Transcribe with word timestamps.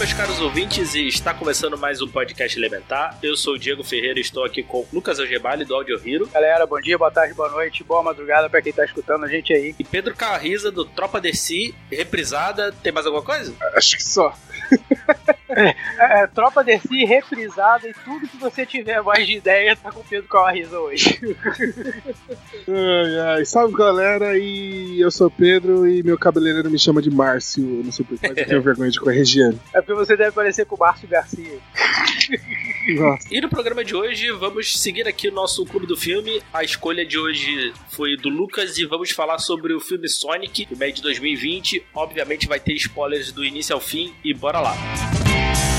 Meus 0.00 0.14
caros 0.14 0.40
ouvintes, 0.40 0.94
e 0.94 1.06
está 1.06 1.34
começando 1.34 1.76
mais 1.76 2.00
um 2.00 2.08
podcast 2.08 2.58
Elementar. 2.58 3.18
Eu 3.22 3.36
sou 3.36 3.56
o 3.56 3.58
Diego 3.58 3.84
Ferreira 3.84 4.18
e 4.18 4.22
estou 4.22 4.42
aqui 4.46 4.62
com 4.62 4.86
Lucas 4.90 5.20
Algebali 5.20 5.62
do 5.66 5.74
Audio 5.74 6.00
Hero 6.02 6.26
Galera, 6.28 6.64
bom 6.64 6.80
dia, 6.80 6.96
boa 6.96 7.10
tarde, 7.10 7.34
boa 7.34 7.50
noite, 7.50 7.84
boa 7.84 8.02
madrugada 8.02 8.48
pra 8.48 8.62
quem 8.62 8.72
tá 8.72 8.82
escutando 8.82 9.26
a 9.26 9.28
gente 9.28 9.52
aí. 9.52 9.74
e 9.78 9.84
Pedro 9.84 10.16
Carriza 10.16 10.70
do 10.72 10.86
Tropa 10.86 11.20
DC, 11.20 11.74
reprisada. 11.92 12.72
Tem 12.82 12.90
mais 12.90 13.04
alguma 13.04 13.22
coisa? 13.22 13.54
Acho 13.76 13.98
que 13.98 14.02
só. 14.02 14.34
É, 15.98 16.26
Tropa 16.28 16.62
DC 16.62 17.04
reprisada 17.04 17.88
e 17.88 17.92
tudo 17.92 18.28
que 18.28 18.36
você 18.36 18.64
tiver 18.64 19.02
mais 19.02 19.26
de 19.26 19.36
ideia 19.36 19.76
tá 19.76 19.90
com 19.90 20.00
o 20.00 20.04
Pedro 20.04 20.28
Calarriza 20.28 20.78
hoje. 20.78 21.20
Ai, 22.68 23.18
ai. 23.18 23.44
Salve 23.44 23.74
galera, 23.74 24.38
e 24.38 25.00
eu 25.00 25.10
sou 25.10 25.26
o 25.26 25.30
Pedro 25.30 25.88
e 25.88 26.02
meu 26.02 26.16
cabeleireiro 26.16 26.70
me 26.70 26.78
chama 26.78 27.02
de 27.02 27.10
Márcio. 27.10 27.78
Eu 27.78 27.84
não 27.84 27.90
sei 27.90 28.04
porquê, 28.04 28.28
mas 28.28 28.38
eu 28.38 28.46
tenho 28.46 28.62
vergonha 28.62 28.90
de 28.90 29.00
corrigir. 29.00 29.54
É 29.74 29.82
porque 29.90 30.06
você 30.06 30.16
deve 30.16 30.32
parecer 30.32 30.64
com 30.66 30.76
o 30.76 30.78
Márcio 30.78 31.08
Garcia. 31.08 31.58
Nossa. 32.96 33.28
E 33.30 33.40
no 33.40 33.48
programa 33.48 33.84
de 33.84 33.94
hoje 33.94 34.30
vamos 34.30 34.80
seguir 34.80 35.06
aqui 35.08 35.28
o 35.28 35.32
nosso 35.32 35.64
clube 35.66 35.86
do 35.86 35.96
filme. 35.96 36.40
A 36.52 36.62
escolha 36.62 37.04
de 37.04 37.18
hoje 37.18 37.72
foi 37.88 38.16
do 38.16 38.28
Lucas 38.28 38.78
e 38.78 38.86
vamos 38.86 39.10
falar 39.10 39.38
sobre 39.38 39.74
o 39.74 39.80
filme 39.80 40.08
Sonic, 40.08 40.66
filme 40.66 40.84
aí 40.84 40.92
de 40.92 41.02
2020. 41.02 41.84
Obviamente 41.92 42.46
vai 42.46 42.60
ter 42.60 42.74
spoilers 42.74 43.32
do 43.32 43.44
início 43.44 43.74
ao 43.74 43.80
fim 43.80 44.14
e 44.24 44.32
bora 44.32 44.60
lá. 44.60 44.74
Bom, 44.74 45.69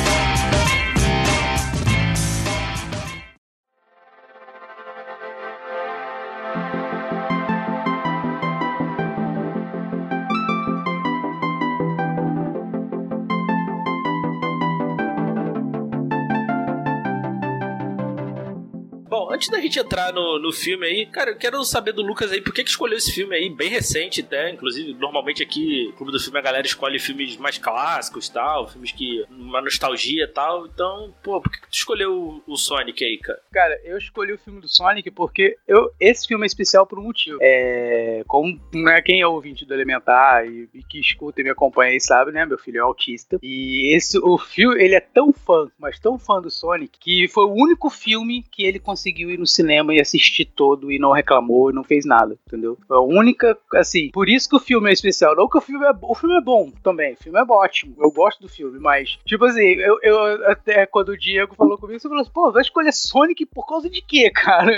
antes 19.42 19.50
da 19.50 19.60
gente 19.60 19.80
entrar 19.80 20.14
no, 20.14 20.38
no 20.38 20.54
filme 20.54 20.86
aí, 20.86 21.06
cara, 21.08 21.32
eu 21.32 21.36
quero 21.36 21.64
saber 21.64 21.94
do 21.94 22.04
Lucas 22.04 22.32
aí 22.32 22.40
por 22.40 22.54
que, 22.54 22.64
que 22.64 22.70
escolheu 22.70 22.96
esse 22.96 23.12
filme 23.12 23.36
aí, 23.36 23.50
bem 23.50 23.70
recente 23.70 24.22
até. 24.22 24.52
Inclusive, 24.52 24.94
normalmente 24.94 25.42
aqui, 25.42 25.88
no 25.88 25.94
Clube 25.94 26.12
do 26.12 26.20
Filme, 26.20 26.38
a 26.38 26.44
galera 26.44 26.68
escolhe 26.68 27.00
filmes 27.00 27.38
mais 27.38 27.58
clássicos 27.58 28.30
tal, 28.30 28.68
filmes 28.68 28.92
que. 28.92 29.26
uma 29.32 29.60
nostalgia 29.60 30.28
tal. 30.28 30.68
Então, 30.68 31.12
pô, 31.24 31.42
por 31.42 31.52
que, 31.52 31.60
que 31.60 31.70
tu 31.70 31.74
escolheu 31.74 32.14
o, 32.14 32.54
o 32.54 32.56
Sonic 32.56 33.04
aí, 33.04 33.18
cara? 33.18 33.42
Cara, 33.52 33.82
eu 33.84 33.98
escolhi 33.98 34.32
o 34.32 34.38
filme 34.38 34.62
do 34.62 34.68
Sonic 34.68 35.10
porque 35.10 35.58
eu, 35.68 35.92
esse 36.00 36.28
filme 36.28 36.46
é 36.46 36.48
especial 36.48 36.86
por 36.86 37.00
um 37.00 37.04
motivo. 37.04 37.40
É, 37.42 38.24
como 38.28 38.60
né, 38.72 39.02
quem 39.02 39.22
é 39.22 39.28
ouvinte 39.28 39.66
do 39.66 39.74
Elementar 39.74 40.46
e, 40.46 40.70
e 40.72 40.84
que 40.84 41.00
escuta 41.00 41.42
e 41.42 41.44
me 41.44 41.50
acompanha 41.50 41.94
aí 41.94 42.00
sabe, 42.00 42.32
né? 42.32 42.46
Meu 42.46 42.60
filho 42.60 42.78
é 42.78 42.82
autista. 42.82 43.40
E 43.42 43.96
esse, 43.96 44.20
o 44.20 44.38
filme, 44.38 44.84
ele 44.84 44.94
é 44.94 45.00
tão 45.00 45.34
fã, 45.34 45.68
mas 45.80 46.00
tão 46.00 46.20
fã 46.20 46.40
do 46.40 46.52
Sonic, 46.52 47.00
que 47.00 47.28
foi 47.28 47.46
o 47.46 47.54
único 47.54 47.90
filme 47.90 48.46
que 48.52 48.64
ele 48.64 48.78
conseguiu 48.78 49.31
ir 49.34 49.38
no 49.40 49.48
cinema 49.48 49.94
e 49.94 50.00
assistir 50.02 50.46
todo 50.46 50.92
e 50.92 51.00
não 51.00 51.12
reclamou 51.12 51.70
e 51.70 51.74
não 51.74 51.84
fez 51.84 52.06
nada, 52.06 52.38
entendeu? 52.48 52.78
Foi 52.88 52.98
a 52.98 53.02
única, 53.02 53.58
assim, 53.76 54.10
por 54.12 54.28
isso 54.30 54.50
que 54.50 54.56
o 54.56 54.60
filme 54.60 54.90
é 54.90 54.94
especial. 54.94 55.36
Não 55.36 55.48
que 55.50 55.58
o 55.58 55.62
filme 55.62 55.86
é, 55.86 55.92
o 56.02 56.16
filme 56.16 56.36
é 56.38 56.42
bom 56.42 56.72
também, 56.84 57.14
o 57.14 57.18
filme 57.24 57.40
é 57.40 57.44
ótimo, 57.44 57.96
eu 58.00 58.12
gosto 58.12 58.42
do 58.42 58.48
filme, 58.50 58.80
mas, 58.80 59.18
tipo 59.26 59.46
assim, 59.46 59.62
eu, 59.76 59.98
eu 60.02 60.50
até 60.50 60.86
quando 60.86 61.10
o 61.10 61.18
Diego 61.18 61.56
falou 61.56 61.78
comigo, 61.78 62.00
você 62.00 62.08
falou 62.08 62.22
assim, 62.22 62.32
pô, 62.34 62.52
vai 62.52 62.62
escolher 62.62 62.92
Sonic 62.94 63.46
por 63.46 63.66
causa 63.68 63.90
de 63.90 64.02
quê, 64.02 64.30
cara? 64.34 64.72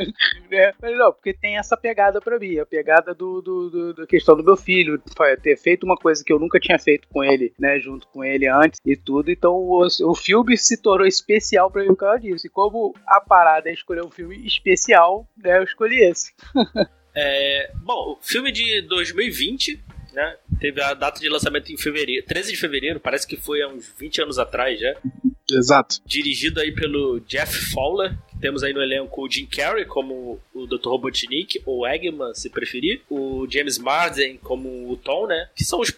né? 0.50 0.74
Falei, 0.80 0.96
não, 0.96 1.12
porque 1.12 1.34
tem 1.34 1.58
essa 1.58 1.76
pegada 1.78 2.20
pra 2.22 2.38
mim, 2.40 2.58
a 2.60 2.66
pegada 2.66 3.14
do, 3.14 3.42
do, 3.42 3.70
do- 3.70 3.94
da 3.94 4.08
questão 4.08 4.36
do 4.36 4.44
meu 4.44 4.56
filho, 4.58 5.02
ter 5.42 5.58
feito 5.58 5.84
uma 5.84 5.96
coisa 5.96 6.24
que 6.24 6.32
eu 6.32 6.40
nunca 6.40 6.60
tinha 6.60 6.78
feito 6.80 7.08
com 7.08 7.24
ele, 7.24 7.54
né, 7.60 7.80
junto 7.80 8.08
com 8.08 8.24
ele 8.24 8.48
antes 8.48 8.80
e 8.86 8.96
tudo, 8.96 9.32
então 9.32 9.54
o, 9.54 9.86
o 10.06 10.16
filme 10.16 10.58
se 10.58 10.82
tornou 10.82 11.08
especial 11.08 11.70
pra 11.72 11.82
mim 11.82 11.90
por 11.90 11.98
causa 11.98 12.20
disso. 12.20 12.48
E 12.48 12.50
como 12.50 12.94
a 13.08 13.20
parada 13.22 13.70
é 13.70 13.74
escolher 13.74 14.04
um 14.04 14.12
filme 14.12 14.43
especial, 14.46 15.28
né, 15.38 15.58
eu 15.58 15.64
escolhi 15.64 16.00
esse. 16.04 16.34
É, 17.16 17.72
bom, 17.76 18.14
o 18.14 18.20
filme 18.24 18.52
de 18.52 18.82
2020, 18.82 19.80
né? 20.14 20.36
Teve 20.60 20.82
a 20.82 20.94
data 20.94 21.20
de 21.20 21.30
lançamento 21.30 21.72
em 21.72 21.78
fevereiro, 21.78 22.26
13 22.26 22.54
de 22.54 22.58
fevereiro, 22.58 23.00
parece 23.00 23.28
que 23.28 23.38
foi 23.38 23.62
há 23.62 23.68
uns 23.68 23.94
20 24.00 24.22
anos 24.24 24.40
atrás 24.40 24.80
já. 24.80 24.96
Exato. 25.52 25.98
Dirigido 26.06 26.60
aí 26.60 26.72
pelo 26.72 27.20
Jeff 27.22 27.54
Fowler. 27.72 28.18
que 28.30 28.40
Temos 28.40 28.64
aí 28.64 28.74
no 28.74 28.82
elenco 28.82 29.22
o 29.22 29.30
Jim 29.30 29.46
Carrey 29.46 29.86
como 29.86 30.40
o 30.54 30.66
Dr. 30.66 30.88
Robotnik, 30.88 31.62
ou 31.66 31.86
Eggman, 31.86 32.34
se 32.34 32.50
preferir. 32.50 33.02
O 33.10 33.46
James 33.50 33.78
Marsden 33.78 34.38
como 34.38 34.90
o 34.90 34.98
Tom, 34.98 35.28
né? 35.28 35.50
Que 35.56 35.64
são 35.64 35.80
os, 35.80 35.94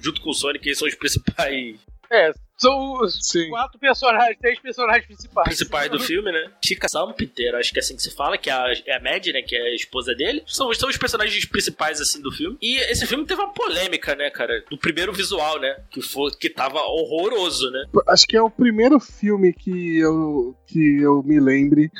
junto 0.00 0.20
com 0.20 0.30
o 0.30 0.34
Sonic, 0.34 0.66
eles 0.66 0.78
são 0.78 0.88
os 0.88 0.94
principais, 0.94 1.76
É, 2.12 2.30
são 2.58 3.00
os 3.00 3.18
Sim. 3.20 3.48
quatro 3.48 3.78
personagens, 3.78 4.38
três 4.38 4.58
personagens 4.60 5.06
principais. 5.06 5.46
principais 5.46 5.90
do 5.90 5.98
filme, 5.98 6.30
né? 6.30 6.50
Chica 6.64 6.86
Salpeter, 6.88 7.54
acho 7.56 7.72
que 7.72 7.78
é 7.78 7.80
assim 7.80 7.96
que 7.96 8.02
se 8.02 8.14
fala, 8.14 8.38
que 8.38 8.50
é 8.50 8.52
a, 8.52 8.72
é 8.86 8.96
a 8.96 9.00
Mad, 9.00 9.26
né? 9.28 9.42
Que 9.42 9.56
é 9.56 9.62
a 9.62 9.74
esposa 9.74 10.14
dele. 10.14 10.44
São, 10.46 10.72
são 10.74 10.88
os 10.88 10.96
personagens 10.96 11.44
principais, 11.44 12.00
assim, 12.00 12.20
do 12.20 12.30
filme. 12.30 12.56
E 12.60 12.76
esse 12.90 13.06
filme 13.06 13.26
teve 13.26 13.40
uma 13.40 13.52
polêmica, 13.52 14.14
né, 14.14 14.30
cara? 14.30 14.62
Do 14.70 14.78
primeiro 14.78 15.12
visual, 15.12 15.58
né? 15.58 15.74
Que, 15.90 16.02
foi, 16.02 16.30
que 16.32 16.50
tava 16.50 16.78
horroroso, 16.80 17.70
né? 17.70 17.86
Acho 18.08 18.26
que 18.26 18.36
é 18.36 18.42
o 18.42 18.50
primeiro 18.50 19.00
filme 19.00 19.52
que 19.52 19.98
eu, 19.98 20.54
que 20.66 21.00
eu 21.00 21.22
me 21.22 21.40
lembre. 21.40 21.90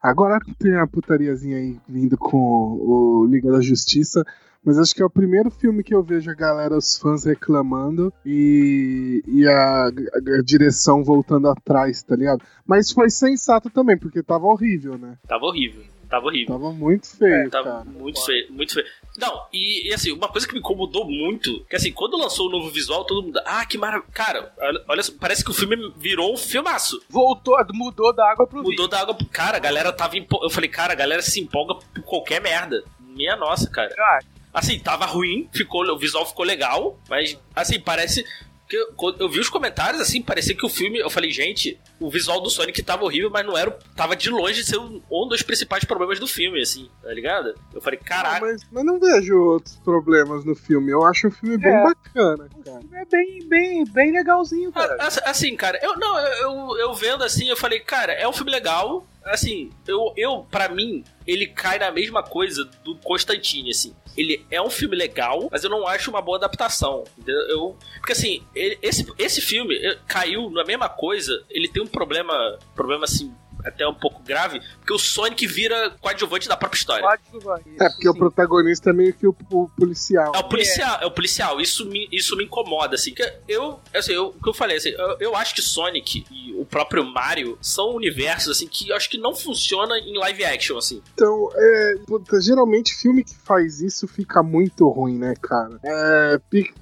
Agora 0.00 0.38
tem 0.60 0.76
a 0.76 0.86
putariazinha 0.86 1.56
aí 1.56 1.76
vindo 1.88 2.18
com 2.18 2.36
o 2.38 3.26
Liga 3.28 3.50
da 3.50 3.60
Justiça. 3.62 4.22
Mas 4.64 4.78
acho 4.78 4.94
que 4.94 5.02
é 5.02 5.04
o 5.04 5.10
primeiro 5.10 5.50
filme 5.50 5.84
que 5.84 5.94
eu 5.94 6.02
vejo 6.02 6.30
a 6.30 6.34
galera, 6.34 6.76
os 6.76 6.96
fãs 6.96 7.24
reclamando 7.24 8.12
e, 8.24 9.22
e 9.26 9.46
a, 9.46 9.86
a 9.86 10.42
direção 10.42 11.04
voltando 11.04 11.48
atrás, 11.48 12.02
tá 12.02 12.16
ligado? 12.16 12.42
Mas 12.66 12.90
foi 12.90 13.10
sensato 13.10 13.68
também, 13.68 13.98
porque 13.98 14.22
tava 14.22 14.46
horrível, 14.46 14.96
né? 14.96 15.18
Tava 15.28 15.44
horrível. 15.44 15.82
Tava 16.08 16.26
horrível. 16.26 16.54
Tava 16.54 16.72
muito 16.72 17.16
feio, 17.16 17.50
Tava 17.50 17.64
cara. 17.64 17.84
muito 17.84 18.24
feio, 18.24 18.52
muito 18.52 18.72
feio. 18.72 18.86
Não, 19.18 19.46
e, 19.52 19.88
e, 19.88 19.94
assim, 19.94 20.12
uma 20.12 20.28
coisa 20.28 20.46
que 20.46 20.52
me 20.52 20.60
incomodou 20.60 21.04
muito, 21.08 21.64
que 21.64 21.76
assim, 21.76 21.92
quando 21.92 22.16
lançou 22.16 22.48
o 22.48 22.50
novo 22.50 22.70
visual, 22.70 23.04
todo 23.04 23.24
mundo, 23.24 23.40
ah, 23.44 23.64
que 23.66 23.76
maravilha. 23.76 24.08
Cara, 24.12 24.52
olha, 24.88 25.02
parece 25.20 25.44
que 25.44 25.50
o 25.50 25.54
filme 25.54 25.76
virou 25.96 26.32
um 26.32 26.36
filmaço. 26.36 27.02
Voltou, 27.08 27.56
mudou 27.72 28.14
da 28.14 28.30
água 28.30 28.46
pro. 28.46 28.62
Mudou 28.62 28.86
da 28.86 29.00
água 29.00 29.14
pro 29.14 29.26
cara, 29.26 29.56
a 29.56 29.60
galera 29.60 29.92
tava 29.92 30.16
empo... 30.16 30.38
Eu 30.42 30.50
falei, 30.50 30.68
cara, 30.68 30.92
a 30.92 30.96
galera 30.96 31.22
se 31.22 31.40
empolga 31.40 31.74
por 31.74 32.02
qualquer 32.02 32.40
merda. 32.40 32.82
Minha 33.00 33.36
nossa, 33.36 33.70
cara. 33.70 33.94
Ah, 33.98 34.18
Assim, 34.54 34.78
tava 34.78 35.04
ruim, 35.04 35.48
ficou, 35.52 35.84
o 35.84 35.98
visual 35.98 36.24
ficou 36.24 36.44
legal, 36.46 36.96
mas 37.10 37.36
assim, 37.54 37.78
parece. 37.80 38.24
Que 38.66 38.78
eu, 38.78 38.86
eu 39.18 39.28
vi 39.28 39.40
os 39.40 39.50
comentários, 39.50 40.00
assim, 40.00 40.22
parecia 40.22 40.56
que 40.56 40.64
o 40.64 40.70
filme. 40.70 40.98
Eu 40.98 41.10
falei, 41.10 41.30
gente, 41.30 41.78
o 42.00 42.08
visual 42.08 42.40
do 42.40 42.48
Sonic 42.48 42.82
tava 42.82 43.04
horrível, 43.04 43.28
mas 43.30 43.44
não 43.44 43.58
era. 43.58 43.68
o- 43.68 43.94
Tava 43.94 44.16
de 44.16 44.30
longe 44.30 44.62
de 44.62 44.64
ser 44.66 44.78
um, 44.78 45.02
um 45.12 45.28
dos 45.28 45.42
principais 45.42 45.84
problemas 45.84 46.18
do 46.18 46.26
filme, 46.26 46.62
assim, 46.62 46.88
tá 47.02 47.12
ligado? 47.12 47.54
Eu 47.74 47.82
falei, 47.82 47.98
Não, 48.00 48.06
caraca. 48.06 48.40
mas, 48.40 48.62
mas 48.72 48.82
não 48.84 48.98
vejo 48.98 49.36
outros 49.38 49.76
problemas 49.84 50.46
no 50.46 50.54
filme. 50.54 50.90
Eu 50.90 51.04
acho 51.04 51.28
um 51.28 51.30
filme 51.30 51.58
bem 51.58 51.74
É. 51.74 51.82
bacana, 51.82 52.48
cara. 52.64 52.80
é 52.94 53.04
bem, 53.04 53.46
bem, 53.46 53.84
bem 53.84 54.12
legalzinho, 54.12 54.72
cara. 54.72 54.96
Ah, 54.98 55.08
ass- 55.08 55.20
Assim, 55.26 55.54
cara, 55.56 55.78
eu 55.82 55.98
não, 55.98 56.18
eu, 56.18 56.32
eu, 56.38 56.78
eu 56.78 56.94
vendo 56.94 57.22
assim, 57.22 57.46
eu 57.50 57.56
falei, 57.58 57.80
cara, 57.80 58.14
é 58.14 58.26
um 58.26 58.32
filme 58.32 58.50
legal. 58.50 59.06
Assim, 59.26 59.70
eu, 59.86 60.12
eu 60.16 60.46
para 60.50 60.68
mim, 60.68 61.02
ele 61.26 61.46
cai 61.46 61.78
na 61.78 61.90
mesma 61.90 62.22
coisa 62.22 62.64
do 62.84 62.96
Constantine, 62.96 63.70
assim. 63.70 63.94
Ele 64.16 64.44
é 64.50 64.62
um 64.62 64.70
filme 64.70 64.94
legal, 64.94 65.48
mas 65.50 65.64
eu 65.64 65.70
não 65.70 65.88
acho 65.88 66.10
uma 66.10 66.22
boa 66.22 66.36
adaptação. 66.38 67.02
Eu, 67.26 67.76
porque 67.96 68.12
assim, 68.12 68.42
ele- 68.54 68.78
esse, 68.80 69.06
esse 69.18 69.40
filme 69.40 69.74
eh, 69.76 69.98
caiu 70.06 70.50
na 70.50 70.62
mesma 70.64 70.88
coisa. 70.88 71.42
Ele 71.50 71.66
tem 71.68 71.82
um 71.82 71.86
problema, 71.86 72.58
problema 72.76 73.04
assim, 73.04 73.34
até 73.64 73.86
um 73.86 73.94
pouco 73.94 74.22
grave, 74.22 74.60
porque 74.78 74.92
o 74.92 74.98
Sonic 74.98 75.46
vira 75.46 75.90
coadjuvante 76.00 76.48
da 76.48 76.56
própria 76.56 76.78
história. 76.78 77.02
Coadjuvante, 77.02 77.70
É, 77.80 77.88
porque 77.88 78.08
o 78.08 78.12
sim. 78.12 78.18
protagonista 78.18 78.90
é 78.90 78.92
meio 78.92 79.14
que 79.14 79.26
o, 79.26 79.34
o 79.50 79.68
policial. 79.68 80.32
É 80.34 80.38
o 80.38 80.44
policial, 80.44 80.98
é 81.00 81.06
o 81.06 81.10
policial. 81.10 81.60
Isso 81.60 81.86
me, 81.86 82.08
isso 82.12 82.36
me 82.36 82.44
incomoda, 82.44 82.94
assim. 82.94 83.14
Que 83.14 83.22
eu, 83.48 83.80
assim, 83.94 84.12
eu, 84.12 84.26
o 84.26 84.42
que 84.42 84.48
eu 84.48 84.54
falei, 84.54 84.76
assim, 84.76 84.90
eu, 84.90 85.16
eu 85.20 85.36
acho 85.36 85.54
que 85.54 85.62
Sonic 85.62 86.26
e 86.30 86.52
o 86.54 86.64
próprio 86.64 87.04
Mario 87.04 87.58
são 87.60 87.94
universos, 87.94 88.56
assim, 88.56 88.66
que 88.66 88.90
eu 88.90 88.96
acho 88.96 89.08
que 89.08 89.18
não 89.18 89.34
funciona 89.34 89.98
em 89.98 90.18
live 90.18 90.44
action, 90.44 90.76
assim. 90.76 91.02
Então, 91.14 91.48
é, 91.54 91.94
puta, 92.06 92.40
geralmente 92.40 92.94
filme 92.94 93.24
que 93.24 93.34
faz 93.34 93.80
isso 93.80 94.06
fica 94.06 94.42
muito 94.42 94.88
ruim, 94.88 95.18
né, 95.18 95.34
cara? 95.40 95.78
É, 95.84 96.40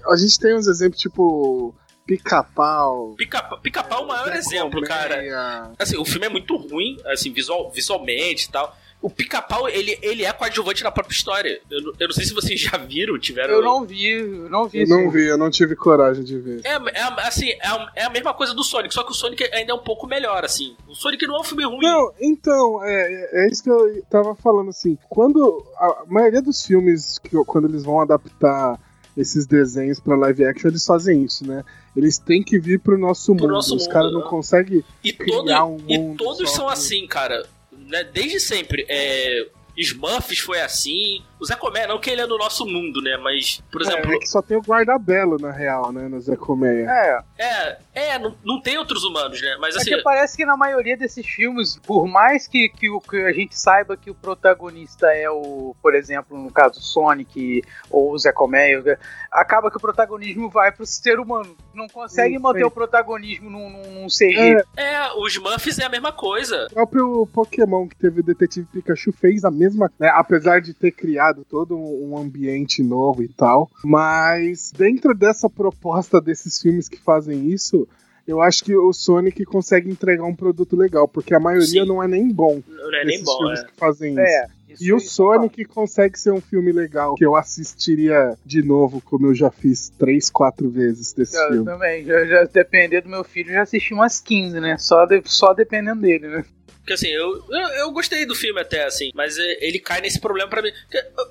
a 0.08 0.16
gente 0.16 0.38
tem 0.38 0.54
uns 0.56 0.66
exemplos 0.66 1.00
tipo 1.00 1.74
Pica-Pau. 2.06 3.14
Pica- 3.16 3.56
Pica-pau 3.62 4.00
é 4.00 4.04
o 4.04 4.08
maior 4.08 4.32
exemplo, 4.34 4.80
cara. 4.82 5.70
Assim, 5.78 5.96
o 5.98 6.04
filme 6.04 6.26
é 6.26 6.30
muito 6.30 6.56
ruim, 6.56 6.96
assim, 7.06 7.32
visual, 7.32 7.70
visualmente 7.70 8.46
e 8.48 8.50
tal. 8.52 8.76
O 9.00 9.10
Pica-Pau, 9.10 9.68
ele, 9.68 9.98
ele 10.00 10.24
é 10.24 10.32
coadjuvante 10.32 10.84
na 10.84 10.90
própria 10.92 11.12
história. 11.12 11.60
Eu, 11.68 11.82
não- 11.82 11.92
eu 11.98 12.06
não 12.06 12.14
sei 12.14 12.24
se 12.24 12.32
vocês 12.32 12.60
já 12.60 12.76
viram, 12.76 13.18
tiveram... 13.18 13.54
Eu 13.54 13.60
não 13.62 13.84
vi, 13.84 14.06
eu 14.06 14.48
não 14.48 14.68
vi 14.68 14.82
Eu 14.82 14.86
não 14.86 15.10
vi, 15.10 15.26
eu 15.26 15.36
não 15.36 15.50
tive 15.50 15.74
coragem 15.74 16.22
de 16.22 16.38
ver. 16.38 16.60
É, 16.64 16.74
é, 16.74 17.02
assim, 17.26 17.48
é 17.50 17.66
a, 17.66 17.92
é 17.96 18.04
a 18.04 18.10
mesma 18.10 18.32
coisa 18.32 18.54
do 18.54 18.62
Sonic, 18.62 18.94
só 18.94 19.02
que 19.02 19.10
o 19.10 19.14
Sonic 19.14 19.42
ainda 19.52 19.72
é 19.72 19.74
um 19.74 19.82
pouco 19.82 20.06
melhor, 20.06 20.44
assim. 20.44 20.76
O 20.86 20.94
Sonic 20.94 21.26
não 21.26 21.34
é 21.36 21.40
um 21.40 21.44
filme 21.44 21.64
ruim. 21.64 21.80
Não, 21.82 22.12
então, 22.20 22.80
é, 22.84 23.44
é 23.44 23.48
isso 23.50 23.64
que 23.64 23.70
eu 23.70 24.04
tava 24.08 24.36
falando, 24.36 24.68
assim. 24.70 24.96
Quando 25.10 25.66
a 25.76 26.04
maioria 26.06 26.40
dos 26.40 26.64
filmes, 26.64 27.18
que, 27.18 27.30
quando 27.44 27.66
eles 27.68 27.82
vão 27.82 28.00
adaptar 28.00 28.78
esses 29.16 29.46
desenhos 29.46 30.00
pra 30.00 30.16
live 30.16 30.44
action, 30.44 30.68
eles 30.70 30.84
fazem 30.86 31.22
isso, 31.24 31.46
né? 31.46 31.64
Eles 31.96 32.16
têm 32.18 32.42
que 32.42 32.58
vir 32.58 32.80
pro 32.80 32.96
nosso 32.98 33.34
Pro 33.34 33.44
mundo. 33.44 33.52
nosso 33.54 33.76
Os 33.76 33.86
caras 33.86 34.12
não 34.12 34.20
né? 34.20 34.26
conseguem 34.28 34.84
E, 35.04 35.12
criar 35.12 35.60
todo, 35.60 35.72
um 35.74 35.78
e 35.88 35.98
mundo 35.98 36.16
todos 36.16 36.50
só 36.50 36.56
são 36.56 36.64
com- 36.66 36.70
assim, 36.70 37.06
cara. 37.06 37.46
Né? 37.88 38.04
Desde 38.04 38.40
sempre. 38.40 38.86
É, 38.88 39.46
Smurfs 39.76 40.38
foi 40.40 40.60
assim. 40.60 41.22
O 41.40 41.44
Zé 41.44 41.56
Comé, 41.56 41.86
não 41.86 41.98
que 41.98 42.08
ele 42.10 42.20
é 42.20 42.26
do 42.26 42.38
nosso 42.38 42.64
mundo, 42.66 43.00
né? 43.00 43.16
Mas, 43.16 43.62
por 43.70 43.82
exemplo. 43.82 44.12
É, 44.12 44.18
que 44.18 44.26
só 44.28 44.40
tem 44.40 44.56
o 44.56 44.60
guarda-belo, 44.62 45.38
na 45.38 45.50
real, 45.50 45.90
né? 45.92 46.06
No 46.08 46.20
Zé 46.20 46.36
Colmeia. 46.36 46.86
É, 46.88 47.22
É, 47.38 47.78
é, 47.94 48.18
não, 48.18 48.36
não 48.44 48.60
tem 48.60 48.78
outros 48.78 49.02
humanos, 49.02 49.40
né? 49.40 49.56
Mas 49.60 49.74
é 49.74 49.78
assim. 49.78 49.90
que 49.90 50.02
parece 50.02 50.36
que 50.36 50.44
na 50.46 50.56
maioria 50.56 50.96
desses 50.96 51.26
filmes, 51.26 51.78
por 51.84 52.06
mais 52.06 52.46
que, 52.46 52.68
que, 52.68 52.88
o- 52.90 53.00
que 53.00 53.16
a 53.16 53.32
gente 53.32 53.58
saiba 53.58 53.96
que 53.96 54.10
o 54.10 54.14
protagonista 54.14 55.06
é 55.08 55.28
o, 55.28 55.74
por 55.82 55.94
exemplo, 55.94 56.36
no 56.38 56.50
caso 56.52 56.80
Sonic 56.80 57.62
ou 57.90 58.12
o 58.12 58.18
Zé 58.18 58.30
Colmeia, 58.32 58.98
acaba 59.30 59.70
que 59.70 59.76
o 59.76 59.80
protagonismo 59.80 60.48
vai 60.48 60.70
pro 60.70 60.86
ser 60.86 61.18
humano. 61.18 61.56
Não 61.74 61.88
consegue 61.88 62.36
Sim, 62.36 62.42
manter 62.42 62.60
sim. 62.60 62.64
o 62.66 62.70
protagonismo 62.70 63.50
num, 63.50 63.70
num, 63.70 64.02
num 64.02 64.06
CG. 64.08 64.56
É, 64.76 64.82
É, 64.94 65.12
os 65.16 65.32
Smurfs 65.32 65.78
é 65.78 65.84
a 65.84 65.88
mesma 65.88 66.12
coisa. 66.12 66.66
O 66.70 66.74
próprio 66.74 67.26
Pokémon 67.32 67.88
que 67.88 67.96
teve 67.96 68.20
o 68.20 68.22
Detetive 68.22 68.66
Pikachu 68.72 69.12
fez 69.12 69.44
a 69.44 69.50
mesma, 69.50 69.61
né, 69.98 70.08
apesar 70.14 70.60
de 70.60 70.74
ter 70.74 70.90
criado 70.92 71.44
todo 71.48 71.76
um 71.78 72.16
ambiente 72.18 72.82
novo 72.82 73.22
e 73.22 73.28
tal, 73.28 73.70
mas 73.84 74.72
dentro 74.76 75.14
dessa 75.14 75.48
proposta 75.48 76.20
desses 76.20 76.60
filmes 76.60 76.88
que 76.88 77.00
fazem 77.00 77.48
isso, 77.50 77.86
eu 78.26 78.40
acho 78.40 78.62
que 78.64 78.74
o 78.76 78.92
Sonic 78.92 79.44
consegue 79.44 79.90
entregar 79.90 80.24
um 80.24 80.34
produto 80.34 80.76
legal, 80.76 81.08
porque 81.08 81.34
a 81.34 81.40
maioria 81.40 81.82
Sim. 81.82 81.86
não 81.88 82.02
é 82.02 82.06
nem 82.06 82.28
bom 82.32 82.62
Não 82.68 82.94
é 82.94 83.04
nem 83.04 83.22
bom, 83.22 83.36
filmes 83.38 83.60
é. 83.60 83.64
que 83.64 83.72
fazem. 83.76 84.18
É. 84.18 84.46
isso- 84.68 84.84
E 84.84 84.92
o 84.92 84.96
isso 84.96 85.10
Sonic 85.14 85.64
consegue 85.66 86.18
ser 86.18 86.32
um 86.32 86.40
filme 86.40 86.70
legal, 86.72 87.14
que 87.16 87.24
eu 87.26 87.34
assistiria 87.36 88.36
de 88.46 88.62
novo, 88.62 89.00
como 89.02 89.26
eu 89.26 89.34
já 89.34 89.50
fiz 89.50 89.90
três, 89.98 90.30
quatro 90.30 90.70
vezes 90.70 91.12
desse 91.12 91.36
Eu 91.36 91.48
filme. 91.48 91.64
também, 91.64 92.04
já, 92.04 92.24
já 92.24 92.44
depender 92.44 93.00
do 93.02 93.08
meu 93.08 93.24
filho, 93.24 93.52
já 93.52 93.62
assisti 93.62 93.92
umas 93.92 94.20
15, 94.20 94.60
né? 94.60 94.76
Só, 94.78 95.04
de- 95.04 95.22
só 95.26 95.52
dependendo 95.52 96.00
dele, 96.00 96.28
né? 96.28 96.44
Porque 96.82 96.94
assim, 96.94 97.08
eu, 97.08 97.44
eu, 97.48 97.68
eu 97.78 97.90
gostei 97.92 98.26
do 98.26 98.34
filme 98.34 98.60
até, 98.60 98.84
assim, 98.84 99.12
mas 99.14 99.38
é, 99.38 99.64
ele 99.64 99.78
cai 99.78 100.00
nesse 100.00 100.20
problema 100.20 100.50
pra 100.50 100.60
mim. 100.60 100.72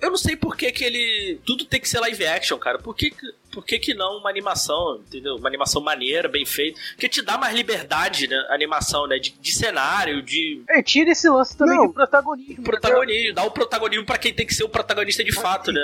Eu 0.01 0.09
não 0.09 0.17
sei 0.17 0.35
por 0.37 0.55
que, 0.55 0.71
que 0.71 0.83
ele. 0.83 1.39
Tudo 1.45 1.65
tem 1.65 1.79
que 1.79 1.89
ser 1.89 1.99
live 1.99 2.25
action, 2.25 2.57
cara. 2.57 2.79
Por 2.79 2.95
que, 2.95 3.11
que- 3.11 3.33
por 3.51 3.65
que, 3.65 3.77
que 3.79 3.93
não 3.93 4.17
uma 4.17 4.29
animação, 4.29 5.01
entendeu? 5.07 5.35
Uma 5.35 5.47
animação 5.47 5.81
maneira, 5.81 6.27
bem 6.29 6.45
feita. 6.45 6.79
Que 6.97 7.09
te 7.09 7.21
dá 7.21 7.37
mais 7.37 7.55
liberdade, 7.55 8.27
né? 8.27 8.35
A 8.49 8.53
animação, 8.53 9.07
né? 9.07 9.17
De, 9.19 9.33
de 9.39 9.53
cenário, 9.53 10.21
de 10.21 10.61
É, 10.69 10.81
tira 10.81 11.11
esse 11.11 11.29
lance 11.29 11.55
também 11.55 11.77
Não. 11.77 11.87
de 11.87 11.93
protagonismo. 11.93 12.63
protagonismo. 12.63 13.35
Dá 13.35 13.43
o 13.43 13.51
protagonismo 13.51 14.05
pra 14.05 14.17
quem 14.17 14.33
tem 14.33 14.45
que 14.45 14.53
ser 14.53 14.63
o 14.63 14.69
protagonista 14.69 15.23
de 15.23 15.33
fato, 15.33 15.71
né? 15.71 15.83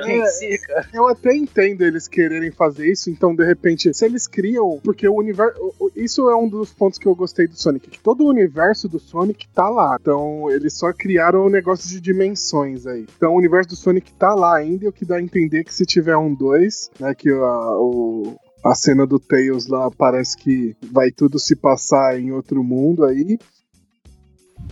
Eu 0.93 1.07
até 1.07 1.35
entendo 1.35 1.83
eles 1.83 2.07
quererem 2.07 2.51
fazer 2.51 2.91
isso, 2.91 3.09
então 3.09 3.35
de 3.35 3.45
repente, 3.45 3.93
se 3.93 4.05
eles 4.05 4.27
criam, 4.27 4.79
porque 4.83 5.07
o 5.07 5.15
universo, 5.15 5.73
isso 5.95 6.29
é 6.29 6.35
um 6.35 6.47
dos 6.47 6.71
pontos 6.73 6.97
que 6.99 7.05
eu 7.07 7.15
gostei 7.15 7.47
do 7.47 7.55
Sonic, 7.59 7.89
que 7.89 7.99
todo 7.99 8.23
o 8.23 8.29
universo 8.29 8.87
do 8.87 8.99
Sonic 8.99 9.47
tá 9.49 9.69
lá. 9.69 9.97
Então 9.99 10.49
eles 10.51 10.73
só 10.73 10.91
criaram 10.93 11.45
um 11.45 11.49
negócio 11.49 11.89
de 11.89 11.99
dimensões 11.99 12.85
aí. 12.87 13.05
Então 13.17 13.33
o 13.33 13.37
universo 13.37 13.69
do 13.69 13.75
Sonic 13.75 14.11
tá 14.13 14.33
lá 14.33 14.55
ainda, 14.57 14.85
e 14.85 14.87
o 14.87 14.91
que 14.93 15.05
dá 15.05 15.17
a 15.17 15.21
entender 15.21 15.63
que 15.63 15.73
se 15.73 15.85
tiver 15.85 16.15
um 16.17 16.33
2, 16.33 16.91
né, 16.99 17.13
que 17.15 17.29
a, 17.29 17.56
o 17.59 18.35
a 18.65 18.73
cena 18.75 19.05
do 19.05 19.19
Tails 19.19 19.67
lá 19.67 19.89
parece 19.97 20.35
que 20.35 20.75
vai 20.91 21.09
tudo 21.11 21.39
se 21.39 21.55
passar 21.55 22.19
em 22.19 22.31
outro 22.31 22.63
mundo 22.63 23.05
aí. 23.05 23.37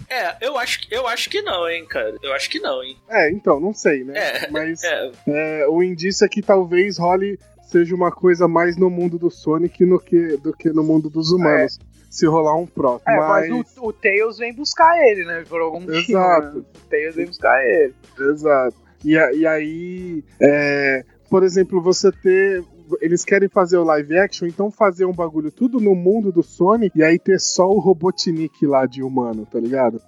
É, 0.09 0.45
eu 0.45 0.57
acho, 0.57 0.81
que- 0.81 0.93
eu 0.93 1.07
acho 1.07 1.29
que 1.29 1.41
não, 1.41 1.67
hein, 1.69 1.85
cara. 1.87 2.15
Eu 2.21 2.33
acho 2.33 2.49
que 2.49 2.59
não, 2.59 2.83
hein. 2.83 2.97
É, 3.09 3.31
então, 3.31 3.59
não 3.59 3.73
sei, 3.73 4.03
né? 4.03 4.13
É, 4.17 4.49
Mas 4.51 4.83
É, 4.83 5.11
É, 5.27 5.67
o 5.67 5.81
indício 5.81 6.25
é 6.25 6.27
que 6.29 6.41
talvez 6.41 6.97
role 6.97 7.39
seja 7.63 7.95
uma 7.95 8.11
coisa 8.11 8.47
mais 8.47 8.75
no 8.77 8.89
mundo 8.89 9.17
do 9.17 9.29
Sonic 9.31 9.85
no 9.85 9.99
que, 9.99 10.37
do 10.37 10.51
que 10.53 10.69
no 10.69 10.83
mundo 10.83 11.09
dos 11.09 11.31
humanos. 11.31 11.79
Se 12.09 12.25
rolar 12.25 12.55
um 12.55 12.65
próximo. 12.65 13.11
É, 13.11 13.17
mas, 13.17 13.49
mas 13.49 13.77
o, 13.77 13.87
o 13.87 13.93
Tails 13.93 14.37
vem 14.37 14.53
buscar 14.53 14.97
ele, 15.05 15.25
né? 15.25 15.43
Por 15.47 15.59
algum 15.61 15.81
motivo. 15.81 15.99
Exato. 15.99 16.57
né? 16.59 16.63
O 16.75 16.89
Tails 16.89 17.15
vem 17.15 17.25
buscar 17.25 17.65
ele. 17.65 17.93
Exato. 18.19 18.75
E, 19.03 19.11
e 19.13 19.45
aí, 19.45 20.23
é, 20.41 21.03
por 21.29 21.43
exemplo, 21.43 21.81
você 21.81 22.11
ter. 22.11 22.63
Eles 23.01 23.23
querem 23.23 23.49
fazer 23.49 23.77
o 23.77 23.83
live 23.83 24.17
action, 24.17 24.47
então 24.47 24.69
fazer 24.69 25.05
um 25.05 25.13
bagulho 25.13 25.51
tudo 25.51 25.79
no 25.79 25.95
mundo 25.95 26.31
do 26.31 26.43
Sonic 26.43 26.97
e 26.97 27.03
aí 27.03 27.17
ter 27.17 27.39
só 27.39 27.67
o 27.67 27.79
Robotnik 27.79 28.65
lá 28.65 28.85
de 28.85 29.01
humano, 29.01 29.47
tá 29.49 29.59
ligado? 29.59 30.01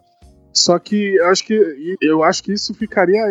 Só 0.53 0.79
que 0.79 1.15
eu 1.15 1.27
acho 1.27 1.45
que 1.45 1.97
eu 2.01 2.23
acho 2.23 2.43
que 2.43 2.51
isso 2.51 2.73
ficaria 2.73 3.21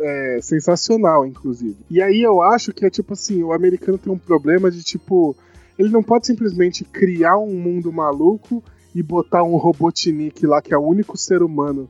é, 0.00 0.38
sensacional, 0.40 1.26
inclusive. 1.26 1.76
E 1.90 2.00
aí 2.00 2.22
eu 2.22 2.40
acho 2.40 2.72
que 2.72 2.86
é 2.86 2.90
tipo 2.90 3.12
assim, 3.12 3.42
o 3.42 3.52
americano 3.52 3.98
tem 3.98 4.12
um 4.12 4.18
problema 4.18 4.70
de 4.70 4.82
tipo, 4.82 5.36
ele 5.76 5.88
não 5.88 6.02
pode 6.02 6.26
simplesmente 6.26 6.84
criar 6.84 7.38
um 7.38 7.54
mundo 7.54 7.92
maluco 7.92 8.62
e 8.94 9.02
botar 9.02 9.42
um 9.42 9.56
Robotnik 9.56 10.46
lá 10.46 10.62
que 10.62 10.72
é 10.72 10.78
o 10.78 10.86
único 10.86 11.18
ser 11.18 11.42
humano 11.42 11.88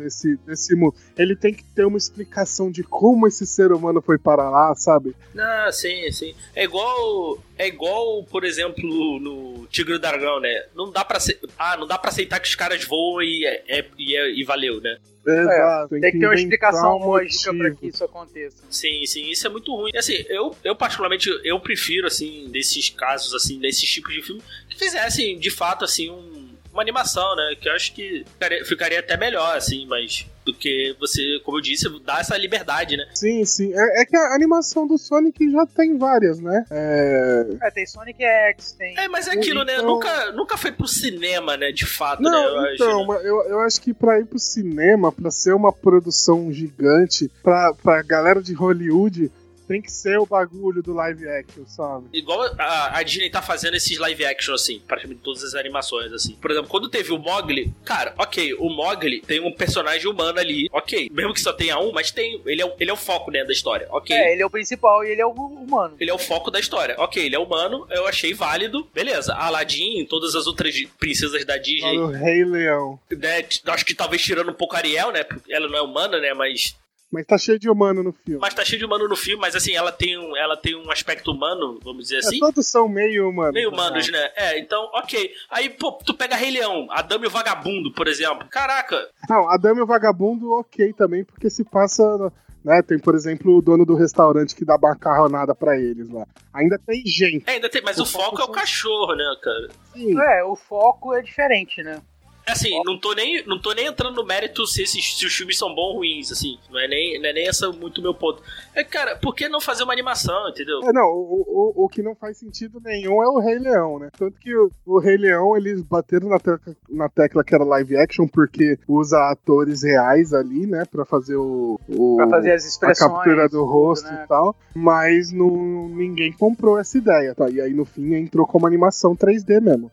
desse, 0.00 0.36
desse 0.46 0.74
mundo. 0.74 0.94
Ele 1.16 1.36
tem 1.36 1.52
que 1.54 1.62
ter 1.64 1.84
uma 1.84 1.98
explicação 1.98 2.70
de 2.70 2.82
como 2.82 3.26
esse 3.26 3.46
ser 3.46 3.72
humano 3.72 4.00
foi 4.02 4.18
para 4.18 4.48
lá, 4.50 4.74
sabe? 4.74 5.14
Não, 5.34 5.72
sim, 5.72 6.10
sim. 6.10 6.34
É 6.54 6.64
igual, 6.64 7.38
é 7.56 7.68
igual, 7.68 8.24
por 8.24 8.44
exemplo, 8.44 8.82
no 9.20 9.66
Tigre 9.68 9.92
do 9.94 9.98
Dragão, 10.00 10.40
né? 10.40 10.64
Não 10.74 10.90
dá 10.90 11.04
para 11.04 11.18
ah, 11.58 11.76
não 11.76 11.86
dá 11.86 11.96
para 11.98 12.10
aceitar 12.10 12.40
que 12.40 12.48
os 12.48 12.54
caras 12.54 12.84
voam 12.84 13.22
e 13.22 13.44
é, 13.46 13.62
é- 13.80 13.86
e, 13.98 14.16
é- 14.16 14.30
e 14.32 14.42
valeu, 14.44 14.80
né? 14.80 14.96
Exato. 15.26 16.00
Tem 16.00 16.12
que 16.12 16.18
ter 16.18 16.26
uma 16.26 16.34
explicação 16.34 16.96
um 16.96 17.06
lógica 17.06 17.44
pra 17.44 17.52
motivo. 17.68 17.76
que 17.76 17.86
isso 17.88 18.02
aconteça. 18.04 18.56
Sim, 18.70 19.04
sim, 19.06 19.30
isso 19.30 19.46
é 19.46 19.50
muito 19.50 19.74
ruim. 19.74 19.90
Assim, 19.94 20.24
eu, 20.28 20.56
eu 20.64 20.74
particularmente 20.74 21.28
eu 21.44 21.60
prefiro 21.60 22.06
assim 22.06 22.48
desses 22.50 22.88
casos 22.88 23.34
assim, 23.34 23.58
desses 23.60 23.88
tipos 23.88 24.12
de 24.14 24.22
filme 24.22 24.42
que 24.68 24.78
fizessem 24.78 25.38
de 25.38 25.50
fato 25.50 25.84
assim 25.84 26.10
um- 26.10 26.49
uma 26.72 26.82
animação, 26.82 27.34
né? 27.36 27.54
Que 27.60 27.68
eu 27.68 27.72
acho 27.74 27.92
que 27.94 28.24
ficaria, 28.32 28.64
ficaria 28.64 29.00
até 29.00 29.16
melhor 29.16 29.56
assim, 29.56 29.86
mas 29.86 30.26
do 30.44 30.54
que 30.54 30.96
você, 30.98 31.38
como 31.44 31.58
eu 31.58 31.62
disse, 31.62 31.86
dá 32.04 32.18
essa 32.20 32.36
liberdade, 32.36 32.96
né? 32.96 33.04
Sim, 33.14 33.44
sim. 33.44 33.72
É, 33.74 34.02
é 34.02 34.04
que 34.06 34.16
a 34.16 34.34
animação 34.34 34.86
do 34.86 34.96
Sonic 34.96 35.50
já 35.50 35.66
tem 35.66 35.98
várias, 35.98 36.40
né? 36.40 36.64
É... 36.70 37.46
É, 37.62 37.70
tem 37.70 37.86
Sonic 37.86 38.22
X, 38.22 38.72
tem. 38.72 38.98
É, 38.98 39.06
mas 39.08 39.28
é 39.28 39.32
aquilo, 39.32 39.64
né? 39.64 39.74
Então- 39.74 39.86
Nunca, 39.86 40.32
nunca 40.32 40.56
foi 40.56 40.72
pro 40.72 40.88
cinema, 40.88 41.56
né? 41.56 41.70
De 41.72 41.84
fato, 41.84 42.22
né? 42.22 42.30
Não, 42.30 42.44
Eu 42.66 42.74
então, 42.74 42.88
acho, 42.88 42.98
né? 43.00 43.04
mas 43.08 43.24
eu, 43.24 43.42
eu 43.48 43.60
acho 43.60 43.80
que 43.80 43.92
pra 43.92 44.18
ir 44.18 44.24
pro 44.24 44.38
cinema, 44.38 45.12
pra 45.12 45.30
ser 45.30 45.52
uma 45.54 45.72
produção 45.72 46.50
gigante, 46.52 47.30
pra, 47.42 47.74
pra 47.74 48.02
galera 48.02 48.42
de 48.42 48.54
Hollywood, 48.54 49.30
tem 49.70 49.80
que 49.80 49.92
ser 49.92 50.18
o 50.18 50.26
bagulho 50.26 50.82
do 50.82 50.92
live 50.92 51.28
action, 51.28 51.64
sabe? 51.64 52.06
Igual 52.12 52.42
a, 52.58 52.98
a 52.98 53.02
Disney 53.04 53.30
tá 53.30 53.40
fazendo 53.40 53.76
esses 53.76 53.96
live 53.98 54.24
action, 54.24 54.52
assim, 54.52 54.80
praticamente 54.80 55.20
todas 55.22 55.44
as 55.44 55.54
animações, 55.54 56.12
assim. 56.12 56.34
Por 56.34 56.50
exemplo, 56.50 56.68
quando 56.68 56.88
teve 56.88 57.12
o 57.12 57.18
Mogli, 57.18 57.72
cara, 57.84 58.12
ok, 58.18 58.54
o 58.54 58.68
Mogli 58.68 59.20
tem 59.20 59.38
um 59.40 59.52
personagem 59.52 60.08
humano 60.10 60.40
ali, 60.40 60.68
ok. 60.72 61.08
Mesmo 61.12 61.32
que 61.32 61.40
só 61.40 61.52
tenha 61.52 61.78
um, 61.78 61.92
mas 61.92 62.10
tem. 62.10 62.42
Ele 62.44 62.60
é, 62.62 62.66
o- 62.66 62.74
ele 62.80 62.90
é 62.90 62.92
o 62.92 62.96
foco, 62.96 63.30
né, 63.30 63.44
da 63.44 63.52
história, 63.52 63.86
ok. 63.90 64.14
É, 64.16 64.32
ele 64.32 64.42
é 64.42 64.46
o 64.46 64.50
principal 64.50 65.04
e 65.04 65.10
ele 65.10 65.20
é 65.20 65.26
o 65.26 65.30
humano. 65.30 65.94
Ele 66.00 66.10
é 66.10 66.14
o 66.14 66.18
foco 66.18 66.50
da 66.50 66.58
história. 66.58 66.96
Ok, 66.98 67.24
ele 67.24 67.36
é 67.36 67.38
humano, 67.38 67.86
eu 67.90 68.06
achei 68.08 68.34
válido. 68.34 68.88
Beleza, 68.92 69.34
Aladdin, 69.34 70.04
todas 70.06 70.34
as 70.34 70.46
outras 70.48 70.74
princesas 70.98 71.44
da 71.44 71.56
Disney, 71.56 71.96
o 71.98 72.08
Rei 72.08 72.44
Leão. 72.44 72.98
né? 73.10 73.44
Acho 73.66 73.84
que 73.86 73.94
talvez 73.94 74.20
tirando 74.22 74.50
um 74.50 74.54
pouco 74.54 74.74
a 74.74 74.78
Ariel, 74.78 75.12
né? 75.12 75.22
Porque 75.22 75.52
ela 75.52 75.68
não 75.68 75.78
é 75.78 75.82
humana, 75.82 76.18
né? 76.18 76.34
Mas 76.34 76.74
Mas 77.10 77.26
tá 77.26 77.36
cheio 77.36 77.58
de 77.58 77.68
humano 77.68 78.02
no 78.02 78.12
filme. 78.12 78.40
Mas 78.40 78.54
tá 78.54 78.64
cheio 78.64 78.78
de 78.78 78.84
humano 78.84 79.08
no 79.08 79.16
filme, 79.16 79.40
mas 79.40 79.56
assim, 79.56 79.74
ela 79.74 79.90
tem 79.90 80.16
um, 80.16 80.36
ela 80.36 80.56
tem 80.56 80.76
um 80.76 80.90
aspecto 80.90 81.32
humano, 81.32 81.78
vamos 81.82 82.04
dizer 82.04 82.18
assim. 82.18 82.36
É, 82.36 82.40
todos 82.40 82.66
são 82.66 82.88
meio 82.88 83.28
humanos. 83.28 83.52
Meio 83.54 83.70
humanos, 83.70 84.08
né? 84.10 84.30
É, 84.36 84.58
então, 84.58 84.88
ok. 84.94 85.30
Aí, 85.50 85.68
pô, 85.70 85.92
tu 85.92 86.14
pega 86.14 86.36
Rei 86.36 86.50
Leão, 86.52 86.86
Adame 86.90 87.26
o 87.26 87.30
Vagabundo, 87.30 87.92
por 87.92 88.06
exemplo. 88.06 88.46
Caraca, 88.48 89.08
Não, 89.28 89.48
a 89.48 89.56
Dama 89.56 89.80
e 89.80 89.82
o 89.82 89.86
Vagabundo, 89.86 90.52
ok 90.52 90.92
também, 90.92 91.24
porque 91.24 91.50
se 91.50 91.64
passa. 91.64 92.32
Né, 92.62 92.82
tem, 92.82 92.98
por 92.98 93.14
exemplo, 93.14 93.56
o 93.56 93.62
dono 93.62 93.86
do 93.86 93.94
restaurante 93.94 94.54
que 94.54 94.66
dá 94.66 94.76
macarronada 94.76 95.54
pra 95.54 95.78
eles 95.78 96.10
lá. 96.10 96.26
Ainda 96.52 96.78
tem 96.78 97.02
gente. 97.06 97.42
é, 97.48 97.52
ainda 97.52 97.70
tem, 97.70 97.80
mas 97.80 97.98
o, 97.98 98.02
O 98.02 98.06
foco 98.06 98.36
foco 98.36 98.42
é 98.42 98.44
o 98.44 98.48
cachorro, 98.48 99.14
né, 99.14 99.24
cara? 99.42 99.68
Sim. 99.94 100.20
É, 100.20 100.44
o 100.44 100.54
foco 100.54 101.14
é 101.14 101.22
diferente, 101.22 101.82
né? 101.82 102.02
Assim, 102.50 102.80
não 102.84 102.98
tô 102.98 103.12
nem, 103.12 103.44
não 103.46 103.60
tô 103.60 103.72
nem 103.72 103.86
entrando 103.86 104.16
no 104.16 104.24
mérito 104.26 104.66
se, 104.66 104.82
esses, 104.82 105.18
se 105.18 105.26
os 105.26 105.34
filmes 105.34 105.58
são 105.58 105.74
bons 105.74 105.90
ou 105.90 105.96
ruins, 105.96 106.30
assim. 106.30 106.58
Não 106.70 106.78
é 106.78 106.86
nem, 106.88 107.20
não 107.20 107.28
é 107.28 107.32
nem 107.32 107.48
essa 107.48 107.70
muito 107.72 107.98
o 107.98 108.02
meu 108.02 108.14
ponto. 108.14 108.42
É, 108.74 108.84
cara, 108.84 109.16
por 109.16 109.34
que 109.34 109.48
não 109.48 109.60
fazer 109.60 109.82
uma 109.82 109.92
animação, 109.92 110.48
entendeu? 110.48 110.80
É, 110.84 110.92
não, 110.92 111.08
o, 111.08 111.72
o, 111.76 111.84
o 111.84 111.88
que 111.88 112.02
não 112.02 112.14
faz 112.14 112.38
sentido 112.38 112.80
nenhum 112.82 113.22
é 113.22 113.28
o 113.28 113.38
Rei 113.38 113.58
Leão, 113.58 113.98
né? 113.98 114.08
Tanto 114.16 114.38
que 114.38 114.54
o, 114.54 114.70
o 114.86 114.98
Rei 114.98 115.16
Leão, 115.16 115.56
eles 115.56 115.82
bateram 115.82 116.28
na 116.28 116.38
tecla, 116.38 116.76
na 116.88 117.08
tecla 117.08 117.44
que 117.44 117.54
era 117.54 117.64
live 117.64 117.96
action, 117.96 118.26
porque 118.28 118.78
usa 118.86 119.18
atores 119.30 119.82
reais 119.82 120.32
ali, 120.32 120.66
né? 120.66 120.84
Pra 120.90 121.04
fazer 121.04 121.36
o. 121.36 121.78
o 121.88 122.16
Pra 122.16 122.28
fazer 122.28 122.52
as 122.52 122.64
a 122.64 122.68
expressões. 122.68 123.10
captura 123.12 123.44
do 123.48 123.58
tudo, 123.58 123.64
rosto 123.64 124.06
né? 124.06 124.22
e 124.24 124.28
tal, 124.28 124.56
mas 124.74 125.32
não, 125.32 125.88
ninguém 125.88 126.32
comprou 126.32 126.78
essa 126.78 126.96
ideia, 126.98 127.34
tá? 127.34 127.48
E 127.50 127.60
aí 127.60 127.72
no 127.72 127.84
fim 127.84 128.14
entrou 128.14 128.46
como 128.46 128.66
animação 128.66 129.16
3D 129.16 129.60
mesmo. 129.60 129.90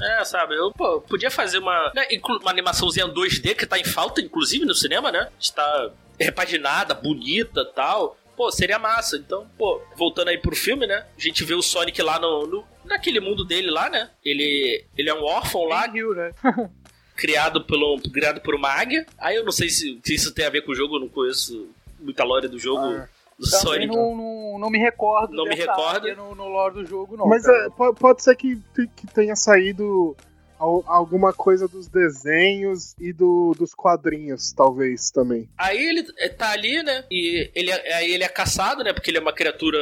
É, 0.00 0.24
sabe? 0.24 0.54
Eu 0.56 0.70
pô, 0.72 1.00
podia 1.00 1.30
fazer 1.30 1.58
uma, 1.58 1.92
né, 1.94 2.06
uma 2.40 2.50
animaçãozinha 2.50 3.06
2D 3.08 3.54
que 3.54 3.66
tá 3.66 3.78
em 3.78 3.84
falta, 3.84 4.20
inclusive, 4.20 4.64
no 4.64 4.74
cinema, 4.74 5.10
né? 5.10 5.28
Está 5.40 5.90
repaginada, 6.18 6.94
bonita 6.94 7.64
tal. 7.64 8.16
Pô, 8.36 8.50
seria 8.52 8.78
massa. 8.78 9.16
Então, 9.16 9.48
pô, 9.58 9.82
voltando 9.96 10.28
aí 10.28 10.38
pro 10.38 10.54
filme, 10.54 10.86
né? 10.86 11.04
A 11.16 11.20
gente 11.20 11.42
vê 11.44 11.54
o 11.54 11.62
Sonic 11.62 12.00
lá 12.02 12.20
no, 12.20 12.46
no- 12.46 12.64
naquele 12.84 13.18
mundo 13.18 13.44
dele 13.44 13.70
lá, 13.70 13.90
né? 13.90 14.10
Ele, 14.24 14.84
ele 14.96 15.10
é 15.10 15.14
um 15.14 15.24
órfão 15.24 15.64
lá, 15.64 15.86
Hill, 15.88 16.14
né? 16.14 16.32
criado, 17.16 17.64
pelo, 17.64 18.00
criado 18.12 18.40
por 18.40 18.54
uma 18.54 18.68
águia. 18.70 19.04
Aí 19.18 19.34
eu 19.36 19.44
não 19.44 19.50
sei 19.50 19.68
se, 19.68 19.98
se 20.04 20.14
isso 20.14 20.32
tem 20.32 20.46
a 20.46 20.50
ver 20.50 20.62
com 20.62 20.70
o 20.70 20.74
jogo, 20.74 20.96
eu 20.96 21.00
não 21.00 21.08
conheço 21.08 21.68
muita 21.98 22.22
lore 22.22 22.46
do 22.46 22.58
jogo 22.60 22.80
Ah. 22.84 23.08
Do 23.38 23.48
Também 23.48 23.60
Sonic. 23.60 23.86
não, 23.96 24.16
não, 24.16 24.58
não 24.58 24.70
me 24.70 24.78
recordo. 24.78 25.34
Não 25.34 25.44
me 25.44 25.54
recordo. 25.54 26.14
No, 26.16 26.34
no 26.34 26.48
lore 26.48 26.74
do 26.74 26.84
jogo, 26.86 27.16
não. 27.16 27.26
mas 27.26 27.46
é, 27.46 27.68
po- 27.70 27.94
pode 27.94 28.22
ser 28.22 28.34
que, 28.36 28.58
que 28.74 29.06
tenha 29.14 29.36
saído 29.36 30.16
al- 30.58 30.82
alguma 30.86 31.32
coisa 31.32 31.68
dos 31.68 31.86
desenhos 31.88 32.94
e 32.98 33.12
do, 33.12 33.54
dos 33.56 33.72
quadrinhos, 33.74 34.52
talvez 34.52 35.10
também. 35.10 35.48
Aí 35.56 35.78
ele 35.78 36.04
é, 36.18 36.28
tá 36.28 36.50
ali, 36.50 36.82
né? 36.82 37.04
E 37.10 37.50
ele, 37.54 37.70
é- 37.70 37.94
aí 37.94 38.12
ele 38.12 38.24
é 38.24 38.28
caçado, 38.28 38.82
né? 38.82 38.92
Porque 38.92 39.10
ele 39.10 39.18
é 39.18 39.20
uma 39.20 39.32
criatura 39.32 39.78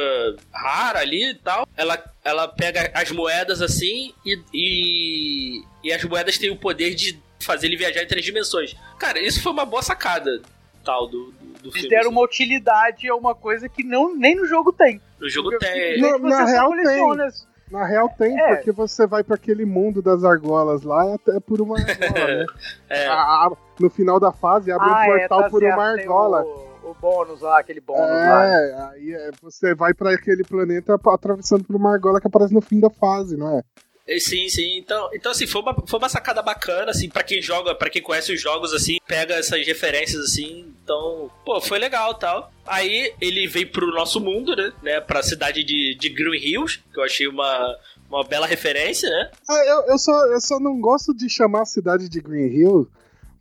rara 0.53 0.99
ali 0.99 1.31
e 1.31 1.35
tal. 1.35 1.67
Ela, 1.75 2.03
ela 2.23 2.47
pega 2.47 2.91
as 2.93 3.11
moedas 3.11 3.61
assim 3.61 4.13
e, 4.25 4.39
e, 4.53 5.63
e 5.83 5.91
as 5.93 6.03
moedas 6.03 6.37
têm 6.37 6.49
o 6.51 6.55
poder 6.57 6.93
de 6.93 7.19
fazer 7.39 7.67
ele 7.67 7.77
viajar 7.77 8.03
em 8.03 8.07
três 8.07 8.23
dimensões. 8.25 8.75
Cara, 8.99 9.19
isso 9.19 9.41
foi 9.41 9.51
uma 9.51 9.65
boa 9.65 9.81
sacada 9.81 10.41
tal 10.83 11.07
do, 11.07 11.31
do, 11.31 11.46
do 11.57 11.69
Eles 11.69 11.73
filme. 11.73 11.89
deram 11.89 12.07
assim. 12.07 12.11
uma 12.11 12.21
utilidade 12.23 13.09
a 13.09 13.15
uma 13.15 13.35
coisa 13.35 13.67
que 13.69 13.83
não, 13.83 14.15
nem 14.15 14.35
no 14.35 14.45
jogo 14.45 14.71
tem. 14.73 15.01
No 15.19 15.29
jogo 15.29 15.49
Porque 15.51 15.65
tem. 15.65 16.01
Na 16.01 16.45
só 16.45 16.45
real 16.45 16.67
coleciona. 16.69 17.27
Na 17.71 17.85
real 17.85 18.09
tem, 18.17 18.39
É. 18.39 18.55
porque 18.55 18.71
você 18.71 19.05
vai 19.05 19.23
pra 19.23 19.35
aquele 19.35 19.65
mundo 19.65 20.01
das 20.01 20.23
argolas 20.23 20.83
lá 20.83 21.15
até 21.15 21.37
por 21.39 21.59
uma 21.59 21.77
argola, 21.77 21.87
né? 22.39 22.45
É. 22.89 23.07
A- 23.07 23.13
a- 23.47 23.51
no 23.79 23.89
final 23.89 24.19
da 24.19 24.31
fase 24.31 24.71
abre 24.71 24.87
Ah, 24.89 24.93
um 24.93 25.01
é, 25.15 25.19
portal 25.19 25.41
tá 25.43 25.49
por 25.49 25.59
certo, 25.59 25.73
uma 25.75 25.93
tem 25.93 26.01
argola. 26.03 26.43
O, 26.43 26.91
o 26.91 26.95
bônus 27.01 27.41
lá, 27.41 27.59
aquele 27.59 27.81
bônus 27.81 28.07
lá. 28.07 28.45
né? 28.47 28.69
É, 28.69 28.81
aí 28.91 29.13
é, 29.13 29.31
você 29.41 29.75
vai 29.75 29.93
pra 29.93 30.13
aquele 30.13 30.43
planeta 30.45 30.97
atravessando 31.09 31.65
por 31.65 31.75
uma 31.75 31.91
argola 31.91 32.21
que 32.21 32.27
aparece 32.27 32.53
no 32.53 32.61
fim 32.61 32.79
da 32.79 32.89
fase, 32.89 33.35
não 33.35 33.57
é? 33.57 33.61
É, 34.07 34.19
Sim, 34.19 34.47
sim. 34.49 34.77
Então, 34.77 35.09
então 35.13 35.31
assim, 35.31 35.45
foi 35.45 35.61
uma, 35.61 35.75
foi 35.85 35.99
uma 35.99 36.09
sacada 36.09 36.41
bacana, 36.41 36.91
assim, 36.91 37.09
pra 37.09 37.23
quem 37.23 37.41
joga, 37.41 37.75
para 37.75 37.89
quem 37.89 38.01
conhece 38.01 38.33
os 38.33 38.41
jogos, 38.41 38.73
assim, 38.73 38.97
pega 39.05 39.35
essas 39.35 39.65
referências, 39.65 40.23
assim. 40.23 40.73
Então, 40.83 41.29
pô, 41.45 41.59
foi 41.59 41.77
legal 41.77 42.13
tal. 42.13 42.51
Aí 42.65 43.13
ele 43.19 43.47
veio 43.47 43.69
pro 43.69 43.93
nosso 43.93 44.21
mundo, 44.21 44.55
né? 44.55 44.71
né 44.81 45.01
pra 45.01 45.21
cidade 45.21 45.63
de, 45.63 45.95
de 45.99 46.09
Green 46.09 46.39
Hills, 46.39 46.79
que 46.93 46.99
eu 46.99 47.03
achei 47.03 47.27
uma, 47.27 47.75
uma 48.09 48.23
bela 48.23 48.47
referência, 48.47 49.09
né? 49.09 49.31
Ah, 49.49 49.65
eu, 49.65 49.91
eu, 49.91 49.97
só, 49.97 50.25
eu 50.27 50.39
só 50.39 50.59
não 50.59 50.79
gosto 50.79 51.13
de 51.13 51.29
chamar 51.29 51.63
a 51.63 51.65
cidade 51.65 52.07
de 52.07 52.21
Green 52.21 52.47
Hill, 52.47 52.89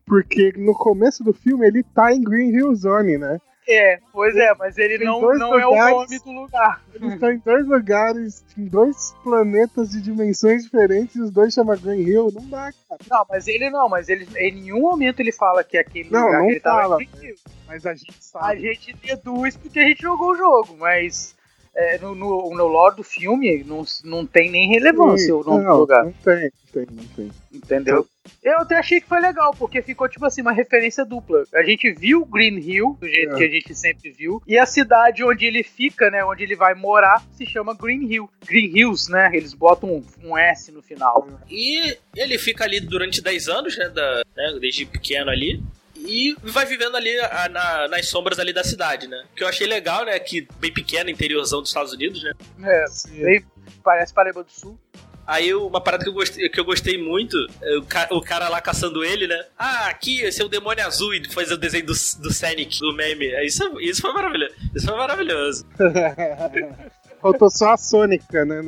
porque 0.04 0.52
no 0.56 0.74
começo 0.74 1.22
do 1.22 1.32
filme 1.32 1.66
ele 1.66 1.82
tá 1.82 2.12
em 2.12 2.20
Green 2.20 2.50
Hill 2.50 2.74
Zone, 2.74 3.18
né? 3.18 3.40
É, 3.68 3.98
pois 4.12 4.36
é, 4.36 4.54
mas 4.54 4.78
ele 4.78 4.98
Tem 4.98 5.06
não, 5.06 5.20
não 5.20 5.58
é 5.58 5.66
o 5.66 5.70
lugares. 5.70 5.96
nome 5.96 6.18
do 6.20 6.30
lugar. 6.42 6.82
Eles 6.94 7.12
estão 7.14 7.32
em 7.32 7.38
dois 7.38 7.66
lugares, 7.66 8.44
em 8.56 8.64
dois 8.66 9.12
planetas 9.24 9.90
de 9.90 10.00
dimensões 10.00 10.62
diferentes, 10.62 11.16
e 11.16 11.20
os 11.20 11.30
dois 11.32 11.52
chamam 11.52 11.76
Green 11.76 12.00
Hill. 12.02 12.30
Não 12.32 12.46
dá, 12.48 12.72
cara. 12.88 13.00
Não, 13.10 13.26
mas 13.28 13.48
ele 13.48 13.68
não, 13.70 13.88
mas 13.88 14.08
ele 14.08 14.26
em 14.36 14.54
nenhum 14.54 14.82
momento 14.82 15.18
ele 15.20 15.32
fala 15.32 15.64
que 15.64 15.76
aquele 15.76 16.08
Não, 16.10 16.24
lugar 16.26 16.38
não 16.38 16.46
que 16.46 16.52
ele 16.52 16.60
tava 16.60 16.82
fala. 16.82 17.02
é 17.02 17.04
Green 17.06 17.28
Hill. 17.28 17.36
Mas 17.66 17.84
a 17.86 17.94
gente 17.94 18.10
A 18.10 18.22
sabe. 18.22 18.60
gente 18.60 18.92
deduz 19.04 19.56
porque 19.56 19.80
a 19.80 19.84
gente 19.84 20.00
jogou 20.02 20.30
o 20.30 20.36
jogo, 20.36 20.76
mas 20.78 21.34
é, 21.74 21.98
no, 21.98 22.14
no, 22.14 22.54
no 22.54 22.66
lore 22.68 22.94
do 22.96 23.02
filme 23.02 23.64
não, 23.64 23.84
não 24.04 24.24
tem 24.24 24.48
nem 24.50 24.68
relevância 24.68 25.34
o 25.34 25.42
nome 25.42 25.64
não, 25.64 25.72
do 25.74 25.78
lugar, 25.80 26.04
Não 26.04 26.12
tem, 26.12 26.42
não 26.42 26.72
tem, 26.72 26.86
não 26.92 27.04
tem. 27.16 27.32
entendeu? 27.52 28.06
Eu 28.42 28.58
até 28.60 28.76
achei 28.76 29.00
que 29.00 29.08
foi 29.08 29.20
legal, 29.20 29.52
porque 29.58 29.82
ficou 29.82 30.08
tipo 30.08 30.24
assim, 30.24 30.42
uma 30.42 30.52
referência 30.52 31.04
dupla. 31.04 31.44
A 31.54 31.62
gente 31.62 31.90
viu 31.92 32.24
Green 32.24 32.58
Hill, 32.58 32.96
do 33.00 33.06
jeito 33.08 33.34
É. 33.34 33.38
que 33.38 33.44
a 33.44 33.48
gente 33.48 33.74
sempre 33.74 34.10
viu, 34.10 34.42
e 34.46 34.58
a 34.58 34.66
cidade 34.66 35.24
onde 35.24 35.44
ele 35.46 35.62
fica, 35.62 36.10
né, 36.10 36.24
onde 36.24 36.42
ele 36.42 36.56
vai 36.56 36.74
morar, 36.74 37.22
se 37.32 37.44
chama 37.46 37.74
Green 37.74 38.04
Hill. 38.10 38.30
Green 38.46 38.70
Hills, 38.76 39.10
né, 39.10 39.30
eles 39.32 39.52
botam 39.54 39.88
um, 39.90 40.04
um 40.24 40.38
S 40.38 40.70
no 40.72 40.82
final. 40.82 41.28
E 41.50 41.96
ele 42.14 42.38
fica 42.38 42.64
ali 42.64 42.80
durante 42.80 43.20
10 43.22 43.48
anos, 43.48 43.76
né? 43.76 43.88
Da, 43.88 44.22
né, 44.36 44.58
desde 44.60 44.84
pequeno 44.86 45.30
ali. 45.30 45.62
E 45.96 46.36
vai 46.42 46.64
vivendo 46.66 46.94
ali 46.96 47.18
a- 47.20 47.48
na- 47.48 47.88
nas 47.88 48.06
sombras 48.08 48.38
ali 48.38 48.52
da 48.52 48.62
cidade, 48.62 49.08
né? 49.08 49.24
Que 49.34 49.42
eu 49.42 49.48
achei 49.48 49.66
legal, 49.66 50.04
né? 50.04 50.16
Que 50.18 50.46
bem 50.60 50.72
pequeno, 50.72 51.10
interiorzão 51.10 51.60
dos 51.60 51.70
Estados 51.70 51.92
Unidos, 51.92 52.22
né? 52.22 52.32
É, 52.62 52.84
bem- 53.24 53.44
parece 53.82 54.12
Paraíba 54.14 54.44
do 54.44 54.50
Sul. 54.52 54.78
Aí 55.26 55.52
uma 55.54 55.80
parada 55.80 56.04
que 56.04 56.08
eu 56.10 56.14
gostei, 56.14 56.48
que 56.48 56.60
eu 56.60 56.64
gostei 56.64 56.96
muito, 57.02 57.36
é 57.62 57.76
o, 57.78 57.82
ca- 57.82 58.08
o 58.12 58.20
cara 58.20 58.48
lá 58.48 58.60
caçando 58.60 59.04
ele, 59.04 59.26
né? 59.26 59.44
Ah, 59.58 59.86
aqui, 59.88 60.20
esse 60.20 60.40
é 60.40 60.44
o 60.44 60.48
demônio 60.48 60.86
azul 60.86 61.12
e 61.14 61.28
faz 61.32 61.50
o 61.50 61.56
desenho 61.56 61.86
do, 61.86 61.92
do 61.92 62.32
Sonic, 62.32 62.78
do 62.78 62.92
meme. 62.94 63.26
É, 63.26 63.44
Isso, 63.44 63.62
isso 63.80 64.00
foi 64.02 64.12
maravilhoso. 64.12 64.54
Isso 64.74 64.86
foi 64.86 64.96
maravilhoso. 64.96 65.66
Faltou 67.20 67.50
só 67.50 67.70
a 67.72 67.76
Sônica, 67.76 68.44
né? 68.44 68.62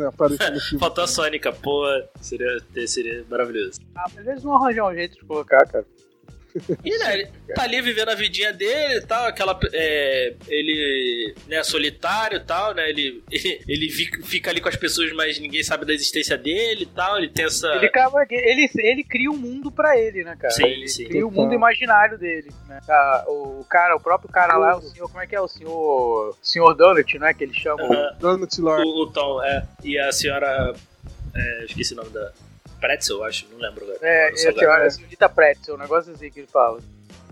Faltou 0.80 1.04
a 1.04 1.06
Sônica, 1.06 1.52
pô, 1.52 1.84
seria, 2.20 2.58
seria 2.86 3.24
maravilhoso. 3.30 3.78
Ah, 3.94 4.06
mas 4.14 4.26
eles 4.26 4.42
vão 4.42 4.54
arranjar 4.56 4.88
um 4.90 4.94
jeito 4.94 5.14
de 5.20 5.24
colocar, 5.26 5.64
cara. 5.66 5.84
E 6.84 6.98
né, 6.98 7.14
ele 7.14 7.28
tá 7.54 7.62
ali 7.62 7.80
vivendo 7.80 8.08
a 8.08 8.14
vidinha 8.14 8.52
dele 8.52 8.94
e 8.98 9.00
tal, 9.02 9.26
aquela. 9.26 9.58
é, 9.72 10.34
ele 10.48 11.34
né, 11.46 11.62
solitário 11.62 12.36
e 12.38 12.40
tal, 12.44 12.74
né? 12.74 12.88
Ele, 12.88 13.22
ele 13.68 13.88
fica, 13.90 14.22
fica 14.24 14.50
ali 14.50 14.60
com 14.60 14.68
as 14.68 14.76
pessoas, 14.76 15.12
mas 15.12 15.38
ninguém 15.38 15.62
sabe 15.62 15.84
da 15.84 15.92
existência 15.92 16.36
dele 16.36 16.82
e 16.84 16.86
tal. 16.86 17.18
Ele 17.18 17.28
tem 17.28 17.44
essa. 17.44 17.68
Ele, 17.74 17.86
acaba- 17.86 18.26
ele, 18.30 18.68
ele 18.78 19.04
cria 19.04 19.30
um 19.30 19.36
mundo 19.36 19.70
pra 19.70 19.98
ele, 19.98 20.24
né, 20.24 20.36
cara? 20.36 20.52
Sim, 20.52 20.64
ele 20.66 20.88
sim. 20.88 21.04
cria 21.04 21.26
o 21.26 21.28
Total. 21.30 21.44
mundo 21.44 21.54
imaginário 21.54 22.18
dele, 22.18 22.48
né? 22.66 22.80
Ah, 22.88 23.24
O 23.28 23.64
cara, 23.68 23.94
o 23.96 24.00
próprio 24.00 24.30
cara 24.30 24.56
lá, 24.56 24.76
o 24.76 24.82
senhor, 24.82 25.08
como 25.08 25.22
é 25.22 25.26
que 25.26 25.36
é? 25.36 25.40
O 25.40 25.48
senhor. 25.48 26.36
Senhor 26.42 26.74
Donut, 26.74 27.18
né? 27.18 27.34
Que 27.34 27.44
ele 27.44 27.54
chama. 27.54 27.82
Aham. 27.82 28.16
Donut 28.20 28.60
Lord. 28.60 28.82
o, 28.84 29.02
o 29.02 29.12
Tom, 29.12 29.42
é. 29.42 29.62
E 29.84 29.98
a 29.98 30.10
senhora. 30.12 30.74
é, 31.34 31.64
esqueci 31.64 31.92
o 31.92 31.96
nome 31.96 32.10
da. 32.10 32.32
Pretzel, 32.80 33.24
acho, 33.24 33.46
não 33.50 33.58
lembro 33.58 33.84
agora. 33.84 33.98
É, 34.02 34.28
Não 34.28 34.34
e 34.34 34.38
sei 34.38 34.50
a 34.50 34.54
senhora, 34.54 34.86
a 34.86 34.90
senhorita 34.90 35.28
Pretzel, 35.28 35.74
um 35.74 35.78
negócio 35.78 36.12
assim 36.12 36.30
que 36.30 36.40
ele 36.40 36.46
fala. 36.46 36.80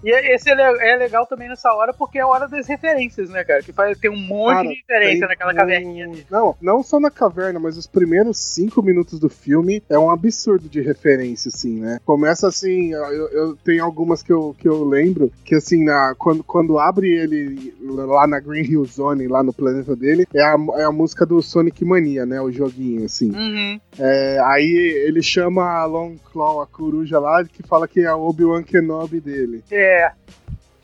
E 0.06 0.34
esse 0.34 0.48
é 0.48 0.92
é 0.92 0.96
legal 0.96 1.26
também 1.26 1.48
nessa 1.48 1.68
hora 1.74 1.92
porque 1.92 2.18
é 2.18 2.22
a 2.22 2.28
hora 2.28 2.46
das 2.46 2.68
referências, 2.68 3.28
né, 3.28 3.42
cara? 3.42 3.60
Que 3.60 3.72
faz, 3.72 3.98
tem 3.98 4.08
um 4.08 4.16
monte 4.16 4.54
Cara, 4.54 4.68
de 4.68 4.74
referência 4.74 5.26
naquela 5.26 5.52
um- 5.52 5.56
caverninha 5.56 6.06
dele. 6.06 6.26
Não, 6.30 6.54
não 6.62 6.82
só 6.84 7.00
na 7.00 7.10
caverna, 7.10 7.58
mas 7.58 7.76
os 7.76 7.88
primeiros 7.88 8.38
cinco 8.38 8.80
minutos 8.82 9.18
do 9.18 9.28
filme 9.28 9.82
é 9.90 9.98
um 9.98 10.08
absurdo 10.08 10.68
de 10.68 10.80
referência, 10.80 11.48
assim, 11.48 11.80
né? 11.80 11.98
Começa 12.04 12.46
assim, 12.46 12.92
eu, 12.92 13.28
eu 13.30 13.56
tenho 13.56 13.82
algumas 13.82 14.22
que 14.22 14.32
eu, 14.32 14.54
que 14.56 14.68
eu 14.68 14.84
lembro, 14.84 15.32
que 15.44 15.56
assim, 15.56 15.84
na, 15.84 16.14
quando, 16.16 16.44
quando 16.44 16.78
abre 16.78 17.08
ele 17.12 17.74
lá 17.82 18.28
na 18.28 18.38
Green 18.38 18.62
Hill 18.64 18.84
Zone, 18.84 19.26
lá 19.26 19.42
no 19.42 19.52
planeta 19.52 19.96
dele, 19.96 20.24
é 20.32 20.42
a, 20.42 20.56
é 20.76 20.84
a 20.84 20.92
música 20.92 21.26
do 21.26 21.42
Sonic 21.42 21.84
Mania, 21.84 22.24
né? 22.24 22.40
O 22.40 22.52
joguinho, 22.52 23.04
assim. 23.04 23.30
Uhum. 23.32 23.80
É, 23.98 24.38
aí 24.44 25.02
ele 25.06 25.20
chama 25.20 25.64
a 25.64 25.84
Long 25.84 26.16
Claw, 26.32 26.60
a 26.60 26.66
coruja 26.66 27.18
lá, 27.18 27.44
que 27.44 27.62
fala 27.64 27.88
que 27.88 28.00
é 28.00 28.06
a 28.06 28.16
Obi-Wan 28.16 28.62
Kenobi 28.62 29.20
dele. 29.20 29.64
É, 29.70 29.95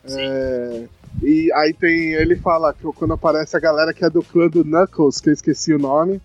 É, 0.04 0.84
e 1.22 1.52
aí 1.52 1.72
tem. 1.72 2.12
Ele 2.12 2.36
fala 2.36 2.72
que 2.74 2.82
quando 2.94 3.14
aparece 3.14 3.56
a 3.56 3.60
galera 3.60 3.92
que 3.94 4.04
é 4.04 4.10
do 4.10 4.22
clã 4.22 4.48
do 4.48 4.64
Knuckles, 4.64 5.20
que 5.20 5.28
eu 5.28 5.32
esqueci 5.32 5.72
o 5.72 5.78
nome, 5.78 6.20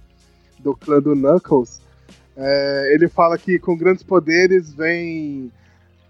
do 0.59 0.75
clã 0.75 0.99
do 0.99 1.15
Knuckles, 1.15 1.79
é, 2.35 2.91
ele 2.93 3.07
fala 3.07 3.37
que 3.37 3.59
com 3.59 3.77
grandes 3.77 4.03
poderes 4.03 4.73
vem 4.73 5.51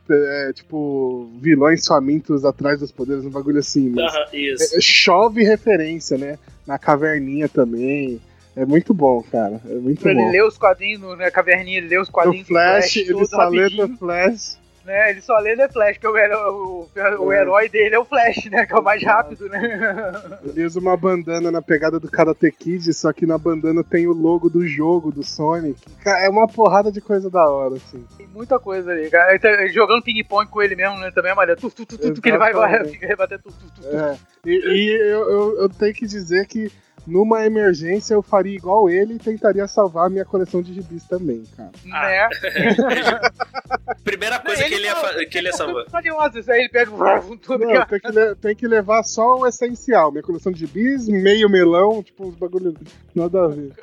é, 0.10 0.54
tipo, 0.54 1.30
vilões 1.42 1.86
famintos 1.86 2.46
atrás 2.46 2.80
dos 2.80 2.92
poderes, 2.92 3.26
um 3.26 3.30
bagulho 3.30 3.60
assim. 3.60 3.90
Mas 3.90 4.14
Aham, 4.14 4.26
isso. 4.34 4.78
é- 4.78 4.82
chove 4.82 5.44
referência, 5.44 6.18
né? 6.18 6.40
Na 6.66 6.78
caverninha 6.80 7.50
também. 7.50 8.22
É 8.56 8.66
muito 8.66 8.94
bom, 8.94 9.22
cara. 9.22 9.62
É 9.70 9.76
muito 9.76 10.08
ele 10.08 10.20
bom. 10.20 10.32
ler 10.32 10.44
os 10.44 10.58
quadrinhos 10.58 11.00
no- 11.02 11.16
na 11.16 11.30
caverninha, 11.30 11.78
ele 11.78 11.90
lê 11.90 12.00
os 12.00 12.08
O 12.08 12.12
quadrinhos 12.12 12.48
do 12.48 12.48
Flash, 12.48 12.96
ele 12.96 13.26
só 13.26 13.48
lê 13.50 13.70
no 13.70 13.98
Flash. 13.98 14.58
Né? 14.88 15.12
Ele 15.12 15.22
só 15.22 15.38
lê 15.38 15.56
The 15.56 15.68
Flash, 15.70 15.98
que 15.98 16.08
o, 16.08 16.18
herói- 16.18 16.50
o, 16.52 16.90
o 17.20 17.32
É. 17.34 17.42
herói 17.42 17.70
dele 17.70 17.94
é 17.96 18.00
o 18.00 18.06
Flash, 18.06 18.46
né? 18.50 18.66
Que 18.66 18.74
é 18.74 18.78
o 18.78 18.82
mais 18.84 19.04
rápido, 19.04 19.48
né? 19.50 19.60
Ele 20.46 20.64
usa 20.66 20.80
uma 20.80 20.96
bandana 20.98 21.52
na 21.52 21.62
pegada 21.62 22.00
do 22.00 22.10
Karate 22.10 22.50
Kid, 22.52 22.94
só 22.94 23.12
que 23.14 23.26
na 23.26 23.38
bandana 23.38 23.84
tem 23.84 24.08
o 24.08 24.14
logo 24.14 24.50
do 24.50 24.66
jogo, 24.66 25.12
do 25.12 25.24
Sonic. 25.24 25.80
É 26.06 26.30
uma 26.30 26.48
porrada 26.48 26.92
de 26.92 27.02
coisa 27.02 27.30
da 27.30 27.48
hora, 27.48 27.76
assim. 27.76 28.04
Tem 28.18 28.28
muita 28.28 28.58
coisa 28.58 28.92
ali, 28.92 29.10
cara. 29.10 29.30
Ele 29.32 29.40
tá 29.40 29.68
jogando 29.68 30.02
ping-pong 30.04 30.50
com 30.50 30.62
ele 30.62 30.76
mesmo, 30.76 30.98
né? 31.00 31.12
Também 31.12 31.32
é 31.32 31.36
maneiro. 31.36 31.60
Tu, 31.60 31.70
tu, 31.70 31.86
tu, 31.86 31.98
tu, 32.14 32.22
que 32.22 32.30
ele 32.30 32.38
vai, 32.38 32.54
vai 32.54 32.82
rebatendo 33.02 33.44
tu, 33.44 33.52
tu, 33.52 33.66
tu, 33.76 33.82
tu. 33.82 33.96
É. 33.96 34.18
E, 34.46 34.52
e 34.52 34.92
eu, 35.12 35.30
eu, 35.30 35.62
eu 35.64 35.70
tenho 35.70 35.94
que 35.94 36.06
dizer 36.08 36.48
que 36.48 36.72
numa 37.08 37.46
emergência 37.46 38.14
eu 38.14 38.22
faria 38.22 38.56
igual 38.56 38.90
ele 38.90 39.14
e 39.16 39.20
tentaria 39.20 39.66
salvar 39.68 40.08
a 40.08 40.10
minha 40.10 40.26
coleção 40.26 40.62
de 40.62 40.74
gibis 40.74 41.06
também, 41.06 41.44
cara. 41.56 41.72
Ah. 41.92 42.30
Né? 42.44 43.20
Primeira 44.04 44.40
coisa 44.40 44.64
que 44.64 44.74
ele 44.74 44.86
ia, 44.86 44.96
fa- 44.96 45.26
que 45.26 45.38
ele 45.38 45.48
ia 45.48 45.54
salvar. 45.54 45.86
Ele 46.48 46.70
pega 46.70 46.92
tudo 47.42 47.66
Não, 47.66 47.86
que 47.86 48.00
tem 48.00 48.00
que, 48.00 48.36
tem 48.36 48.56
que 48.56 48.68
levar 48.68 49.04
só 49.04 49.38
o 49.40 49.48
essencial. 49.48 50.12
Minha 50.12 50.24
coleção 50.24 50.52
de 50.52 50.60
gibis, 50.60 51.08
meio 51.08 51.50
melão, 51.50 52.04
tipo, 52.04 52.28
uns 52.28 52.36
bagulho 52.36 52.76
nada 53.16 53.46
a 53.46 53.48
ver. 53.48 53.74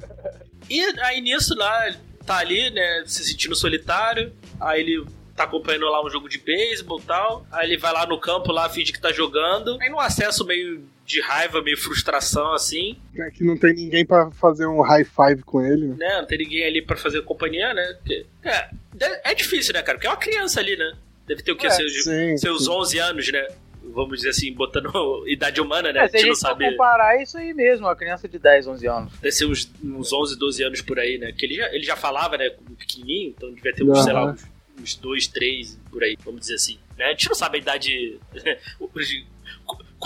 E 0.68 0.82
aí 1.00 1.20
nisso 1.20 1.54
lá, 1.56 1.88
ele 1.88 1.96
tá 2.24 2.38
ali, 2.38 2.70
né, 2.70 3.02
se 3.06 3.24
sentindo 3.24 3.54
solitário, 3.54 4.32
aí 4.60 4.80
ele 4.80 5.06
tá 5.36 5.44
acompanhando 5.44 5.86
lá 5.86 6.04
um 6.04 6.08
jogo 6.08 6.28
de 6.28 6.38
beisebol 6.38 6.98
e 6.98 7.02
tal, 7.02 7.44
aí 7.52 7.68
ele 7.68 7.76
vai 7.78 7.92
lá 7.92 8.06
no 8.06 8.18
campo 8.18 8.50
lá, 8.52 8.68
finge 8.68 8.92
que 8.92 9.00
tá 9.00 9.12
jogando, 9.12 9.76
aí 9.80 9.90
num 9.90 10.00
acesso 10.00 10.46
meio 10.46 10.86
de 11.04 11.20
raiva, 11.20 11.60
meio 11.62 11.76
frustração 11.76 12.52
assim, 12.52 12.98
É 13.16 13.30
que 13.30 13.44
não 13.44 13.56
tem 13.58 13.74
ninguém 13.74 14.06
pra 14.06 14.30
fazer 14.30 14.66
um 14.66 14.80
high 14.80 15.04
five 15.04 15.42
com 15.42 15.60
ele, 15.60 15.88
né? 15.88 15.96
né, 15.98 16.18
não 16.20 16.26
tem 16.26 16.38
ninguém 16.38 16.64
ali 16.64 16.80
pra 16.82 16.96
fazer 16.96 17.22
companhia, 17.22 17.74
né, 17.74 17.94
porque, 18.00 18.26
é, 18.42 19.30
é 19.30 19.34
difícil, 19.34 19.74
né, 19.74 19.82
cara, 19.82 19.98
porque 19.98 20.06
é 20.06 20.10
uma 20.10 20.16
criança 20.16 20.60
ali, 20.60 20.76
né, 20.76 20.94
deve 21.26 21.42
ter 21.42 21.52
o 21.52 21.56
que, 21.56 21.66
É, 21.66 21.70
seus, 21.70 22.04
Sim, 22.04 22.36
seus 22.38 22.64
sim. 22.64 22.70
11 22.70 22.98
anos, 22.98 23.32
né, 23.32 23.46
vamos 23.92 24.16
dizer 24.16 24.30
assim, 24.30 24.52
botando 24.54 24.90
idade 25.28 25.60
humana, 25.60 25.92
né, 25.92 26.00
É, 26.00 26.04
a 26.04 26.08
se 26.08 26.16
a 26.16 26.20
gente 26.20 26.28
não 26.28 26.34
sabe... 26.36 26.70
comparar 26.70 27.18
é 27.18 27.22
isso 27.22 27.36
aí 27.36 27.52
mesmo, 27.52 27.86
uma 27.86 27.94
criança 27.94 28.26
de 28.26 28.38
10, 28.38 28.66
11 28.66 28.86
anos. 28.88 29.12
Deve 29.20 29.32
ser 29.32 29.44
uns, 29.44 29.70
uns 29.84 30.12
11, 30.12 30.38
12 30.38 30.62
anos 30.64 30.80
por 30.80 30.98
aí, 30.98 31.18
né? 31.18 31.32
Que 31.32 31.44
ele 31.44 31.56
já, 31.56 31.66
ele 31.74 31.84
já 31.84 31.94
falava, 31.96 32.38
né? 32.38 32.48
Como 32.50 32.74
pequenininho, 32.76 33.34
então 33.36 33.52
devia 33.52 33.74
ter 33.74 33.84
uns, 33.84 34.02
sei 34.02 34.12
lá, 34.12 34.32
uns, 34.32 34.42
uns 34.80 34.94
2, 34.96 35.26
3 35.28 35.78
por 35.90 36.02
aí, 36.02 36.16
vamos 36.24 36.40
dizer 36.40 36.54
assim. 36.54 36.78
Né? 36.96 37.04
A 37.06 37.10
gente 37.10 37.28
não 37.28 37.34
sabe 37.34 37.58
a 37.58 37.60
idade. 37.60 38.18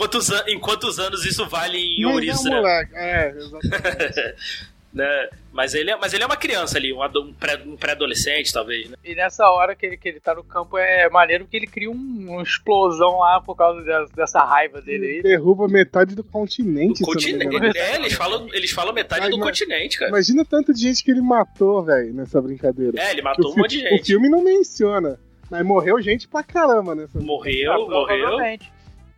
os- 0.05 0.09
quantos, 0.11 0.31
an- 0.31 0.45
em 0.49 0.59
quantos 0.59 0.99
anos 0.99 1.25
isso 1.25 1.47
vale 1.49 1.79
em 1.79 2.03
Mas 2.05 2.15
ouriço, 2.15 2.49
é 2.49 2.51
um 2.51 2.55
moleque. 2.57 2.93
É, 2.95 3.29
exatamente. 3.37 4.35
né? 4.93 5.29
Mas, 5.53 5.75
ele 5.75 5.91
é, 5.91 5.97
mas 5.97 6.15
ele 6.15 6.23
é 6.23 6.27
uma 6.27 6.37
criança 6.37 6.79
ali, 6.79 6.93
um, 6.93 7.03
um 7.03 7.33
pré- 7.33 7.61
um 7.67 7.77
pré-adolescente, 7.77 8.53
talvez, 8.53 8.89
né? 8.89 8.97
E 9.05 9.15
nessa 9.15 9.45
hora 9.51 9.75
que 9.75 9.85
ele, 9.85 9.97
que 9.97 10.09
ele 10.09 10.21
tá 10.21 10.35
no 10.35 10.45
campo 10.45 10.79
é 10.79 11.09
maneiro 11.11 11.45
porque 11.45 11.57
ele 11.57 11.67
cria 11.67 11.91
um, 11.91 11.95
uma 12.29 12.43
explosão 12.43 13.19
lá 13.19 13.41
por 13.41 13.57
causa 13.57 13.83
des- 13.83 14.11
dessa 14.13 14.41
raiva 14.45 14.81
dele 14.81 15.07
aí. 15.07 15.23
Derruba 15.23 15.67
metade 15.67 16.15
do 16.15 16.23
continente. 16.23 17.01
Do 17.01 17.07
continente. 17.07 17.77
É, 17.77 17.97
eles 17.97 18.13
falam, 18.13 18.49
eles 18.53 18.71
falam 18.71 18.93
metade 18.95 19.25
Ai, 19.25 19.31
do 19.31 19.39
mas- 19.39 19.49
continente, 19.49 19.99
cara. 19.99 20.11
Imagina 20.11 20.45
tanto 20.45 20.73
de 20.73 20.81
gente 20.81 21.03
que 21.03 21.11
ele 21.11 21.21
matou, 21.23 21.83
velho, 21.83 22.15
nessa 22.15 22.41
brincadeira. 22.41 23.01
É, 23.01 23.11
ele 23.11 23.17
Que 23.17 23.23
matou 23.23 23.53
um 23.53 23.57
monte 23.57 23.71
de 23.77 23.81
fi- 23.81 23.87
o 23.87 23.91
gente. 23.97 24.07
filme 24.07 24.29
não 24.29 24.43
menciona. 24.45 25.19
Mas 25.51 25.65
morreu 25.65 26.01
gente 26.03 26.29
pra 26.29 26.43
caramba 26.43 26.95
nessa. 26.95 27.19
Morreu, 27.19 27.89
morreu. 27.89 28.39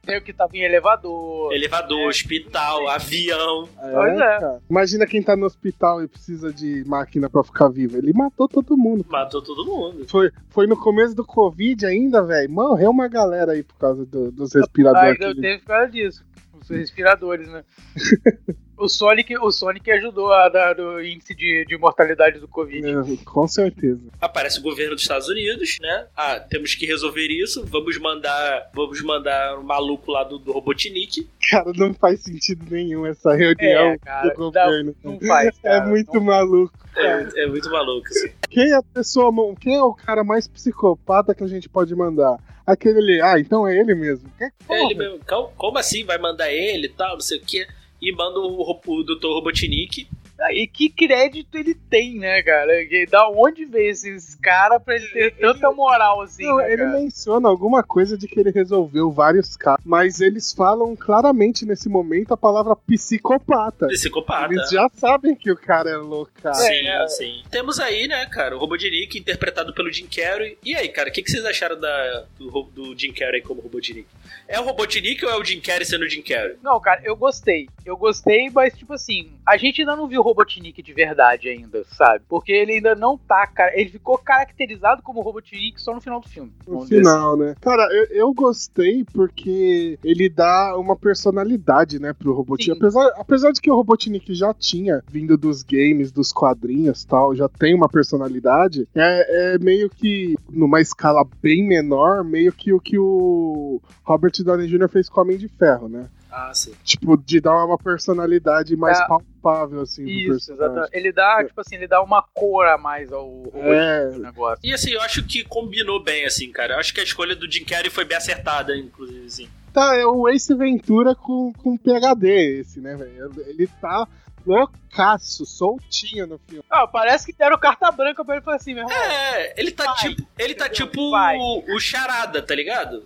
Tem 0.03 0.17
o 0.19 0.23
que 0.23 0.33
tava 0.33 0.57
em 0.57 0.63
elevador. 0.63 1.53
Elevador, 1.53 2.01
É. 2.01 2.07
hospital, 2.07 2.89
avião. 2.89 3.69
Pois 3.79 4.15
é. 4.15 4.39
cara. 4.41 4.63
Imagina 4.69 5.07
quem 5.07 5.23
tá 5.23 5.37
no 5.37 5.47
hospital 5.47 6.03
e 6.03 6.09
precisa 6.09 6.53
de 6.53 6.83
máquina 6.87 7.29
pra 7.29 7.45
ficar 7.45 7.69
vivo. 7.69 7.99
Ele 7.99 8.13
matou 8.13 8.49
todo 8.49 8.77
mundo. 8.77 9.05
Matou 9.09 9.43
todo 9.43 9.65
mundo. 9.65 10.07
Foi, 10.09 10.31
foi 10.49 10.67
no 10.67 10.77
começo 10.77 11.15
do 11.15 11.25
Covid 11.25 11.85
ainda, 11.85 12.23
velho. 12.23 12.51
Morreu 12.51 12.91
uma 12.91 13.09
galera 13.09 13.53
aí 13.53 13.63
por 13.63 13.77
causa 13.77 14.07
do- 14.07 14.33
dos 14.33 14.57
Ah, 14.57 14.61
respiradores. 14.61 15.19
deu 15.19 15.35
que- 15.35 15.41
teve 15.41 15.59
por 15.59 15.67
causa 15.67 15.91
disso. 15.93 16.25
Os 16.61 16.69
respiradores, 16.69 17.49
né? 17.49 17.63
o, 18.81 18.89
Sonic, 18.89 19.37
o 19.39 19.51
Sonic 19.51 19.91
ajudou 19.91 20.33
a 20.33 20.49
dar 20.49 20.79
o 20.81 21.01
índice 21.05 21.35
de, 21.35 21.65
de 21.67 21.77
mortalidade 21.79 22.39
do 22.39 22.49
Covid. 22.49 22.87
É, 22.89 23.25
com 23.25 23.47
certeza. 23.47 24.01
aparece 24.21 24.59
o 24.59 24.63
governo 24.63 24.95
dos 24.95 25.03
Estados 25.03 25.29
Unidos, 25.29 25.79
né? 25.81 26.07
Ah, 26.17 26.41
temos 26.41 26.75
que 26.75 26.87
resolver 26.87 27.27
isso. 27.29 27.65
Vamos 27.67 27.99
mandar, 27.99 28.71
vamos 28.75 29.01
mandar 29.03 29.59
o 29.59 29.65
maluco 29.65 30.11
lá 30.11 30.25
do, 30.25 30.39
do 30.39 30.53
Robotnik. 30.53 31.29
Cara, 31.51 31.73
não 31.77 31.93
faz 31.95 32.23
sentido 32.23 32.65
nenhum 32.71 33.07
essa 33.07 33.35
reunião 33.35 33.91
É, 33.91 33.99
cara, 33.99 34.29
do 34.29 34.35
governo. 34.35 34.95
Não 35.05 35.21
faz. 35.21 35.49
é 35.59 35.63
cara, 35.63 35.87
muito 35.87 36.15
não- 36.15 36.23
maluco. 36.25 36.79
É, 36.97 37.43
é 37.43 37.47
muito 37.47 37.71
maluco, 37.71 38.09
assim. 38.09 38.31
Quem 38.51 38.73
é 38.73 38.77
a 38.77 38.83
pessoa, 38.83 39.33
quem 39.61 39.77
é 39.77 39.83
o 39.83 39.95
cara 39.95 40.25
mais 40.25 40.49
psicopata 40.49 41.35
que 41.35 41.45
a 41.45 41.47
gente 41.47 41.69
pode 41.69 41.95
mandar? 41.95 42.37
Aquele 42.67 42.99
ali, 42.99 43.21
ah, 43.23 43.39
então 43.39 43.67
é 43.67 43.77
ele 43.79 43.95
mesmo. 43.95 44.29
Que 44.39 44.45
É 44.45 44.85
ele 44.85 44.95
mesmo. 44.95 45.19
Como, 45.27 45.49
como 45.57 45.79
assim 45.79 46.05
vai 46.05 46.19
mandar 46.19 46.53
ele 46.53 46.87
e 46.87 46.91
tal, 46.91 47.15
não 47.15 47.21
sei 47.21 47.39
o 47.39 47.43
quê? 47.45 47.67
E 48.01 48.13
manda 48.13 48.41
o, 48.41 48.81
o 48.87 49.03
Dr. 49.05 49.27
Robotnik. 49.27 50.09
Ah, 50.41 50.53
E 50.53 50.67
que 50.67 50.89
crédito 50.89 51.57
ele 51.57 51.75
tem, 51.75 52.19
né, 52.19 52.43
cara? 52.43 52.73
Da 53.11 53.29
onde 53.29 53.65
veio 53.65 53.91
esses 53.91 54.35
caras 54.37 54.83
pra 54.83 54.97
ele 54.97 55.07
ter 55.09 55.31
tanta 55.37 55.71
moral 55.71 56.23
assim? 56.23 56.45
Não, 56.45 56.57
né, 56.57 56.73
ele 56.73 56.85
cara? 56.85 56.99
menciona 56.99 57.49
alguma 57.49 57.83
coisa 57.83 58.17
de 58.17 58.27
que 58.27 58.41
ele 58.41 58.51
resolveu 58.51 59.11
vários 59.11 59.57
casos, 59.57 59.85
mas 59.85 60.21
eles 60.21 60.53
falam 60.53 60.97
claramente 60.97 61.67
nesse 61.67 61.89
momento 61.89 62.33
a 62.33 62.37
palavra 62.37 62.75
psicopata. 62.75 63.87
Psicopata. 63.89 64.53
Eles 64.53 64.71
já 64.71 64.89
sabem 64.95 65.35
que 65.35 65.51
o 65.51 65.57
cara 65.57 65.91
é 65.91 65.97
louco, 65.97 66.31
cara. 66.43 66.55
Sim, 66.55 66.87
É, 66.87 67.05
é. 67.05 67.09
sim. 67.09 67.43
Temos 67.51 67.79
aí, 67.79 68.07
né, 68.09 68.25
cara, 68.27 68.57
o 68.57 68.59
Robotnik 68.59 69.19
interpretado 69.19 69.75
pelo 69.75 69.93
Jim 69.93 70.07
Carrey. 70.07 70.57
E 70.65 70.75
aí, 70.75 70.89
cara, 70.89 71.09
o 71.09 71.13
que, 71.13 71.23
que 71.23 71.31
vocês 71.31 71.45
acharam 71.45 71.79
da, 71.79 72.25
do, 72.39 72.63
do 72.75 72.99
Jim 72.99 73.13
Carrey 73.13 73.43
como 73.43 73.61
Robotnik? 73.61 74.07
É 74.49 74.59
o 74.61 74.65
Robotnik 74.65 75.25
ou 75.25 75.31
é 75.31 75.37
o 75.37 75.45
Jim 75.45 75.61
Carrey 75.61 75.85
sendo 75.85 76.05
o 76.05 76.09
Jim 76.09 76.23
Carrey? 76.23 76.57
Não, 76.63 76.81
cara, 76.81 77.01
eu 77.05 77.17
gostei. 77.17 77.69
Eu 77.85 77.97
gostei, 77.97 78.49
mas, 78.51 78.77
tipo 78.77 78.93
assim, 78.95 79.33
a 79.47 79.57
gente 79.57 79.81
ainda 79.83 79.97
não 79.97 80.07
viu 80.09 80.21
o 80.21 80.25
Robotnik 80.31 80.83
de 80.83 80.93
verdade 80.93 81.49
ainda, 81.49 81.85
sabe? 81.93 82.23
Porque 82.29 82.53
ele 82.53 82.73
ainda 82.73 82.95
não 82.95 83.19
tá, 83.19 83.47
cara. 83.47 83.79
Ele 83.79 83.91
ficou 83.91 84.17
caracterizado 84.19 85.03
como 85.03 85.21
Robotnik 85.21 85.81
só 85.81 85.95
no 85.95 86.01
final 86.01 86.21
do 86.21 86.29
filme. 86.29 86.53
No 86.67 86.75
vamos 86.75 86.89
dizer 86.89 87.01
assim. 87.01 87.11
final, 87.11 87.37
né? 87.37 87.55
Cara, 87.61 87.89
eu, 87.93 88.05
eu 88.17 88.35
gostei 88.35 89.05
porque 89.13 89.99
ele 90.05 90.29
dá 90.29 90.77
uma 90.79 90.97
personalidade, 90.97 91.99
né, 91.99 92.13
pro 92.13 92.33
Robotnik. 92.33 92.79
Apesar, 92.79 93.07
apesar 93.17 93.53
de 93.53 93.61
que 93.61 93.71
o 93.71 93.75
Robotnik 93.75 94.35
já 94.35 94.55
tinha 94.55 95.03
vindo 95.11 95.37
dos 95.37 95.63
games, 95.63 96.13
dos 96.13 96.33
quadrinhos 96.33 97.05
tal, 97.05 97.35
já 97.35 97.49
tem 97.49 97.75
uma 97.75 97.89
personalidade, 97.89 98.89
é, 98.95 99.55
é 99.55 99.59
meio 99.59 99.91
que, 99.91 100.37
numa 100.49 100.81
escala 100.81 101.27
bem 101.43 101.67
menor, 101.67 102.25
meio 102.25 102.53
que 102.53 102.73
o 102.73 102.81
que 102.81 102.99
o 102.99 103.81
Robert 104.05 104.33
Downey 104.43 104.69
Jr. 104.69 104.89
fez 104.89 105.09
com 105.09 105.21
o 105.21 105.25
Homem 105.25 105.37
de 105.37 105.49
Ferro, 105.49 105.89
né? 105.89 106.09
Ah, 106.33 106.53
sim. 106.55 106.73
Tipo, 106.85 107.17
de 107.17 107.41
dar 107.41 107.65
uma 107.65 107.77
personalidade 107.77 108.77
mais 108.77 108.99
É. 109.01 109.07
palpável, 109.07 109.81
assim, 109.81 110.05
do 110.05 110.11
Isso, 110.11 110.29
personagem. 110.29 110.65
exatamente. 110.67 110.97
Ele 110.97 111.13
dá, 111.13 111.45
tipo 111.45 111.61
assim, 111.61 111.75
ele 111.77 111.89
dá 111.89 112.01
uma 112.03 112.23
cor 112.35 112.67
a 112.67 112.79
mais 112.79 113.13
ao 113.13 113.27
Robotnik 113.27 113.67
É. 113.75 114.19
negócio. 114.19 114.61
E 114.65 114.73
assim, 114.73 114.91
eu 114.93 115.03
acho 115.03 115.23
que 115.25 115.43
combinou 115.45 116.03
bem, 116.03 116.25
assim, 116.25 116.51
cara. 116.53 116.75
Eu 116.75 116.79
acho 116.79 116.95
que 116.95 117.01
a 117.01 117.05
escolha 117.05 117.35
do 117.35 117.51
Jim 117.51 117.65
Carrey 117.65 117.91
foi 117.91 118.05
bem 118.05 118.17
acertada, 118.17 118.77
inclusive, 118.77 119.27
assim. 119.27 119.49
Tá, 119.73 119.95
é 119.97 120.05
o 120.05 120.29
Ace 120.29 120.55
Ventura 120.55 121.15
com, 121.15 121.53
com 121.53 121.77
PHD 121.77 122.61
esse, 122.61 122.81
né, 122.81 122.97
velho? 122.97 123.33
Ele 123.47 123.67
tá 123.81 124.07
loucaço, 124.47 125.45
soltinho 125.47 126.27
no 126.27 126.39
filme. 126.39 126.65
Ah, 126.71 126.87
parece 126.87 127.27
que 127.27 127.33
deram 127.39 127.59
carta 127.59 127.91
branca 127.93 128.25
pra 128.25 128.37
ele 128.37 128.45
falou 128.45 128.57
assim, 128.59 128.75
meu 128.75 128.85
irmão. 128.85 128.97
É, 128.97 129.61
ele 129.61 129.71
tá 129.71 129.85
Vai, 129.85 129.95
tipo. 129.97 130.29
Ele 130.39 130.55
tá 130.55 130.67
entendeu? 130.67 130.87
tipo 130.89 131.11
Vai. 131.11 131.37
o, 131.37 131.77
o 131.77 131.81
Charada, 131.81 132.43
tá 132.43 132.55
ligado? 132.55 133.05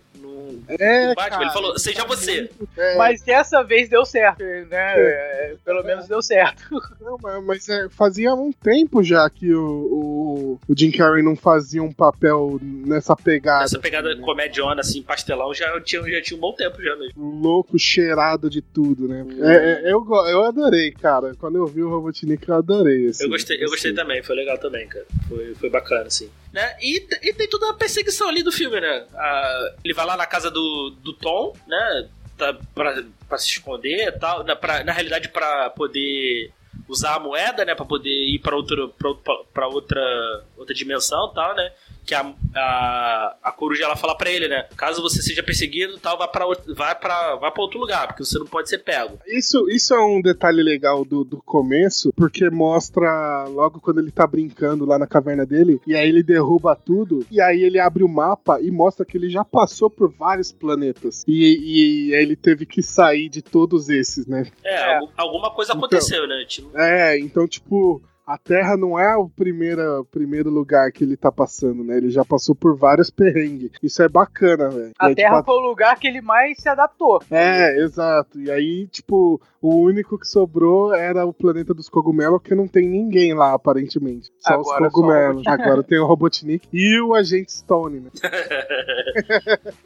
É, 0.69 1.09
no 1.09 1.15
Batman, 1.15 1.31
cara, 1.31 1.43
ele 1.43 1.53
falou, 1.53 1.79
seja 1.79 2.05
você. 2.05 2.51
é, 2.77 2.97
Mas 2.97 3.23
dessa 3.23 3.63
vez 3.63 3.89
deu 3.89 4.05
certo, 4.05 4.43
né? 4.43 4.67
É, 4.97 5.55
Pelo 5.65 5.83
menos 5.83 6.07
deu 6.07 6.23
certo. 6.23 6.63
não, 7.01 7.19
mas 7.43 7.69
é, 7.69 7.89
fazia 7.89 8.35
um 8.35 8.53
tempo 8.53 9.03
já 9.03 9.29
que 9.29 9.53
o, 9.55 9.61
o, 9.63 10.61
o 10.69 10.75
Jim 10.77 10.91
Carrey 10.91 11.23
não 11.23 11.37
fazia 11.37 11.83
um 11.83 11.93
papel 11.93 12.59
nessa 12.63 13.15
pegada. 13.17 13.65
Essa 13.65 13.79
pegada 13.79 14.11
assim, 14.11 14.21
né? 14.21 14.25
comediona, 14.25 14.81
assim, 14.81 15.03
pastelão, 15.03 15.53
já 15.55 15.81
tinha, 15.81 16.03
já 16.03 16.23
tinha 16.23 16.37
um 16.37 16.41
bom 16.41 16.53
tempo 16.55 16.83
já 16.83 16.97
mesmo. 16.97 17.41
Louco, 17.43 17.79
cheirado 17.79 18.49
de 18.51 18.61
tudo, 18.63 19.09
né? 19.09 19.25
É, 19.41 19.89
é, 19.89 19.93
eu, 19.93 20.05
eu 20.29 20.45
adorei, 20.45 20.91
cara. 20.93 21.35
Quando 21.39 21.57
eu 21.57 21.67
vi 21.67 21.83
o 21.83 21.91
Robotnik, 21.91 22.49
eu 22.49 22.55
adorei. 22.55 23.09
Assim, 23.09 23.25
Eu 23.25 23.31
gostei, 23.31 23.63
eu 23.63 23.69
gostei 23.69 23.93
também, 23.93 24.23
foi 24.23 24.37
legal 24.37 24.59
também, 24.59 24.87
cara. 24.87 25.07
Foi, 25.29 25.55
foi 25.55 25.71
bacana, 25.71 26.07
assim. 26.07 26.29
Né? 26.55 26.77
E, 26.81 27.05
e 27.21 27.35
tem 27.35 27.49
toda 27.49 27.71
a 27.71 27.75
perseguição 27.75 28.29
ali 28.29 28.41
do 28.45 28.53
filme, 28.53 28.81
né? 28.81 29.05
Ah, 29.13 29.75
ele 29.85 29.93
vai 29.93 30.07
lá 30.07 30.17
na 30.17 30.25
casa 30.25 30.53
do, 30.53 30.91
do 31.03 31.13
Tom, 31.13 31.53
né? 31.67 32.09
Tá, 32.39 32.57
pra, 32.73 33.03
pra 33.29 33.39
se 33.39 33.49
esconder 33.49 34.07
e 34.07 34.13
tal. 34.13 34.45
Na, 34.45 34.55
pra- 34.55 34.85
na 34.85 34.93
realidade, 34.93 35.29
pra 35.31 35.69
poder 35.71 36.53
usar 36.89 37.17
a 37.17 37.21
moeda, 37.21 37.65
né? 37.65 37.75
Pra 37.75 37.85
poder 37.85 38.09
ir 38.11 38.39
pra, 38.41 38.55
outro, 38.57 38.89
pra, 38.99 39.09
outro- 39.09 39.47
pra 39.53 39.69
outra, 39.69 40.45
outra 40.57 40.75
dimensão 40.75 41.31
e 41.31 41.35
tal, 41.35 41.55
né? 41.57 41.71
que 42.07 42.15
a, 42.15 42.35
a, 42.55 43.37
a 43.45 43.51
coruja 43.53 43.85
ela 43.85 43.97
fala 43.97 44.15
pra 44.15 44.31
ele, 44.31 44.47
né? 44.47 44.67
Caso 44.77 45.01
você 45.01 45.23
seja 45.23 45.43
perseguido 45.43 45.99
tal, 45.99 46.19
vá 46.19 46.29
pra, 46.29 46.45
outro- 46.45 46.75
vai 46.75 46.95
pra, 46.95 47.37
vai 47.37 47.51
pra 47.51 47.63
outro 47.63 47.79
lugar, 47.81 48.07
porque 48.09 48.23
você 48.23 48.39
não 48.39 48.45
pode 48.45 48.69
ser 48.69 48.77
pego. 48.81 49.19
Isso, 49.27 49.67
isso 49.71 49.95
é 49.95 50.05
um 50.05 50.21
detalhe 50.21 50.63
legal 50.63 51.03
do, 51.03 51.25
do 51.25 51.39
começo, 51.43 52.13
porque 52.15 52.51
mostra 52.51 53.45
logo 53.49 53.81
quando 53.81 54.01
ele 54.01 54.11
tá 54.11 54.27
brincando 54.27 54.85
lá 54.85 54.99
na 54.99 55.07
caverna 55.07 55.47
dele, 55.47 55.81
e 55.87 55.95
aí 55.97 56.07
ele 56.07 56.23
derruba 56.23 56.77
tudo, 56.77 57.25
e 57.31 57.41
aí 57.41 57.63
ele 57.63 57.79
abre 57.79 58.05
o 58.05 58.09
mapa 58.09 58.61
e 58.61 58.71
mostra 58.71 59.07
que 59.07 59.17
ele 59.17 59.31
já 59.31 59.43
passou 59.43 59.89
por 59.89 60.13
vários 60.13 60.53
planetas. 60.53 61.25
E, 61.27 62.11
e 62.11 62.15
aí 62.15 62.23
ele 62.23 62.37
teve 62.37 62.67
que 62.67 62.83
sair 62.83 63.31
de 63.31 63.41
todos 63.41 63.89
esses, 63.89 64.27
né? 64.27 64.47
É, 64.63 64.75
É. 64.75 64.95
algu- 64.97 65.13
alguma 65.17 65.51
coisa 65.51 65.73
Então. 65.73 65.79
aconteceu, 65.87 66.29
né? 66.29 66.45
É, 66.75 67.19
então, 67.19 67.47
tipo, 67.47 68.03
a 68.27 68.39
Terra 68.39 68.77
não 68.77 68.99
é 68.99 69.15
o 69.17 69.29
primeiro, 69.29 70.05
primeiro 70.11 70.49
lugar 70.51 70.91
que 70.91 71.05
ele 71.05 71.17
tá 71.17 71.31
passando, 71.31 71.85
né? 71.85 71.97
Ele 71.97 72.11
já 72.11 72.25
passou 72.25 72.55
por 72.55 72.77
vários 72.77 73.11
perrengues. 73.11 73.71
Isso 73.83 74.03
é 74.03 74.09
bacana, 74.09 74.71
velho. 74.71 74.89
E 74.89 74.93
A 74.99 75.07
aí, 75.09 75.15
Terra 75.15 75.37
tipo, 75.39 75.45
foi 75.53 75.55
o 75.63 75.69
lugar 75.69 75.99
que 75.99 76.07
ele 76.07 76.21
mais 76.23 76.59
se 76.59 76.69
adaptou. 76.69 77.23
É, 77.31 77.79
exato. 77.83 78.41
E 78.41 78.51
aí, 78.51 78.87
tipo, 78.87 79.41
o 79.61 79.77
único 79.77 80.19
que 80.19 80.27
sobrou 80.27 80.95
era 80.95 81.27
o 81.27 81.33
planeta 81.35 81.75
dos 81.75 81.89
cogumelos, 81.89 82.41
que 82.43 82.55
não 82.55 82.67
tem 82.67 82.89
ninguém 82.89 83.35
lá, 83.35 83.53
aparentemente. 83.53 84.31
Só 84.39 84.55
Agora 84.55 84.61
os 84.63 84.69
só 84.69 84.75
o 84.77 84.91
cogumelos. 84.91 85.47
Agora 85.47 85.83
tem 85.83 85.99
o 85.99 86.07
Robotnik 86.07 86.67
e 86.73 86.99
o 87.01 87.15
Agente 87.15 87.53
Stone, 87.53 88.01
né? 88.01 88.11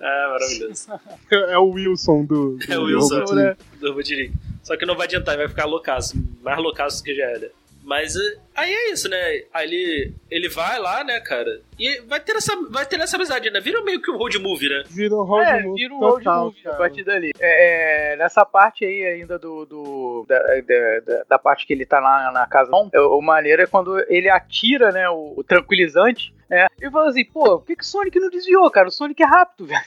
é 0.01 0.29
maravilhoso. 0.31 0.89
É 1.49 1.59
o 1.59 1.71
Wilson 1.71 2.25
do. 2.25 2.57
do 2.57 2.73
É 2.73 2.79
o 2.79 2.85
Wilson, 2.85 3.15
Robotnik. 3.17 3.43
né? 3.43 3.57
do 3.81 3.89
Robotnik. 3.89 4.33
Só 4.63 4.77
que 4.77 4.87
não 4.87 4.97
vai 4.97 5.07
adiantar, 5.07 5.37
vai 5.37 5.49
ficar 5.49 5.65
loucaço. 5.65 6.17
Mais 6.43 6.59
loucaço 6.59 7.03
que 7.03 7.15
já 7.15 7.25
era. 7.25 7.51
Mas 7.89 8.15
eh, 8.17 8.39
aí 8.59 8.73
é 8.73 8.93
isso, 8.93 9.09
né? 9.09 9.17
Aí 9.53 9.67
ele, 9.67 10.15
ele 10.31 10.49
vai 10.49 10.79
lá, 10.79 11.03
né, 11.05 11.21
cara? 11.21 11.61
E 11.79 12.01
vai 12.03 12.19
ter, 12.21 12.37
essa, 12.37 12.53
vai 12.71 12.85
ter 12.87 12.99
essa 13.01 13.17
amizade, 13.17 13.51
né? 13.51 13.61
Vira 13.61 13.83
meio 13.83 14.01
que 14.03 14.11
um 14.11 14.17
road 14.17 14.39
movie, 14.39 14.69
né? 14.69 14.83
Vira 14.89 15.15
um 15.15 15.23
road 15.23 15.49
é, 15.49 15.63
movie 15.63 15.83
vira 15.83 15.95
um 15.95 15.99
road 15.99 16.25
total, 16.25 16.45
movie 16.47 16.61
a 16.61 16.65
cara. 16.65 16.77
partir 16.77 17.05
dali. 17.05 17.31
É, 17.39 18.13
é, 18.13 18.17
nessa 18.17 18.45
parte 18.45 18.85
aí 18.85 19.05
ainda 19.07 19.39
do. 19.39 19.65
do 19.65 20.25
da, 20.29 20.39
da, 20.39 21.01
da- 21.07 21.25
da 21.29 21.39
parte 21.39 21.67
que 21.67 21.73
ele 21.73 21.87
tá 21.87 22.01
lá 22.01 22.31
na 22.33 22.47
casa. 22.47 22.71
É, 22.93 23.01
o 23.01 23.21
maneiro 23.21 23.63
é 23.63 23.67
quando 23.67 23.99
ele 24.09 24.29
atira, 24.29 24.91
né, 24.93 25.09
o, 25.09 25.35
o 25.37 25.45
tranquilizante. 25.45 26.35
É, 26.51 26.67
e 26.81 26.91
fala 26.91 27.11
assim, 27.11 27.27
pô, 27.27 27.59
por 27.59 27.67
que, 27.67 27.77
que 27.77 27.83
o 27.83 27.87
Sonic 27.87 28.19
não 28.19 28.31
desviou, 28.31 28.71
cara? 28.71 28.89
O 28.89 28.91
Sonic 28.91 29.23
é 29.23 29.27
rápido, 29.27 29.67
velho. 29.69 29.83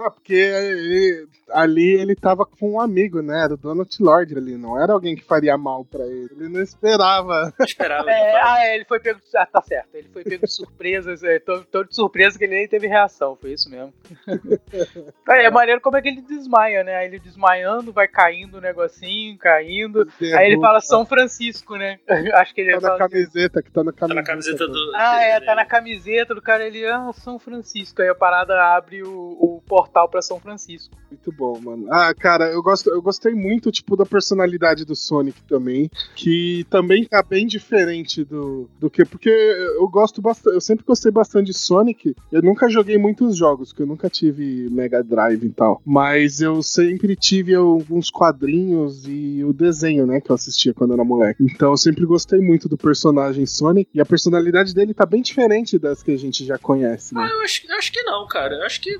Ah, 0.00 0.10
Porque 0.10 0.34
ele- 0.34 1.26
ali 1.50 1.94
ele 2.00 2.16
tava 2.16 2.44
com 2.44 2.72
um 2.72 2.80
amigo, 2.80 3.22
né? 3.22 3.44
Era 3.44 3.54
o 3.54 3.56
Donald 3.56 3.88
Lord 4.00 4.36
ali. 4.36 4.56
Não 4.56 4.80
era 4.82 4.92
alguém 4.92 5.14
que 5.14 5.22
faria 5.24 5.56
mal 5.56 5.84
pra 5.84 6.04
ele. 6.04 6.28
Ele 6.36 6.48
não 6.48 6.60
esperava. 6.60 7.52
Eu 7.62 7.66
esperava. 7.66 8.10
É, 8.10 8.40
ah, 8.42 8.66
é, 8.66 8.74
ele 8.76 8.84
foi 8.84 8.98
pego. 9.00 9.20
Ah, 9.36 9.46
tá 9.46 9.62
certo. 9.62 9.94
Ele 9.94 10.08
foi 10.12 10.24
pego 10.24 10.44
de 10.46 10.52
surpresas, 10.52 11.22
é, 11.22 11.38
tão, 11.38 11.62
tão 11.64 11.84
de 11.84 11.94
surpresa 11.94 12.38
que 12.38 12.44
ele 12.44 12.56
nem 12.56 12.68
teve 12.68 12.86
reação. 12.86 13.36
Foi 13.40 13.52
isso 13.52 13.70
mesmo. 13.70 13.92
é, 15.28 15.44
é 15.44 15.50
maneiro 15.50 15.80
como 15.80 15.96
é 15.96 16.02
que 16.02 16.08
ele 16.08 16.22
desmaia, 16.22 16.82
né? 16.84 16.96
Aí 16.96 17.06
ele 17.06 17.18
desmaiando, 17.18 17.92
vai 17.92 18.08
caindo 18.08 18.58
o 18.58 18.60
negocinho, 18.60 19.36
caindo. 19.38 20.06
Aí 20.36 20.46
ele 20.52 20.60
fala 20.60 20.80
São 20.80 21.04
Francisco, 21.06 21.76
né? 21.76 21.98
Acho 22.34 22.54
que 22.54 22.60
ele 22.62 22.72
Tá 22.72 22.80
na 22.80 22.88
fala. 22.88 23.08
camiseta, 23.08 23.62
que 23.62 23.70
tá 23.70 23.84
na 23.84 23.92
Tá 23.92 23.98
camiseta. 24.08 24.14
na 24.20 24.26
camiseta 24.26 24.66
do. 24.68 24.92
Ah, 24.96 25.22
é, 25.22 25.40
tá 25.40 25.54
na 25.54 25.64
camiseta 25.64 26.34
do 26.34 26.42
cara 26.42 26.66
ele, 26.66 26.84
ah, 26.86 27.10
São 27.14 27.38
Francisco. 27.38 28.02
Aí 28.02 28.08
a 28.08 28.14
parada 28.14 28.60
abre 28.74 29.02
o, 29.02 29.08
o 29.10 29.62
portal 29.66 30.08
pra 30.08 30.22
São 30.22 30.40
Francisco. 30.40 30.96
Muito 31.12 31.30
bom, 31.30 31.60
mano. 31.60 31.86
Ah, 31.90 32.14
cara, 32.14 32.50
eu, 32.50 32.62
gosto, 32.62 32.88
eu 32.88 33.02
gostei 33.02 33.34
muito, 33.34 33.70
tipo, 33.70 33.96
da 33.96 34.06
personalidade 34.06 34.84
do 34.84 34.96
Sonic 34.96 35.42
também, 35.42 35.90
que 36.16 36.66
também 36.70 37.04
tá 37.04 37.22
bem 37.22 37.46
diferente 37.46 38.24
do, 38.24 38.68
do 38.80 38.88
que... 38.88 39.04
Porque 39.04 39.28
eu 39.28 39.86
gosto 39.88 40.22
bastante, 40.22 40.54
eu 40.54 40.60
sempre 40.60 40.84
gostei 40.86 41.12
bastante 41.12 41.46
de 41.46 41.54
Sonic, 41.54 42.16
eu 42.30 42.40
nunca 42.40 42.68
joguei 42.68 42.96
muitos 42.96 43.36
jogos, 43.36 43.68
porque 43.68 43.82
eu 43.82 43.86
nunca 43.86 44.08
tive 44.08 44.68
Mega 44.70 45.02
Drive 45.02 45.44
e 45.44 45.50
tal, 45.50 45.82
mas 45.84 46.40
eu 46.40 46.62
sempre 46.62 47.14
tive 47.14 47.54
alguns 47.54 48.10
quadrinhos 48.10 49.06
e 49.06 49.44
o 49.44 49.52
desenho, 49.52 50.06
né, 50.06 50.20
que 50.20 50.30
eu 50.30 50.34
assistia 50.34 50.72
quando 50.72 50.92
eu 50.92 50.94
era 50.94 51.04
moleque. 51.04 51.44
Então 51.44 51.70
eu 51.72 51.76
sempre 51.76 52.06
gostei 52.06 52.40
muito 52.40 52.68
do 52.68 52.78
personagem 52.78 53.44
Sonic, 53.44 53.90
e 53.92 54.00
a 54.00 54.06
personalidade 54.06 54.74
dele 54.74 54.94
tá 54.94 55.04
bem 55.04 55.20
diferente 55.20 55.78
das 55.78 56.02
que 56.02 56.10
a 56.10 56.18
gente 56.18 56.44
já 56.44 56.56
conhece, 56.56 57.14
né? 57.14 57.22
Ah, 57.22 57.34
eu 57.34 57.40
acho, 57.42 57.66
eu 57.68 57.76
acho 57.76 57.92
que 57.92 58.02
não, 58.02 58.26
cara. 58.26 58.54
Eu 58.54 58.62
acho 58.64 58.80
que. 58.80 58.98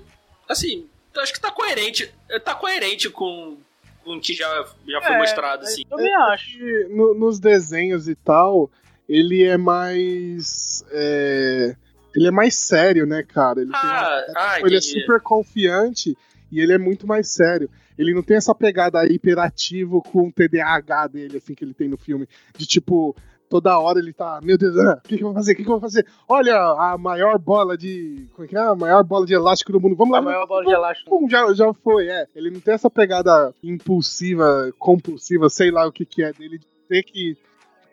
Assim, 0.49 0.87
eu 1.15 1.23
acho 1.23 1.33
que 1.33 1.41
tá 1.41 1.51
coerente. 1.51 2.13
Tá 2.45 2.55
coerente 2.55 3.09
com, 3.11 3.57
com 4.05 4.17
o 4.17 4.21
que 4.21 4.33
já, 4.35 4.49
já 4.87 5.01
foi 5.03 5.15
É, 5.15 5.19
mostrado, 5.19 5.65
assim. 5.65 5.83
Eu 5.91 5.97
também 5.97 6.15
acho. 6.15 6.59
que 6.59 6.85
no- 6.91 7.15
nos 7.15 7.39
desenhos 7.39 8.09
e 8.09 8.15
tal, 8.15 8.71
ele 9.09 9.43
é 9.45 9.57
mais. 9.57 10.85
é, 10.91 11.77
ele 12.15 12.27
é 12.29 12.31
mais 12.31 12.55
sério, 12.57 13.07
né, 13.07 13.23
cara? 13.23 13.61
Ele, 13.61 13.71
tem- 13.71 13.81
Ah, 13.83 14.25
ah, 14.37 14.61
ele 14.61 14.77
é 14.77 14.81
super 14.81 15.21
confiante 15.21 16.17
e 16.51 16.61
ele 16.61 16.73
é 16.73 16.79
muito 16.79 17.07
mais 17.07 17.29
sério. 17.29 17.71
Ele 17.99 18.15
não 18.15 18.23
tem 18.23 18.37
essa 18.39 18.55
pegada 18.55 19.05
hiperativo 19.07 20.03
com 20.03 20.29
o 20.29 20.33
TDAH 20.33 21.07
dele, 21.09 21.37
assim, 21.39 21.55
que 21.55 21.63
ele 21.65 21.75
tem 21.75 21.89
no 21.89 21.97
filme. 21.99 22.27
De 22.57 22.67
tipo, 22.67 23.15
toda 23.53 23.79
hora 23.79 23.99
ele 23.99 24.15
tá, 24.15 24.41
meu 24.43 24.57
Deus, 24.57 24.75
ah, 24.79 24.99
o 25.05 25.07
que, 25.07 25.19
que 25.19 25.23
eu 25.23 25.27
vou 25.27 25.35
fazer? 25.35 25.53
O 25.53 25.57
que, 25.57 25.63
que 25.63 25.69
eu 25.69 25.75
vou 25.75 25.81
fazer? 25.81 26.07
Olha 26.27 26.57
a 26.57 26.97
maior 26.97 27.39
bola 27.39 27.77
de. 27.77 28.27
Como 28.33 28.47
é 28.47 28.49
que 28.49 28.57
é? 28.57 28.61
A 28.61 28.75
maior 28.75 29.05
bola 29.05 29.27
de 29.27 29.35
elástico 29.35 29.73
do 29.73 29.79
mundo. 29.79 29.95
Vamos 29.95 30.13
lá, 30.13 30.21
A 30.21 30.23
maior 30.23 30.47
bola 30.47 30.65
de 30.65 30.73
elástico. 30.73 31.11
Pum, 31.11 31.29
já, 31.29 31.53
já 31.53 31.71
foi, 31.75 32.09
é. 32.09 32.27
Ele 32.35 32.51
não 32.51 32.61
tem 32.61 32.73
essa 32.73 32.89
pegada 32.89 33.55
impulsiva, 33.63 34.73
compulsiva, 34.79 35.51
sei 35.51 35.71
lá 35.71 35.87
o 35.87 35.93
que 35.93 36.07
que 36.07 36.23
é 36.23 36.33
dele, 36.33 36.59
de 36.59 36.67
ter 36.89 37.03
que 37.03 37.37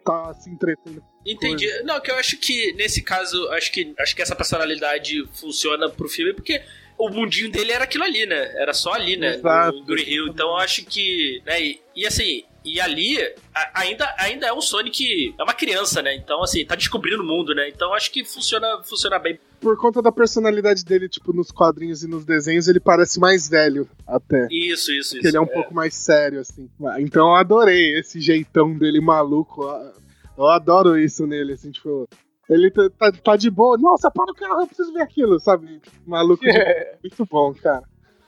tá 0.05 0.33
se 0.33 0.49
entretendo. 0.49 1.03
Entendi. 1.25 1.67
Não, 1.83 1.99
que 1.99 2.09
eu 2.09 2.15
acho 2.15 2.37
que 2.37 2.71
nesse 2.77 3.03
caso, 3.03 3.49
acho 3.49 3.69
que 3.73 3.93
acho 3.99 4.15
que 4.15 4.21
essa 4.21 4.37
personalidade 4.37 5.27
funciona 5.33 5.89
pro 5.89 6.07
filme 6.07 6.33
porque 6.33 6.61
o 6.97 7.09
mundinho 7.09 7.51
dele 7.51 7.73
era 7.73 7.83
aquilo 7.83 8.05
ali, 8.05 8.25
né? 8.25 8.53
Era 8.55 8.73
só 8.73 8.93
ali, 8.93 9.17
né? 9.17 9.35
Exato. 9.35 9.77
No 9.77 9.83
Green 9.83 10.09
Hill. 10.09 10.27
Então 10.29 10.47
eu 10.51 10.57
acho 10.57 10.85
que. 10.85 11.41
Né, 11.45 11.61
e, 11.61 11.81
e 11.97 12.07
assim, 12.07 12.45
e 12.73 12.79
ali 12.79 13.17
a- 13.53 13.71
ainda, 13.81 14.05
ainda 14.17 14.47
é 14.47 14.53
um 14.53 14.61
Sonic. 14.61 15.33
É 15.37 15.43
uma 15.43 15.53
criança, 15.53 16.01
né? 16.01 16.15
Então, 16.15 16.41
assim, 16.43 16.65
tá 16.65 16.75
descobrindo 16.75 17.21
o 17.23 17.25
mundo, 17.25 17.53
né? 17.53 17.69
Então 17.69 17.93
acho 17.93 18.11
que 18.11 18.23
funciona, 18.25 18.81
funciona 18.83 19.17
bem. 19.19 19.39
Por 19.59 19.77
conta 19.77 20.01
da 20.01 20.11
personalidade 20.11 20.85
dele, 20.85 21.09
tipo, 21.09 21.33
nos 21.33 21.51
quadrinhos 21.51 22.03
e 22.03 22.07
nos 22.07 22.23
desenhos, 22.25 22.67
ele 22.67 22.79
parece 22.79 23.19
mais 23.19 23.49
velho 23.49 23.87
até. 24.07 24.47
Isso, 24.49 24.91
isso, 24.91 25.11
Porque 25.15 25.19
isso. 25.19 25.27
ele 25.27 25.37
é 25.37 25.41
um 25.41 25.47
pouco 25.47 25.73
mais 25.73 25.93
sério, 25.95 26.39
assim. 26.39 26.69
Então 26.99 27.27
eu 27.29 27.35
adorei 27.35 27.99
esse 27.99 28.21
jeitão 28.21 28.77
dele 28.77 29.01
maluco. 29.01 29.63
Eu 30.37 30.47
adoro 30.47 30.97
isso 30.97 31.27
nele, 31.27 31.53
assim, 31.53 31.71
tipo. 31.71 32.07
Ele 32.49 32.71
tá, 32.71 32.89
tá- 32.97 33.11
tá 33.11 33.35
de 33.35 33.47
boa. 33.49 33.77
Nossa, 33.77 34.09
para 34.09 34.31
o 34.31 34.33
carro, 34.35 34.61
eu 34.61 34.67
preciso 34.67 34.91
ver 34.91 35.03
aquilo, 35.03 35.39
sabe? 35.39 35.79
Maluco. 36.07 36.43
de- 36.43 36.49
Muito 37.03 37.25
bom, 37.29 37.53
cara. 37.53 37.83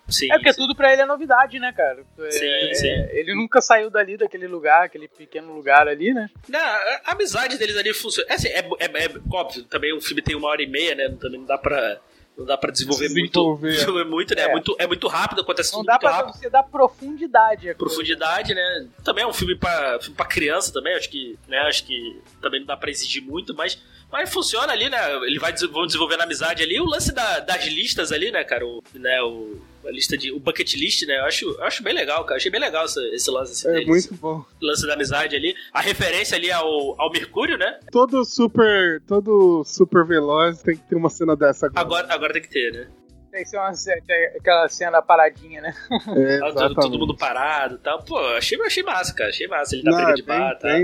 Sim, 0.10 0.32
É 0.32 0.36
porque 0.36 0.52
sim. 0.54 0.62
tudo 0.62 0.76
pra 0.76 0.92
ele 0.92 1.02
é 1.02 1.06
novidade, 1.06 1.58
né, 1.60 1.72
cara? 1.72 2.04
É, 2.20 2.32
Sim, 2.32 2.74
sim. 2.76 2.88
Ele 3.12 3.34
nunca 3.34 3.62
saiu 3.62 3.90
dali, 3.90 4.18
daquele 4.18 4.48
lugar, 4.48 4.84
aquele 4.84 5.08
pequeno 5.08 5.54
lugar 5.54 5.88
ali, 5.88 6.14
né? 6.14 6.30
Não, 6.50 6.60
a 6.60 7.02
amizade 7.12 7.58
deles 7.58 7.78
ali 7.78 7.94
funciona. 7.94 8.30
É, 8.30 8.34
assim, 8.36 8.48
é, 8.50 8.60
é, 8.80 8.86
é 9.06 9.10
óbvio, 9.32 9.64
também 9.64 9.94
o 9.94 10.02
filme 10.02 10.22
tem 10.22 10.36
uma 10.36 10.50
hora 10.50 10.62
e 10.62 10.68
meia, 10.68 10.96
né? 10.96 11.10
Também 11.20 11.40
não 11.40 11.46
dá 11.48 11.58
pra. 11.58 12.00
Não 12.38 12.46
dá 12.46 12.58
pra 12.58 12.72
desenvolver, 12.72 13.10
Desenvolver. 13.10 13.72
muito. 13.86 14.00
É 14.00 14.04
muito, 14.06 14.36
né? 14.36 14.42
É. 14.44 14.46
É. 14.46 14.52
muito, 14.52 14.76
é 14.80 14.88
muito 14.88 15.08
rápido, 15.08 15.42
acontece 15.42 15.72
Não 15.74 15.80
tudo 15.80 15.88
dá 15.88 15.94
muito 15.94 16.02
pra 16.02 16.12
rápido. 16.12 16.34
você 16.38 16.50
dar 16.50 16.64
profundidade. 16.64 17.74
Profundidade, 17.76 18.54
né? 18.56 18.88
Também 19.04 19.24
é 19.24 19.28
um 19.28 19.34
filme 19.34 19.56
pra, 19.58 20.00
filme 20.00 20.16
pra 20.16 20.26
criança 20.26 20.72
também, 20.74 20.96
acho 20.96 21.10
que, 21.10 21.38
né? 21.48 21.58
Acho 21.60 21.86
que 21.86 22.22
também 22.42 22.62
não 22.62 22.68
dá 22.68 22.78
pra 22.78 22.90
exigir 22.90 23.22
muito, 23.22 23.54
mas, 23.54 23.82
mas 24.12 24.32
funciona 24.32 24.74
ali, 24.74 24.89
né? 24.89 24.97
Ele 25.26 25.39
vai 25.39 25.54
vão 25.71 25.86
desenvolvendo 25.86 26.21
amizade 26.21 26.62
ali. 26.63 26.80
O 26.80 26.86
lance 26.86 27.13
da- 27.13 27.39
das 27.39 27.65
listas 27.65 28.12
ali, 28.12 28.32
né, 28.32 28.43
cara? 28.43 28.65
O, 28.65 28.84
né, 28.93 29.21
o, 29.21 29.58
a 29.86 29.91
lista 29.91 30.17
de. 30.17 30.32
O 30.32 30.39
bucket 30.39 30.74
list, 30.76 31.06
né? 31.08 31.19
Eu 31.19 31.26
acho, 31.26 31.45
eu 31.50 31.63
acho 31.63 31.82
bem 31.84 31.93
legal, 31.93 32.24
cara. 32.26 32.38
Achei 32.38 32.52
bem 32.52 32.60
legal 32.62 32.86
esse, 32.86 33.00
esse 33.15 33.32
lance 33.32 33.52
assim, 33.54 33.67
É 33.69 33.71
deles. 33.80 33.88
muito 33.88 34.15
bom. 34.15 34.43
lance 34.62 34.86
da 34.86 34.93
amizade 34.93 35.36
ali. 35.36 35.56
A 35.74 35.82
referência 35.82 36.36
ali 36.38 36.52
ao, 36.52 37.00
ao 37.02 37.12
Mercúrio, 37.12 37.58
né? 37.58 37.80
Todo 37.91 38.24
super. 38.26 39.02
Todo 39.08 39.63
super 39.65 40.06
veloz 40.06 40.62
tem 40.62 40.76
que 40.78 40.84
ter 40.84 40.95
uma 40.95 41.10
cena 41.10 41.36
dessa 41.36 41.67
agora. 41.67 41.82
Agora, 41.82 42.13
agora 42.13 42.34
tem 42.34 42.41
que 42.41 42.50
ter, 42.50 42.71
né? 42.74 42.88
Tem 43.32 43.43
que 43.43 43.50
ser 43.50 43.58
uma, 43.58 43.71
tem 44.06 44.26
aquela 44.38 44.67
cena 44.67 45.02
paradinha, 45.02 45.62
né? 45.62 45.74
É, 45.89 46.38
Tá 46.39 46.45
todo, 46.47 46.50
exatamente. 46.50 46.76
todo 46.76 47.00
mundo 47.00 47.15
parado 47.15 47.76
e 47.76 47.78
tal. 47.78 48.04
Pô, 48.04 48.17
achei, 48.36 48.60
achei 48.62 48.84
massa, 48.84 49.13
cara. 49.13 49.30
Achei 49.30 49.47
massa. 49.47 49.74
Ele 49.74 49.84
tá 49.84 49.89
Não, 49.91 49.97
briga 49.97 50.13
de 50.15 50.21
bem- 50.24 50.38
bar, 50.38 50.60
tá? 50.60 50.78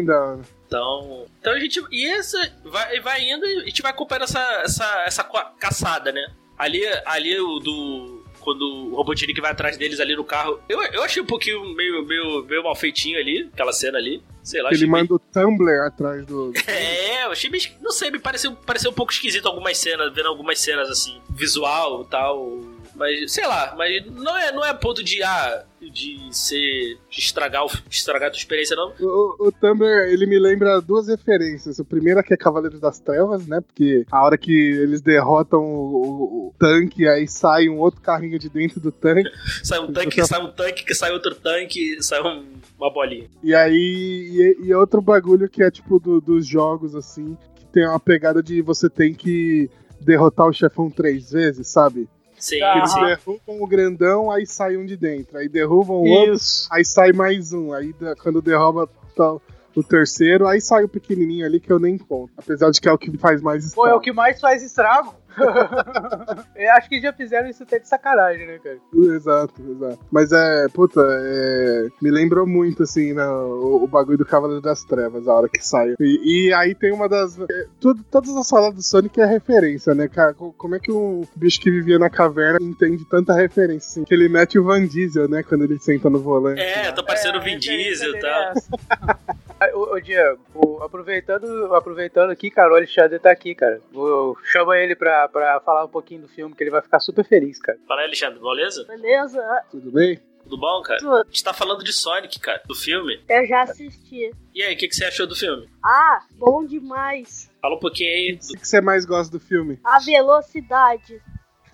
Então, 0.68 1.26
então 1.40 1.54
a 1.54 1.60
gente. 1.60 1.82
E 1.92 2.06
essa 2.08 2.38
vai, 2.66 3.00
vai 3.00 3.22
indo 3.30 3.46
e 3.46 3.62
a 3.62 3.66
gente 3.66 3.82
vai 3.82 3.92
acompanhando 3.92 4.24
essa, 4.26 4.40
essa, 4.64 5.04
essa 5.08 5.24
ca- 5.24 5.54
caçada, 5.60 6.12
né? 6.12 6.28
Ali, 6.58 6.82
ali 7.06 7.40
o 7.40 7.60
do. 7.60 8.18
Quando 8.42 8.62
o 8.62 8.96
Robotnik 8.96 9.42
vai 9.42 9.52
atrás 9.52 9.76
deles 9.78 10.00
ali 10.00 10.16
no 10.16 10.24
carro. 10.24 10.62
Eu, 10.70 10.82
eu 10.82 11.04
achei 11.04 11.22
um 11.22 11.26
pouquinho 11.26 11.62
meio, 11.76 12.06
meio, 12.06 12.46
meio 12.46 12.64
mal 12.64 12.76
feitinho 12.78 13.20
ali, 13.20 13.50
aquela 13.54 13.74
cena 13.74 13.98
ali. 13.98 14.24
Sei 14.42 14.62
lá, 14.62 14.70
Ele 14.70 14.76
achei 14.78 14.88
meio- 14.88 15.04
manda 15.04 15.14
o 15.16 15.20
Tumblr 15.20 15.82
atrás 15.86 16.26
do. 16.26 16.54
É, 16.66 17.26
eu 17.26 17.32
achei 17.32 17.50
meio. 17.50 17.64
Não 17.82 17.92
sei, 17.92 18.10
me 18.10 18.20
pareceu, 18.20 18.54
pareceu 18.56 18.92
um 18.92 18.94
pouco 18.94 19.12
esquisito 19.12 19.48
algumas 19.48 19.78
cenas, 19.78 20.14
vendo 20.14 20.28
algumas 20.30 20.60
cenas 20.60 20.90
assim, 20.90 21.22
visual 21.30 22.04
e 22.04 22.08
tal. 22.10 22.62
Mas, 22.98 23.32
sei 23.32 23.46
lá, 23.46 23.76
mas 23.78 24.04
não 24.08 24.36
é, 24.36 24.52
não 24.52 24.66
é 24.66 24.74
ponto 24.74 25.04
de, 25.04 25.22
ah, 25.22 25.64
de 25.80 26.18
ser. 26.32 26.98
de 27.08 27.20
estragar, 27.20 27.64
o, 27.64 27.70
estragar 27.92 28.30
a 28.30 28.32
tua 28.32 28.40
experiência, 28.40 28.76
não. 28.76 28.92
O, 29.00 29.48
o 29.48 29.52
Tumblr, 29.52 30.10
ele 30.10 30.26
me 30.26 30.40
lembra 30.40 30.82
duas 30.82 31.08
referências. 31.08 31.78
O 31.78 31.86
primeiro 31.86 32.20
é 32.20 32.24
que 32.24 32.34
é 32.34 32.38
Cavaleiro 32.38 32.80
das 32.80 33.00
Trevas, 33.00 33.46
né? 33.46 33.62
Porque 33.62 34.04
a 34.12 34.26
hora 34.26 34.36
que 34.36 34.52
eles 34.52 35.00
derrotam 35.00 35.60
o, 35.60 35.96
o, 35.96 36.48
o 36.48 36.54
tanque, 36.58 37.08
aí 37.08 37.28
sai 37.28 37.70
um 37.70 37.78
outro 37.78 38.02
carrinho 38.02 38.40
de 38.40 38.50
dentro 38.50 38.80
do 38.80 38.92
tanque. 38.92 39.30
sai 39.64 39.80
um 39.80 39.94
tanque, 39.94 40.26
sai 40.26 40.42
um 40.42 40.52
tanque, 40.52 40.84
que 40.84 40.96
sai 40.96 41.12
outro 41.12 41.36
tanque, 41.36 42.02
sai 42.02 42.20
um, 42.24 42.48
uma 42.80 42.92
bolinha. 42.92 43.30
E 43.44 43.54
aí, 43.54 44.56
e, 44.60 44.68
e 44.68 44.74
outro 44.74 45.04
bagulho 45.04 45.48
que 45.48 45.62
é 45.62 45.70
tipo 45.70 46.00
do, 46.00 46.20
dos 46.20 46.48
jogos, 46.48 46.96
assim, 46.96 47.38
que 47.56 47.66
tem 47.68 47.88
uma 47.88 48.00
pegada 48.00 48.42
de 48.42 48.60
você 48.60 48.90
tem 48.90 49.14
que 49.14 49.70
derrotar 50.02 50.48
o 50.48 50.54
chefão 50.54 50.90
três 50.90 51.32
vezes, 51.32 51.68
sabe? 51.68 52.08
Sim, 52.38 52.62
Eles 52.64 52.92
sim. 52.92 53.06
derrubam 53.06 53.62
o 53.62 53.68
grandão, 53.68 54.32
aí 54.32 54.46
sai 54.46 54.78
um 54.78 54.86
de 54.86 54.96
dentro. 54.96 55.38
Aí 55.38 55.50
derrubam 55.50 55.98
o 55.98 56.08
outro, 56.08 56.38
aí 56.72 56.86
sai 56.86 57.12
mais 57.12 57.52
um. 57.52 57.74
Aí 57.74 57.94
quando 58.22 58.42
derruba 58.42 58.88
tá, 59.16 59.38
o 59.76 59.84
terceiro, 59.84 60.48
aí 60.48 60.62
sai 60.62 60.84
o 60.84 60.90
pequenininho 60.90 61.46
ali 61.46 61.60
que 61.60 61.72
eu 61.72 61.80
nem 61.80 61.98
conto. 61.98 62.32
Apesar 62.38 62.70
de 62.72 62.80
que 62.80 62.88
é 62.88 62.92
o 62.92 62.98
que 62.98 63.16
faz 63.18 63.42
mais 63.42 63.74
Pô, 63.74 63.82
é 63.82 63.84
o 63.84 63.98
estrago. 63.98 64.02
que 64.04 64.12
mais 64.12 64.40
faz 64.40 64.64
estrago. 64.64 65.14
Eu 66.56 66.72
acho 66.74 66.90
que 66.90 67.00
já 67.02 67.14
fizeram 67.14 67.48
isso 67.50 67.64
até 67.64 67.80
de 67.80 67.88
sacanagem, 67.88 68.48
né, 68.48 68.60
cara? 68.64 68.78
Exato, 68.94 69.54
exato. 69.70 70.00
Mas 70.12 70.32
é, 70.32 70.68
puta, 70.74 71.00
é, 71.02 71.88
me 72.02 72.10
lembrou 72.12 72.46
muito, 72.48 72.84
assim, 72.84 73.14
né, 73.14 73.26
o, 73.28 73.84
o 73.84 73.88
bagulho 73.88 74.18
do 74.18 74.26
Cavaleiro 74.26 74.62
das 74.62 74.84
Trevas, 74.84 75.28
a 75.28 75.34
hora 75.34 75.50
que 75.50 75.62
saiu. 75.66 75.96
E, 76.00 76.48
e 76.50 76.54
aí 76.54 76.74
tem 76.76 76.92
uma 76.92 77.08
das. 77.08 77.40
é, 77.40 77.66
tudo- 77.80 78.04
todas 78.10 78.36
as 78.36 78.50
falas 78.50 78.74
do 78.74 78.82
Sonic 78.82 79.20
é 79.22 79.26
referência, 79.26 79.94
né, 79.94 80.08
cara? 80.08 80.34
Co- 80.34 80.54
Como 80.58 80.76
é 80.76 80.80
que 80.80 80.92
um 80.92 81.24
bicho 81.36 81.60
que 81.62 81.70
vivia 81.72 82.00
na 82.00 82.10
caverna 82.10 82.60
entende 82.62 83.06
tanta 83.06 83.34
referência, 83.34 83.88
assim? 83.90 84.04
Que 84.04 84.14
ele 84.14 84.28
mete 84.30 84.58
o 84.60 84.64
Van 84.64 84.86
Diesel, 84.86 85.30
né, 85.30 85.44
quando 85.44 85.64
ele 85.64 85.78
senta 85.80 86.10
no 86.10 86.20
volante. 86.20 86.62
É, 86.62 86.92
tá 86.92 87.04
parecendo 87.04 87.38
o 87.38 87.42
Vin 87.42 87.58
referência 87.58 87.60
Diesel 87.60 88.16
e 88.16 88.20
tal. 88.20 88.54
Ô, 89.74 89.96
ô, 89.96 90.00
Diego, 90.00 90.40
o- 90.54 90.84
aproveitando, 90.84 91.74
aproveitando 91.74 92.30
aqui, 92.30 92.50
cara, 92.52 92.72
o 92.72 92.76
Alexandre 92.76 93.18
tá 93.20 93.32
aqui, 93.32 93.56
cara. 93.56 93.82
Vou, 93.92 94.38
chama 94.44 94.78
ele 94.78 94.96
pra, 94.96 95.28
pra 95.28 95.60
falar 95.62 95.86
um 95.86 95.90
pouquinho 95.90 96.22
do 96.22 96.28
filme, 96.28 96.54
que 96.56 96.64
ele 96.64 96.70
vai 96.72 96.82
ficar 96.82 97.00
super 97.00 97.26
feliz, 97.26 97.60
cara. 97.60 97.78
Fala 97.88 98.02
aí, 98.02 98.08
Alexandre, 98.08 98.40
beleza? 98.40 98.86
Beleza? 98.86 99.64
Tudo 99.72 99.92
bem? 99.92 100.20
Tudo 100.44 100.58
bom, 100.60 100.82
cara? 100.84 101.00
Tudo. 101.00 101.16
A 101.22 101.24
gente 101.26 101.44
tá 101.44 101.54
falando 101.54 101.84
de 101.84 101.92
Sonic, 101.92 102.40
cara, 102.40 102.62
do 102.68 102.76
filme. 102.76 103.20
Eu 103.28 103.46
já 103.48 103.64
assisti. 103.64 104.32
E 104.54 104.62
aí, 104.62 104.76
o 104.76 104.78
que, 104.78 104.88
que 104.88 104.96
você 104.96 105.06
achou 105.06 105.26
do 105.28 105.36
filme? 105.36 105.68
Ah, 105.84 106.20
bom 106.34 106.64
demais. 106.64 107.50
Fala 107.62 107.76
um 107.76 107.80
pouquinho 107.80 108.10
aí. 108.12 108.40
O 108.56 108.58
que 108.60 108.68
você 108.68 108.80
mais 108.80 109.06
gosta 109.06 109.32
do 109.32 109.44
filme? 109.44 109.80
A 109.84 110.00
velocidade. 110.00 111.22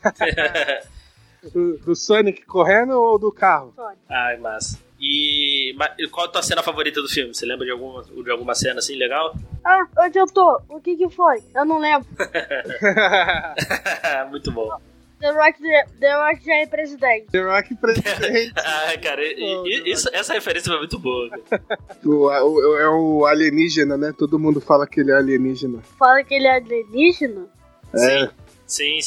Do, 1.53 1.77
do 1.79 1.93
Sonic 1.93 2.45
correndo 2.45 2.91
ou 2.91 3.19
do 3.19 3.29
carro? 3.29 3.73
Sonic. 3.75 3.99
Ai, 4.09 4.37
massa. 4.37 4.79
E 5.05 5.75
e 5.99 6.07
qual 6.07 6.27
a 6.27 6.29
tua 6.29 6.41
cena 6.41 6.63
favorita 6.63 7.01
do 7.01 7.09
filme? 7.09 7.33
Você 7.33 7.45
lembra 7.45 7.65
de 7.65 7.71
alguma, 7.71 8.03
de 8.03 8.31
alguma 8.31 8.55
cena 8.55 8.79
assim 8.79 8.95
legal? 8.95 9.35
Ah, 9.65 9.85
onde 9.99 10.17
eu 10.17 10.25
tô? 10.27 10.61
O 10.69 10.79
que 10.79 10.95
que 10.95 11.09
foi? 11.09 11.39
Eu 11.53 11.65
não 11.65 11.77
lembro. 11.79 12.07
Muito 14.29 14.51
bom. 14.51 14.69
The 15.19 15.31
Rock, 15.31 15.57
The 16.01 16.15
Rock 16.17 16.45
já 16.45 16.55
é 16.55 16.65
presidente. 16.65 17.27
The 17.31 17.39
Rock 17.41 17.75
presidente. 17.75 18.51
Ah, 18.57 18.97
cara, 19.01 19.21
e- 19.23 19.89
isso- 19.91 20.09
essa 20.11 20.33
referência 20.33 20.69
foi 20.69 20.79
muito 20.79 20.99
boa. 20.99 21.29
o, 22.03 22.25
o- 22.27 22.77
é 22.77 22.89
o 22.89 23.25
alienígena, 23.25 23.95
né? 23.95 24.13
Todo 24.17 24.37
mundo 24.37 24.59
fala 24.59 24.85
que 24.85 24.99
ele 24.99 25.11
é 25.11 25.15
alienígena. 25.15 25.79
Fala 25.97 26.21
que 26.25 26.33
ele 26.33 26.47
é 26.47 26.55
alienígena. 26.57 27.45
É. 27.95 27.97
Sim, 27.97 28.29
sim, 28.65 28.99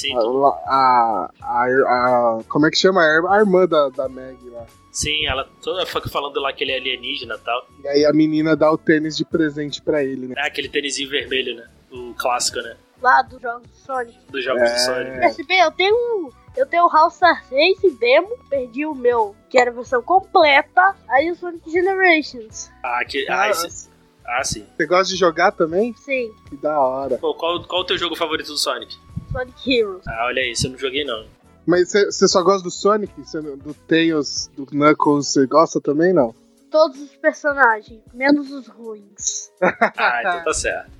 A, 0.66 1.30
a, 1.40 1.64
a- 1.64 2.38
como 2.48 2.66
é 2.66 2.70
que 2.70 2.76
chama? 2.76 3.00
A 3.30 3.38
irmã 3.38 3.66
da, 3.66 3.88
da 3.90 4.08
Meg 4.08 4.38
lá. 4.50 4.64
sim. 4.92 5.26
Ela 5.26 5.48
toda 5.62 5.84
fica 5.86 6.08
falando 6.08 6.40
lá 6.40 6.52
que 6.52 6.64
ele 6.64 6.72
é 6.72 6.76
alienígena 6.76 7.34
e 7.34 7.38
tal. 7.38 7.66
E 7.82 7.88
aí 7.88 8.04
a 8.04 8.12
menina 8.12 8.54
dá 8.56 8.70
o 8.70 8.78
tênis 8.78 9.16
de 9.16 9.24
presente 9.24 9.80
pra 9.82 10.02
ele, 10.04 10.28
né? 10.28 10.34
É 10.38 10.46
aquele 10.46 10.68
tênisinho 10.68 11.08
vermelho, 11.10 11.56
né? 11.56 11.68
O 11.90 12.14
clássico, 12.14 12.58
né? 12.58 12.76
Lá 13.02 13.22
dos 13.22 13.40
jogos 13.40 13.68
do 13.68 13.76
Sonic. 13.76 14.18
Dos 14.30 14.44
jogos 14.44 14.62
É. 14.62 14.72
do 14.74 14.78
Sonic. 14.80 15.20
PSP, 15.20 15.52
eu 15.54 15.70
tenho 15.72 15.94
um. 15.94 16.30
Eu 16.56 16.64
tenho 16.66 16.86
o 16.86 16.88
House 16.90 17.14
Star 17.16 17.44
Race 17.50 17.90
demo, 18.00 18.30
perdi 18.48 18.86
o 18.86 18.94
meu, 18.94 19.36
que 19.50 19.58
era 19.58 19.70
a 19.70 19.74
versão 19.74 20.00
completa, 20.02 20.96
aí 21.10 21.30
o 21.30 21.36
Sonic 21.36 21.70
Generations. 21.70 22.70
Ah, 22.82 23.04
que, 23.06 23.28
ah, 23.28 23.50
esse- 23.50 23.90
ah, 24.24 24.42
sim. 24.42 24.66
Você 24.74 24.86
gosta 24.86 25.12
de 25.12 25.16
jogar 25.20 25.52
também? 25.52 25.92
Sim, 25.98 26.32
Que 26.48 26.56
da 26.56 26.80
hora. 26.80 27.18
Pô, 27.18 27.34
qual, 27.34 27.62
qual 27.64 27.82
o 27.82 27.84
teu 27.84 27.98
jogo 27.98 28.16
favorito 28.16 28.46
do 28.46 28.56
Sonic? 28.56 28.96
Sonic 29.30 29.70
Heroes. 29.70 30.06
Ah, 30.08 30.26
olha 30.26 30.40
aí, 30.42 30.52
isso 30.52 30.66
eu 30.66 30.70
não 30.72 30.78
joguei 30.78 31.04
não. 31.04 31.26
Mas 31.66 31.90
você 31.92 32.28
só 32.28 32.42
gosta 32.42 32.62
do 32.62 32.70
Sonic? 32.70 33.12
Você 33.20 33.40
não- 33.40 33.56
do 33.56 33.74
Tails, 33.74 34.48
do 34.56 34.64
Knuckles, 34.66 35.28
você 35.28 35.46
gosta 35.46 35.80
também, 35.80 36.12
não? 36.12 36.34
Todos 36.70 37.00
os 37.00 37.16
personagens, 37.16 38.00
menos 38.14 38.50
os 38.52 38.66
ruins. 38.68 39.50
Ah, 39.96 40.20
então 40.20 40.44
tá 40.44 40.54
certo. 40.54 40.90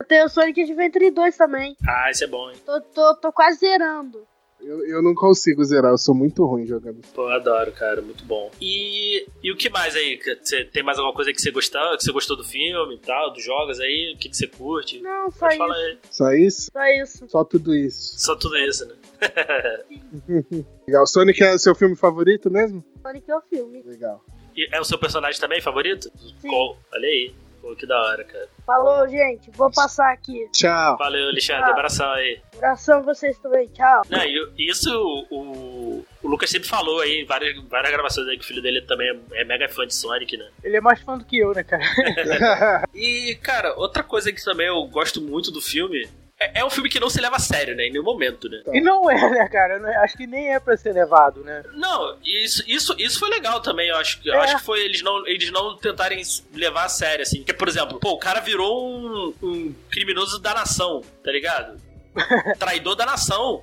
Eu 0.00 0.06
tenho 0.06 0.26
o 0.26 0.28
Sonic 0.28 0.60
Adventure 0.62 1.10
2 1.10 1.36
também. 1.36 1.76
Ah, 1.88 2.10
isso 2.10 2.24
é 2.24 2.26
bom, 2.26 2.50
hein? 2.50 2.56
Tô, 2.64 2.80
tô, 2.80 3.14
tô 3.16 3.32
quase 3.32 3.58
zerando. 3.60 4.26
Eu, 4.64 4.86
eu 4.86 5.02
não 5.02 5.14
consigo 5.14 5.62
zerar, 5.62 5.92
eu 5.92 5.98
sou 5.98 6.14
muito 6.14 6.44
ruim 6.46 6.66
jogando. 6.66 7.00
Pô, 7.14 7.22
eu 7.22 7.32
adoro, 7.32 7.70
cara, 7.72 8.00
muito 8.00 8.24
bom. 8.24 8.50
E, 8.60 9.26
e 9.42 9.52
o 9.52 9.56
que 9.56 9.68
mais 9.68 9.94
aí? 9.94 10.18
Você 10.42 10.64
tem 10.64 10.82
mais 10.82 10.98
alguma 10.98 11.14
coisa 11.14 11.32
que 11.32 11.40
você 11.40 11.50
gostou, 11.50 11.96
que 11.98 12.02
você 12.02 12.12
gostou 12.12 12.34
do 12.36 12.42
filme 12.44 12.94
e 12.94 12.98
tal, 12.98 13.30
dos 13.32 13.44
jogos 13.44 13.78
aí? 13.78 14.14
O 14.14 14.18
que, 14.18 14.30
que 14.30 14.36
você 14.36 14.46
curte? 14.46 15.00
Não, 15.00 15.30
só 15.30 15.40
Pode 15.40 15.52
isso. 15.54 15.58
falar 15.58 15.74
aí. 15.76 15.98
Só 16.10 16.32
isso? 16.32 16.70
Só 16.72 16.84
isso. 16.86 17.28
Só 17.28 17.44
tudo 17.44 17.74
isso. 17.74 18.18
Só 18.18 18.36
tudo 18.36 18.56
isso, 18.56 18.86
né? 18.86 18.94
Legal. 20.88 21.06
Sonic 21.06 21.42
é 21.42 21.58
seu 21.58 21.74
filme 21.74 21.94
favorito 21.94 22.50
mesmo? 22.50 22.82
Sonic 23.02 23.30
é 23.30 23.36
o 23.36 23.42
filme. 23.42 23.82
Legal. 23.82 24.24
E 24.56 24.68
é 24.72 24.80
o 24.80 24.84
seu 24.84 24.98
personagem 24.98 25.38
também 25.40 25.60
favorito? 25.60 26.10
Sim. 26.40 26.48
Qual? 26.48 26.78
Olha 26.92 27.06
aí. 27.08 27.34
Pô, 27.64 27.74
que 27.74 27.86
da 27.86 27.98
hora, 27.98 28.22
cara. 28.24 28.46
Falou, 28.66 29.08
gente. 29.08 29.50
Vou 29.52 29.72
passar 29.72 30.12
aqui. 30.12 30.46
Tchau. 30.52 30.98
Valeu, 30.98 31.28
Alexandre. 31.28 31.64
Ah. 31.64 31.70
Abração 31.70 32.10
aí. 32.10 32.38
Abração 32.56 33.02
vocês 33.02 33.38
também. 33.38 33.68
Tchau. 33.68 34.02
Não, 34.10 34.20
isso 34.58 35.26
o, 35.30 36.04
o 36.22 36.28
Lucas 36.28 36.50
sempre 36.50 36.68
falou 36.68 37.00
aí 37.00 37.22
em 37.22 37.24
várias, 37.24 37.56
várias 37.64 37.90
gravações 37.90 38.28
aí 38.28 38.36
que 38.36 38.44
o 38.44 38.46
filho 38.46 38.60
dele 38.60 38.82
também 38.82 39.08
é, 39.08 39.40
é 39.40 39.44
mega 39.46 39.66
fã 39.66 39.86
de 39.86 39.94
Sonic, 39.94 40.36
né? 40.36 40.46
Ele 40.62 40.76
é 40.76 40.80
mais 40.82 41.00
fã 41.00 41.16
do 41.16 41.24
que 41.24 41.38
eu, 41.38 41.54
né, 41.54 41.64
cara? 41.64 41.82
E, 42.94 43.34
cara, 43.42 43.74
outra 43.78 44.02
coisa 44.02 44.30
que 44.30 44.44
também 44.44 44.66
eu 44.66 44.86
gosto 44.88 45.22
muito 45.22 45.50
do 45.50 45.62
filme 45.62 46.06
é, 46.44 46.60
é 46.60 46.64
um 46.64 46.70
filme 46.70 46.88
que 46.88 47.00
não 47.00 47.08
se 47.10 47.20
leva 47.20 47.36
a 47.36 47.40
sério, 47.40 47.74
né? 47.76 47.86
Em 47.86 47.92
nenhum 47.92 48.04
momento, 48.04 48.48
né? 48.48 48.62
E 48.72 48.80
não 48.80 49.10
é, 49.10 49.30
né, 49.30 49.48
cara? 49.48 49.76
Acho 50.02 50.16
que 50.16 50.26
nem 50.26 50.52
é 50.54 50.60
pra 50.60 50.76
ser 50.76 50.92
levado, 50.92 51.42
né? 51.42 51.62
Não, 51.74 52.16
isso, 52.24 52.62
isso, 52.66 52.94
isso 52.98 53.18
foi 53.18 53.28
legal 53.30 53.60
também. 53.60 53.88
Eu 53.88 53.96
acho, 53.96 54.20
eu 54.24 54.34
É. 54.34 54.38
acho 54.44 54.56
que 54.56 54.62
foi 54.62 54.80
eles 54.84 55.02
não, 55.02 55.26
eles 55.26 55.50
não 55.50 55.76
tentarem 55.76 56.22
levar 56.54 56.84
a 56.84 56.88
sério, 56.88 57.22
assim. 57.22 57.38
Porque, 57.38 57.52
por 57.52 57.68
exemplo, 57.68 57.98
pô, 57.98 58.10
o 58.12 58.18
cara 58.18 58.40
virou 58.40 58.88
um, 58.88 59.34
um 59.42 59.74
criminoso 59.90 60.38
da 60.40 60.54
nação, 60.54 61.02
tá 61.22 61.30
ligado? 61.32 61.80
Traidor 62.58 62.94
da 62.96 63.06
nação. 63.06 63.62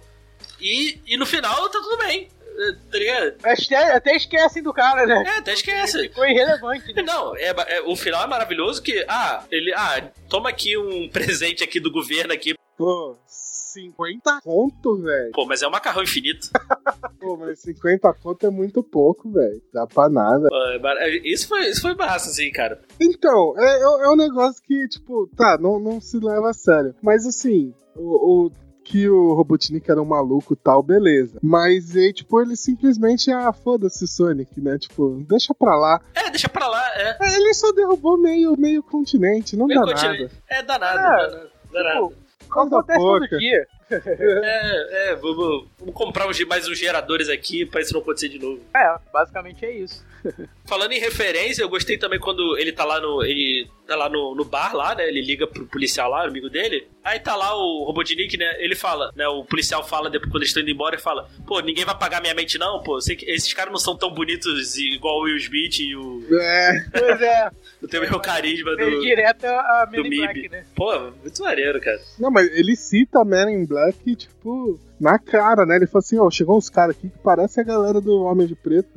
E, 0.59 0.99
e 1.07 1.17
no 1.17 1.25
final 1.25 1.69
tá 1.69 1.79
tudo 1.79 1.97
bem, 1.97 2.27
eh, 2.59 2.75
tá 2.91 2.97
ligado? 2.97 3.33
Até, 3.43 3.93
até 3.95 4.15
esquecem 4.15 4.61
do 4.61 4.71
cara, 4.73 5.05
né? 5.07 5.23
É, 5.25 5.37
até 5.39 5.53
esquece. 5.53 5.99
Ficou 6.03 6.25
irrelevante, 6.25 6.93
né? 6.93 7.01
Não, 7.03 7.35
é, 7.35 7.47
é- 7.67 7.81
o 7.81 7.95
final 7.95 8.23
é 8.23 8.27
maravilhoso 8.27 8.81
que, 8.81 9.03
ah, 9.07 9.43
ele, 9.49 9.73
ah, 9.73 10.03
toma 10.29 10.49
aqui 10.49 10.77
um 10.77 11.09
presente 11.09 11.63
aqui 11.63 11.79
do 11.79 11.91
governo 11.91 12.31
aqui. 12.33 12.53
Pô, 12.85 13.17
50 13.27 14.41
conto, 14.43 14.97
velho. 14.97 15.31
Pô, 15.33 15.45
mas 15.45 15.61
é 15.61 15.67
um 15.67 15.71
macarrão 15.71 16.03
infinito. 16.03 16.49
Pô, 17.19 17.37
mas 17.37 17.59
50 17.59 18.13
conto 18.21 18.45
é 18.45 18.49
muito 18.49 18.81
pouco, 18.83 19.29
velho. 19.31 19.61
Dá 19.73 19.85
pra 19.87 20.09
nada. 20.09 20.47
É 20.73 20.79
mar- 20.79 20.97
isso 21.23 21.47
foi, 21.47 21.67
isso 21.67 21.81
foi 21.81 21.93
massa, 21.95 22.29
assim, 22.29 22.51
cara. 22.51 22.81
Então, 22.99 23.53
é, 23.57 23.77
é, 23.77 23.81
é 24.05 24.09
um 24.09 24.15
negócio 24.15 24.61
que, 24.63 24.87
tipo, 24.87 25.27
tá, 25.35 25.57
não, 25.59 25.79
não 25.79 26.01
se 26.01 26.17
leva 26.19 26.49
a 26.49 26.53
sério. 26.53 26.95
Mas 27.01 27.25
assim, 27.25 27.73
o, 27.95 28.45
o- 28.47 28.51
que 28.83 29.07
o 29.07 29.33
Robotnik 29.33 29.89
era 29.89 30.01
um 30.01 30.05
maluco 30.05 30.53
e 30.53 30.57
tal, 30.57 30.81
beleza. 30.83 31.39
Mas 31.41 31.95
aí, 31.95 32.11
tipo, 32.11 32.41
ele 32.41 32.57
simplesmente, 32.57 33.31
ah, 33.31 33.53
foda-se 33.53 34.05
Sonic, 34.07 34.59
né? 34.59 34.77
Tipo, 34.79 35.23
deixa 35.29 35.53
pra 35.53 35.77
lá. 35.77 36.01
É, 36.15 36.29
deixa 36.31 36.49
pra 36.49 36.67
lá, 36.67 36.83
é. 36.95 37.15
É, 37.21 37.35
Ele 37.37 37.53
só 37.53 37.71
derrubou 37.71 38.17
meio, 38.17 38.57
meio 38.59 38.81
continente, 38.83 39.55
não 39.55 39.67
Meio 39.67 39.79
dá 39.85 39.93
continente. 39.93 40.23
nada. 40.23 40.31
É 40.49 40.63
danado, 40.63 40.99
É, 40.99 41.01
danado, 41.03 41.49
danado. 41.71 42.07
Tipo, 42.09 42.09
Coisa 42.09 42.20
acontece 42.59 42.99
todo 42.99 43.19
pouca. 43.19 43.37
dia. 43.37 43.67
É, 43.91 45.09
é, 45.11 45.15
vamos, 45.15 45.67
vamos 45.77 45.93
comprar 45.93 46.27
uns, 46.27 46.39
mais 46.45 46.67
uns 46.67 46.77
geradores 46.79 47.27
aqui 47.29 47.65
pra 47.65 47.81
isso 47.81 47.93
não 47.93 48.01
acontecer 48.01 48.29
de 48.29 48.39
novo. 48.39 48.61
É, 48.73 48.95
basicamente 49.11 49.65
é 49.65 49.71
isso. 49.71 50.05
Falando 50.65 50.93
em 50.93 50.99
referência, 50.99 51.61
eu 51.63 51.69
gostei 51.69 51.97
também 51.97 52.19
quando 52.19 52.57
ele 52.57 52.71
tá 52.71 52.85
lá 52.85 53.01
no. 53.01 53.23
Ele 53.23 53.67
tá 53.87 53.95
lá 53.95 54.07
no, 54.07 54.35
no 54.35 54.45
bar 54.45 54.73
lá, 54.75 54.95
né? 54.95 55.07
Ele 55.07 55.21
liga 55.21 55.45
pro 55.47 55.65
policial 55.65 56.09
lá, 56.09 56.25
amigo 56.25 56.49
dele. 56.49 56.87
Aí 57.03 57.19
tá 57.19 57.35
lá 57.35 57.55
o 57.55 57.83
Robotnik, 57.85 58.37
né? 58.37 58.55
Ele 58.59 58.75
fala, 58.75 59.11
né? 59.15 59.27
O 59.27 59.43
policial 59.43 59.83
fala 59.85 60.09
depois 60.09 60.31
quando 60.31 60.43
eles 60.43 60.49
estão 60.49 60.61
indo 60.63 60.71
embora, 60.71 60.95
ele 60.95 61.01
fala: 61.01 61.27
Pô, 61.45 61.59
ninguém 61.59 61.83
vai 61.83 61.97
pagar 61.97 62.21
minha 62.21 62.35
mente, 62.35 62.57
não, 62.57 62.81
pô. 62.83 63.01
Sei 63.01 63.15
que 63.15 63.29
esses 63.29 63.51
caras 63.53 63.71
não 63.71 63.79
são 63.79 63.97
tão 63.97 64.13
bonitos 64.13 64.77
igual 64.77 65.17
o 65.17 65.23
Will 65.23 65.37
Smith 65.37 65.79
e 65.79 65.95
o. 65.95 66.23
É, 66.39 66.85
Pois 66.91 67.21
é. 67.21 67.51
Não 67.81 67.89
tem 67.89 67.99
o 67.99 68.03
mesmo 68.03 68.19
carisma 68.21 68.75
do. 68.75 68.99
direto 69.01 69.45
a 69.45 69.85
do 69.85 69.91
Men 69.91 70.05
in 70.05 70.09
MIB. 70.09 70.17
Black, 70.21 70.49
né? 70.49 70.65
Pô, 70.75 70.99
muito 71.21 71.41
maneiro, 71.43 71.81
cara. 71.81 71.99
não, 72.19 72.29
mas 72.29 72.47
ele 72.51 72.75
cita 72.75 73.23
Man 73.25 73.51
in 73.51 73.65
Black, 73.65 74.15
tipo, 74.15 74.79
na 74.99 75.17
cara, 75.17 75.65
né? 75.65 75.77
Ele 75.77 75.87
fala 75.87 75.99
assim, 75.99 76.19
ó, 76.19 76.29
chegou 76.29 76.57
uns 76.57 76.69
caras 76.69 76.95
aqui 76.95 77.09
que 77.09 77.17
parece 77.19 77.59
a 77.59 77.63
galera 77.63 77.99
do 77.99 78.21
Homem 78.23 78.45
de 78.45 78.53
Preto, 78.55 78.89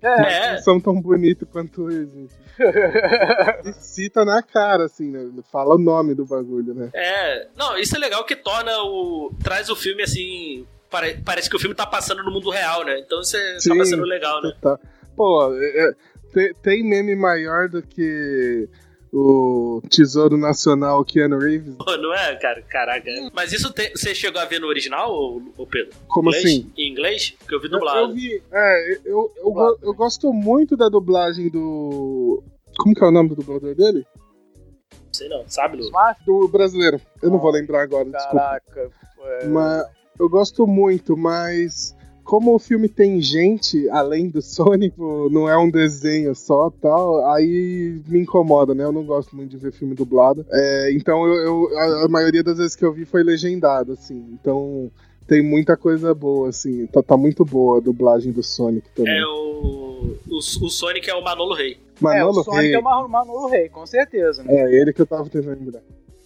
É, 0.00 0.52
não 0.54 0.58
são 0.62 0.80
tão 0.80 1.00
bonitos 1.00 1.46
quanto 1.52 1.90
eles. 1.90 2.08
Ele 3.64 3.72
cita 3.74 4.24
na 4.24 4.42
cara, 4.42 4.84
assim, 4.84 5.10
né? 5.10 5.20
Ele 5.20 5.42
fala 5.50 5.74
o 5.74 5.78
nome 5.78 6.14
do 6.14 6.24
bagulho, 6.26 6.74
né? 6.74 6.90
é. 6.94 7.46
Não, 7.56 7.78
isso 7.78 7.96
é 7.96 7.98
legal 7.98 8.24
que 8.24 8.36
torna 8.36 8.72
o. 8.82 9.32
traz 9.42 9.68
o 9.70 9.76
filme 9.76 10.02
assim. 10.02 10.66
pare- 10.90 11.18
Parece 11.24 11.48
que 11.48 11.56
o 11.56 11.58
filme 11.58 11.74
tá 11.74 11.86
passando 11.86 12.22
no 12.22 12.30
mundo 12.30 12.50
real, 12.50 12.84
né? 12.84 12.98
Então 12.98 13.20
isso 13.20 13.36
é, 13.36 13.58
Sim. 13.58 13.70
acaba 13.70 13.84
sendo 13.86 14.04
legal, 14.04 14.42
né? 14.42 14.52
Tá. 14.60 14.78
Pô, 15.16 15.52
é- 15.54 15.88
é- 15.88 15.94
tem, 16.32 16.54
tem 16.54 16.82
meme 16.88 17.14
maior 17.16 17.68
do 17.68 17.82
que 17.82 18.68
o 19.12 19.82
Tesouro 19.90 20.36
Nacional 20.38 21.04
Keanu 21.04 21.38
Reeves? 21.38 21.74
Pô, 21.76 21.96
não 21.98 22.14
é, 22.14 22.34
cara? 22.36 22.62
Caraca. 22.62 23.10
Mas 23.34 23.52
isso 23.52 23.70
te- 23.72 23.90
você 23.90 24.14
chegou 24.14 24.40
a 24.40 24.44
ver 24.46 24.58
no 24.60 24.66
original, 24.66 25.12
ô, 25.12 25.42
ô 25.56 25.66
Pedro? 25.66 25.92
Como 26.08 26.30
inglês? 26.30 26.44
assim? 26.44 26.72
Em 26.78 26.90
inglês? 26.90 27.34
Porque 27.38 27.54
eu 27.54 27.60
vi 27.60 27.66
Eu, 27.66 27.72
eu 27.72 27.78
dublado. 27.78 28.14
vi. 28.14 28.42
É, 28.50 28.98
eu, 29.04 29.32
eu, 29.36 29.52
go- 29.52 29.78
eu 29.82 29.94
gosto 29.94 30.32
muito 30.32 30.76
da 30.76 30.88
dublagem 30.88 31.50
do. 31.50 32.42
Como 32.78 32.94
que 32.94 33.04
é 33.04 33.06
o 33.06 33.10
nome 33.12 33.28
do 33.30 33.36
dublador 33.36 33.74
dele? 33.74 34.06
Não 34.92 35.12
sei 35.12 35.28
não, 35.28 35.44
sabe, 35.46 35.76
Lu? 35.76 35.90
Do 36.24 36.48
brasileiro. 36.48 36.98
Eu 37.22 37.30
não 37.30 37.38
vou 37.38 37.50
lembrar 37.50 37.82
agora, 37.82 38.06
desculpa. 38.06 38.38
Caraca. 38.38 38.90
é. 39.42 39.46
Mas 39.46 39.84
eu 40.18 40.26
gosto 40.28 40.66
muito, 40.66 41.14
mas 41.18 41.94
como 42.24 42.54
o 42.54 42.58
filme 42.58 42.88
tem 42.88 43.20
gente 43.20 43.88
além 43.90 44.28
do 44.28 44.40
Sonic, 44.42 44.96
pô, 44.96 45.28
não 45.30 45.48
é 45.48 45.56
um 45.58 45.70
desenho 45.70 46.34
só 46.34 46.70
tal, 46.80 47.24
aí 47.32 48.00
me 48.06 48.20
incomoda, 48.20 48.74
né? 48.74 48.84
Eu 48.84 48.92
não 48.92 49.04
gosto 49.04 49.34
muito 49.36 49.50
de 49.50 49.56
ver 49.56 49.72
filme 49.72 49.94
dublado. 49.94 50.44
É, 50.50 50.92
então 50.92 51.26
eu, 51.26 51.34
eu- 51.68 51.78
a, 51.78 52.04
a 52.04 52.08
maioria 52.08 52.42
das 52.42 52.58
vezes 52.58 52.76
que 52.76 52.84
eu 52.84 52.92
vi 52.92 53.04
foi 53.04 53.22
legendado, 53.22 53.92
assim. 53.92 54.24
Então 54.40 54.90
tem 55.26 55.42
muita 55.42 55.76
coisa 55.76 56.14
boa, 56.14 56.48
assim. 56.48 56.86
Tá, 56.86 57.02
tá 57.02 57.16
muito 57.16 57.44
boa 57.44 57.78
a 57.78 57.80
dublagem 57.80 58.32
do 58.32 58.42
Sonic 58.42 58.88
também. 58.94 59.18
É 59.18 59.26
o, 59.26 60.16
o. 60.30 60.36
O 60.36 60.40
Sonic 60.70 61.08
é 61.10 61.14
o 61.14 61.22
Manolo 61.22 61.54
Rei. 61.54 61.72
É, 61.74 61.78
Manolo 62.00 62.40
o 62.40 62.44
Sonic 62.44 62.62
Rey. 62.62 62.74
é 62.74 62.78
o 62.78 63.08
Manolo 63.08 63.48
Rey, 63.48 63.68
com 63.68 63.86
certeza. 63.86 64.42
Né? 64.42 64.54
É, 64.54 64.74
ele 64.80 64.92
que 64.92 65.00
eu 65.02 65.06
tava 65.06 65.28
tentando 65.28 65.58
lembrar. 65.58 65.80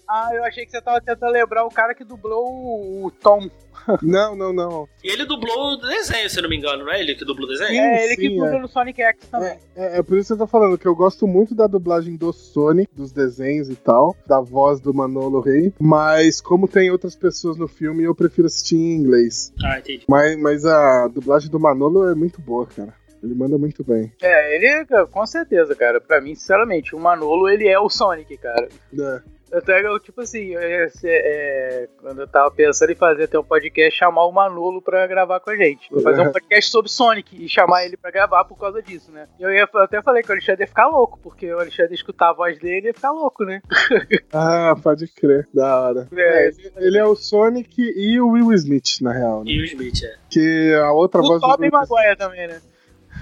Ah, 0.09 0.31
eu 0.33 0.45
achei 0.45 0.64
que 0.64 0.71
você 0.71 0.81
tava 0.81 1.01
tentando 1.01 1.33
lembrar 1.33 1.64
o 1.64 1.71
cara 1.71 1.95
que 1.95 2.05
dublou 2.05 3.05
o, 3.05 3.11
Tom. 3.11 3.49
Não, 4.03 4.35
não, 4.35 4.53
não. 4.53 4.88
E 5.05 5.09
ele 5.09 5.25
dublou 5.25 5.75
o 5.75 5.77
desenho, 5.77 6.29
se 6.29 6.38
eu 6.38 6.42
não 6.42 6.51
me 6.51 6.57
engano, 6.57 6.85
não 6.85 6.92
é 6.92 6.99
ele 6.99 7.14
que 7.14 7.25
dublou 7.25 7.47
o 7.47 7.53
desenho? 7.53 7.71
Sim, 7.71 7.79
é, 7.79 8.05
ele 8.05 8.16
que 8.16 8.23
sim, 8.23 8.31
dublou 8.31 8.49
é. 8.49 8.59
no 8.59 8.66
Sonic 8.66 9.01
X 9.01 9.29
também. 9.29 9.59
É, 9.77 9.99
é 9.99 10.03
por 10.03 10.19
isso 10.19 10.29
que 10.29 10.33
eu 10.33 10.45
tô 10.45 10.47
falando 10.51 10.77
que 10.77 10.87
eu 10.88 10.97
gosto 10.97 11.25
muito 11.25 11.55
da 11.55 11.69
dublagem 11.69 12.16
do 12.16 12.33
Sonic, 12.33 12.92
dos 12.92 13.12
desenhos 13.12 13.71
e 13.71 13.77
tal, 13.77 14.16
da 14.27 14.40
voz 14.40 14.81
do 14.81 14.92
Manolo 14.92 15.40
Rey, 15.40 15.73
mas 15.79 16.40
como 16.40 16.66
tem 16.66 16.90
outras 16.90 17.14
pessoas 17.14 17.57
no 17.57 17.69
filme, 17.69 18.03
eu 18.03 18.14
prefiro 18.14 18.47
assistir 18.47 18.77
em 18.77 18.97
inglês. 18.97 19.53
Ah, 19.62 19.79
entendi. 19.79 20.05
Mas, 20.09 20.37
mas 20.37 20.64
a 20.64 21.07
dublagem 21.07 21.49
do 21.49 21.61
Manolo 21.61 22.09
é 22.09 22.14
muito 22.16 22.40
boa, 22.40 22.66
cara. 22.66 22.92
Ele 23.23 23.35
manda 23.35 23.59
muito 23.59 23.85
bem. 23.85 24.12
É, 24.23 24.57
ele, 24.57 24.85
cara, 24.87 25.07
com 25.07 25.27
certeza, 25.27 25.75
cara. 25.75 26.01
Pra 26.01 26.21
mim, 26.21 26.35
sinceramente, 26.35 26.95
o 26.95 27.01
Manolo, 27.01 27.49
ele 27.49 27.66
é 27.66 27.79
o 27.79 27.88
Sonic, 27.88 28.37
cara. 28.37 28.69
É. 28.99 29.36
Até 29.53 29.87
eu, 29.87 29.99
tipo 30.01 30.21
assim, 30.21 30.57
é, 30.57 30.89
é, 31.05 31.89
quando 32.01 32.21
eu 32.21 32.27
tava 32.27 32.51
pensando 32.51 32.91
em 32.91 32.97
fazer 32.97 33.25
até 33.25 33.39
um 33.39 33.45
podcast, 33.45 33.97
chamar 33.97 34.27
o 34.27 34.33
Manolo 34.33 34.83
pra 34.83 35.07
gravar 35.07 35.41
com 35.41 35.51
a 35.51 35.57
gente. 35.57 35.89
Vou 35.91 36.01
fazer 36.01 36.23
um 36.23 36.33
podcast 36.33 36.71
sobre 36.71 36.91
Sonic 36.91 37.45
e 37.45 37.49
chamar 37.49 37.85
ele 37.85 37.97
pra 37.97 38.11
gravar 38.11 38.45
por 38.45 38.59
causa 38.59 38.83
disso, 38.83 39.13
né? 39.13 39.29
E 39.39 39.43
eu, 39.43 39.51
ia, 39.51 39.69
eu 39.73 39.81
até 39.81 40.03
falei 40.03 40.23
que 40.23 40.29
o 40.29 40.33
Alexandre 40.33 40.63
ia 40.63 40.67
ficar 40.67 40.89
louco, 40.89 41.19
porque 41.23 41.53
o 41.53 41.61
Alexandre 41.61 41.93
ia 41.93 41.97
escutar 41.97 42.31
a 42.31 42.33
voz 42.33 42.59
dele 42.59 42.87
e 42.87 42.89
ia 42.89 42.95
ficar 42.95 43.13
louco, 43.13 43.45
né? 43.45 43.61
Ah, 44.33 44.75
pode 44.83 45.07
crer. 45.09 45.49
Da 45.55 45.81
hora. 45.81 46.09
É, 46.15 46.27
É, 46.27 46.49
ele, 46.49 46.73
ele 46.77 46.99
é 46.99 47.05
o 47.05 47.15
Sonic 47.15 47.81
e 47.81 48.21
o 48.21 48.31
Will 48.31 48.53
Smith, 48.53 49.01
na 49.01 49.13
real, 49.13 49.45
né? 49.45 49.51
E 49.51 49.61
o 49.61 49.65
Smith, 49.65 50.03
é. 50.05 50.17
Que 50.29 50.75
a 50.75 50.93
outra 50.93 51.21
O 51.21 51.27
voz 51.27 51.41
Tobey 51.41 51.71
do 51.71 51.77
Will 51.77 51.87
Maguire 51.89 52.17
também, 52.17 52.49
né? 52.49 52.61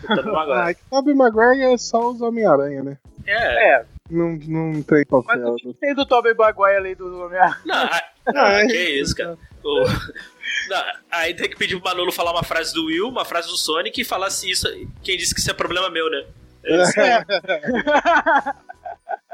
Tô 0.06 0.14
dando 0.14 0.36
agora. 0.36 0.64
Ah, 0.64 0.70
é 0.70 0.76
Tobey 0.90 1.14
Maguire 1.14 1.62
é 1.62 1.76
só 1.76 2.10
os 2.10 2.20
Homem-Aranha, 2.20 2.82
né? 2.82 2.98
É. 3.26 3.74
É, 3.74 3.84
Não, 4.10 4.32
não 4.36 4.82
tem 4.82 5.04
mas 5.10 5.24
papel. 5.26 5.48
o 5.54 5.56
que 5.56 5.72
tem 5.74 5.94
do 5.94 6.04
Tobey 6.04 6.34
Maguire 6.34 6.76
ali 6.76 6.94
do 6.94 7.22
Homem-Aranha? 7.24 7.58
Não, 7.64 7.74
ah, 7.90 8.02
ah, 8.26 8.66
que 8.66 8.76
isso, 9.00 9.14
cara. 9.16 9.38
O- 9.64 9.84
Não, 10.68 10.84
aí 11.10 11.32
tem 11.34 11.48
que 11.48 11.56
pedir 11.56 11.80
pro 11.80 11.88
Manolo 11.90 12.12
falar 12.12 12.32
uma 12.32 12.42
frase 12.42 12.74
do 12.74 12.84
Will, 12.86 13.08
uma 13.08 13.24
frase 13.24 13.48
do 13.48 13.56
Sonic 13.56 13.98
e 14.00 14.04
falar 14.04 14.28
se 14.30 14.50
isso. 14.50 14.68
Quem 15.02 15.16
disse 15.16 15.34
que 15.34 15.40
isso 15.40 15.50
é 15.50 15.54
problema 15.54 15.88
meu, 15.88 16.10
né? 16.10 16.26
É 16.64 16.82
isso, 16.82 16.92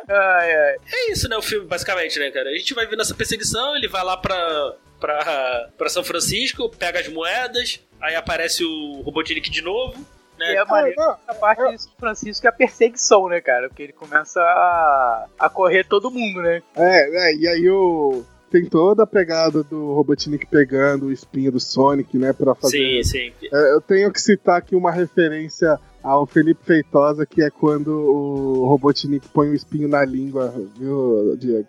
Ai, 0.08 0.52
ai. 0.56 0.76
é 0.92 1.12
isso, 1.12 1.28
né? 1.28 1.36
O 1.36 1.42
filme, 1.42 1.66
basicamente, 1.66 2.18
né, 2.18 2.30
cara? 2.30 2.48
A 2.50 2.54
gente 2.56 2.74
vai 2.74 2.86
vendo 2.86 3.02
essa 3.02 3.14
perseguição, 3.14 3.76
ele 3.76 3.86
vai 3.88 4.02
lá 4.04 4.16
pra, 4.16 4.74
pra, 4.98 5.68
pra 5.78 5.88
São 5.88 6.02
Francisco, 6.02 6.68
pega 6.68 6.98
as 7.00 7.06
moedas, 7.08 7.80
aí 8.00 8.14
aparece 8.16 8.64
o 8.64 9.02
Robotnik 9.02 9.48
de 9.50 9.62
novo, 9.62 10.04
E 10.46 10.54
né? 10.54 10.54
é 10.54 10.64
maneiro 10.64 11.00
Ah, 11.00 11.18
a 11.28 11.34
parte 11.34 11.70
de 11.70 11.82
São 11.82 11.92
Francisco 11.98 12.46
é 12.46 12.50
a 12.50 12.52
perseguição, 12.52 13.28
né, 13.28 13.40
cara? 13.40 13.68
Porque 13.68 13.82
ele 13.82 13.92
começa 13.92 14.40
a, 14.40 15.26
a 15.38 15.48
correr 15.48 15.84
todo 15.84 16.10
mundo, 16.10 16.42
né? 16.42 16.62
É, 16.76 17.30
é, 17.30 17.36
e 17.36 17.48
aí 17.48 17.68
o. 17.68 18.22
Tem 18.50 18.64
toda 18.64 19.04
a 19.04 19.06
pegada 19.06 19.62
do 19.62 19.92
Robotnik 19.92 20.44
pegando 20.46 21.06
o 21.06 21.12
espinho 21.12 21.52
do 21.52 21.60
Sonic, 21.60 22.18
né, 22.18 22.32
pra 22.32 22.52
fazer. 22.52 23.00
Sim, 23.00 23.02
sim. 23.04 23.32
É, 23.52 23.74
eu 23.74 23.80
tenho 23.80 24.12
que 24.12 24.20
citar 24.20 24.58
aqui 24.58 24.74
uma 24.74 24.90
referência 24.90 25.78
ao 26.02 26.26
Felipe 26.26 26.64
Feitosa, 26.64 27.24
que 27.24 27.42
é 27.42 27.48
quando 27.48 27.92
o 27.92 28.66
Robotnik 28.66 29.28
põe 29.28 29.50
o 29.50 29.54
espinho 29.54 29.86
na 29.86 30.04
língua, 30.04 30.52
viu, 30.76 31.36
Diego? 31.36 31.68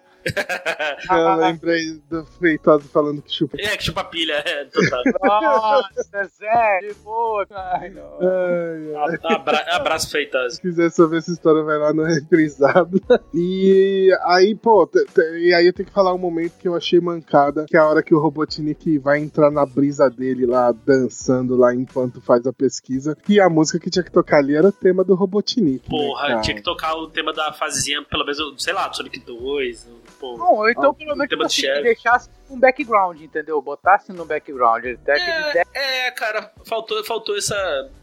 Eu 1.09 1.35
lembrei 1.35 2.01
do 2.09 2.25
Feitosa 2.39 2.87
falando 2.91 3.21
que 3.21 3.31
chupa. 3.33 3.57
É, 3.59 3.75
que 3.77 3.83
chupa 3.83 4.03
pilha, 4.03 4.33
é, 4.45 4.65
total. 4.65 5.01
Nossa, 5.41 6.29
sério, 6.37 6.89
de 6.89 6.95
boa, 7.01 7.45
cara. 7.45 7.89
Não. 7.89 8.19
Ai, 8.21 8.95
ai. 9.23 9.35
Abra- 9.35 9.65
abraço 9.75 10.09
feitoso. 10.11 10.55
Se 10.55 10.61
quiser 10.61 10.89
saber 10.91 11.17
essa 11.17 11.31
história, 11.31 11.63
vai 11.63 11.77
lá 11.77 11.93
no 11.93 12.03
reprisado. 12.03 13.01
E 13.33 14.09
aí, 14.25 14.55
pô, 14.55 14.89
e 15.37 15.53
aí 15.53 15.65
eu 15.67 15.73
tenho 15.73 15.87
que 15.87 15.93
falar 15.93 16.13
um 16.13 16.17
momento 16.17 16.53
que 16.59 16.67
eu 16.67 16.75
achei 16.75 16.99
mancada, 16.99 17.65
que 17.67 17.75
é 17.75 17.79
a 17.79 17.87
hora 17.87 18.03
que 18.03 18.13
o 18.13 18.19
Robotnik 18.19 18.97
vai 18.99 19.19
entrar 19.19 19.49
na 19.51 19.65
brisa 19.65 20.09
dele 20.09 20.45
lá, 20.45 20.71
dançando 20.71 21.55
lá 21.55 21.73
enquanto 21.73 22.21
faz 22.21 22.45
a 22.45 22.53
pesquisa. 22.53 23.17
E 23.27 23.39
a 23.39 23.49
música 23.49 23.79
que 23.79 23.89
tinha 23.89 24.03
que 24.03 24.11
tocar 24.11 24.37
ali 24.37 24.55
era 24.55 24.67
o 24.67 24.71
tema 24.71 25.03
do 25.03 25.15
Robotnik. 25.15 25.89
Porra, 25.89 26.35
né, 26.35 26.41
tinha 26.41 26.55
que 26.55 26.61
tocar 26.63 26.93
o 26.95 27.07
tema 27.07 27.33
da 27.33 27.51
fasezinha, 27.53 28.03
pelo 28.03 28.23
menos, 28.25 28.39
sei 28.63 28.73
lá, 28.73 28.87
do 28.87 28.95
Sonic 28.95 29.19
2. 29.19 29.87
Pô. 30.21 30.37
Não, 30.37 30.53
ou 30.57 30.69
então 30.69 30.93
pelo 30.93 31.15
menos 31.15 31.27
tipo 31.29 31.43
assim, 31.43 31.61
chefe. 31.63 31.81
deixasse 31.81 32.29
um 32.47 32.59
background, 32.59 33.19
entendeu? 33.19 33.59
Botasse 33.59 34.13
no 34.13 34.23
background. 34.23 34.85
Até 34.85 35.13
aquele, 35.13 35.65
É, 35.73 36.07
é, 36.07 36.11
cara, 36.11 36.51
faltou, 36.63 37.03
faltou 37.03 37.35
essa. 37.35 37.55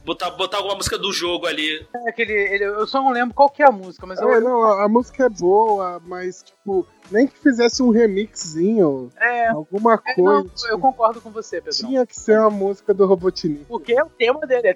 Botar, 0.04 0.30
botar 0.32 0.56
alguma 0.56 0.74
música 0.74 0.98
do 0.98 1.12
jogo 1.12 1.46
ali. 1.46 1.86
aquele 2.08 2.32
ele- 2.32 2.64
eu 2.64 2.86
só 2.88 3.00
não 3.00 3.12
lembro 3.12 3.34
qual 3.34 3.48
que 3.48 3.62
é 3.62 3.66
a 3.68 3.70
música, 3.70 4.04
mas 4.04 4.20
eu 4.20 4.28
É, 4.32 4.40
não, 4.40 4.62
a, 4.64 4.84
a 4.86 4.88
música 4.88 5.26
é 5.26 5.28
boa, 5.28 6.02
mas, 6.04 6.42
tipo, 6.42 6.84
nem 7.08 7.28
que 7.28 7.38
fizesse 7.38 7.82
um 7.84 7.90
remixinho, 7.90 9.12
é, 9.16 9.48
alguma 9.48 9.94
é, 10.04 10.14
coisa. 10.14 10.30
não, 10.32 10.48
tipo, 10.48 10.66
eu 10.68 10.78
concordo 10.80 11.20
com 11.20 11.30
você, 11.30 11.60
Pedro. 11.60 11.78
tinha 11.78 12.04
que 12.04 12.18
ser 12.18 12.40
uma 12.40 12.50
música 12.50 12.92
do 12.92 13.06
Robotnik. 13.06 13.64
Porque 13.66 13.94
o 14.02 14.06
tema 14.10 14.40
dele 14.44 14.68
é. 14.68 14.74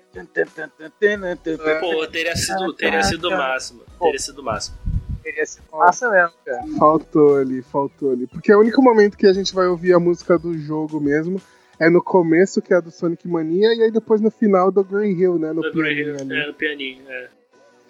Pô, 1.81 2.07
teria 2.07 2.37
sido, 2.37 2.73
teria 2.75 3.03
sido 3.03 3.29
o 3.29 3.31
máximo. 3.33 3.83
Teria 4.01 4.19
sido 4.19 4.41
o 4.41 4.45
máximo. 4.45 4.77
Teria 5.33 5.47
sido 5.47 5.65
massa 5.73 6.11
mesmo, 6.11 6.33
cara. 6.45 6.63
Faltou 6.79 7.37
ali, 7.39 7.63
faltou 7.63 8.13
ali. 8.13 8.27
Porque 8.27 8.53
é 8.53 8.57
o 8.57 8.61
único 8.61 8.83
momento 8.83 9.17
que 9.17 9.27
a 9.27 9.33
gente 9.33 9.55
vai 9.55 9.67
ouvir 9.67 9.95
a 9.95 9.99
música 9.99 10.39
do 10.39 10.57
jogo 10.59 11.01
mesmo 11.01 11.41
é 11.79 11.89
no 11.91 12.03
começo, 12.03 12.61
que 12.63 12.73
é 12.73 12.77
a 12.77 12.81
do 12.81 12.91
Sonic 12.91 13.27
Mania, 13.27 13.75
e 13.75 13.83
aí 13.83 13.91
depois 13.91 14.21
no 14.21 14.31
final 14.31 14.71
do 14.71 14.85
Green 14.85 15.19
Hill, 15.19 15.39
né? 15.39 15.53
No 15.53 15.63
Green 15.63 15.73
pianinho 15.73 16.09
Hill, 16.09 16.17
ali. 16.21 16.37
é, 16.37 16.47
no 16.47 16.55
pianinho, 16.55 17.03
é. 17.09 17.29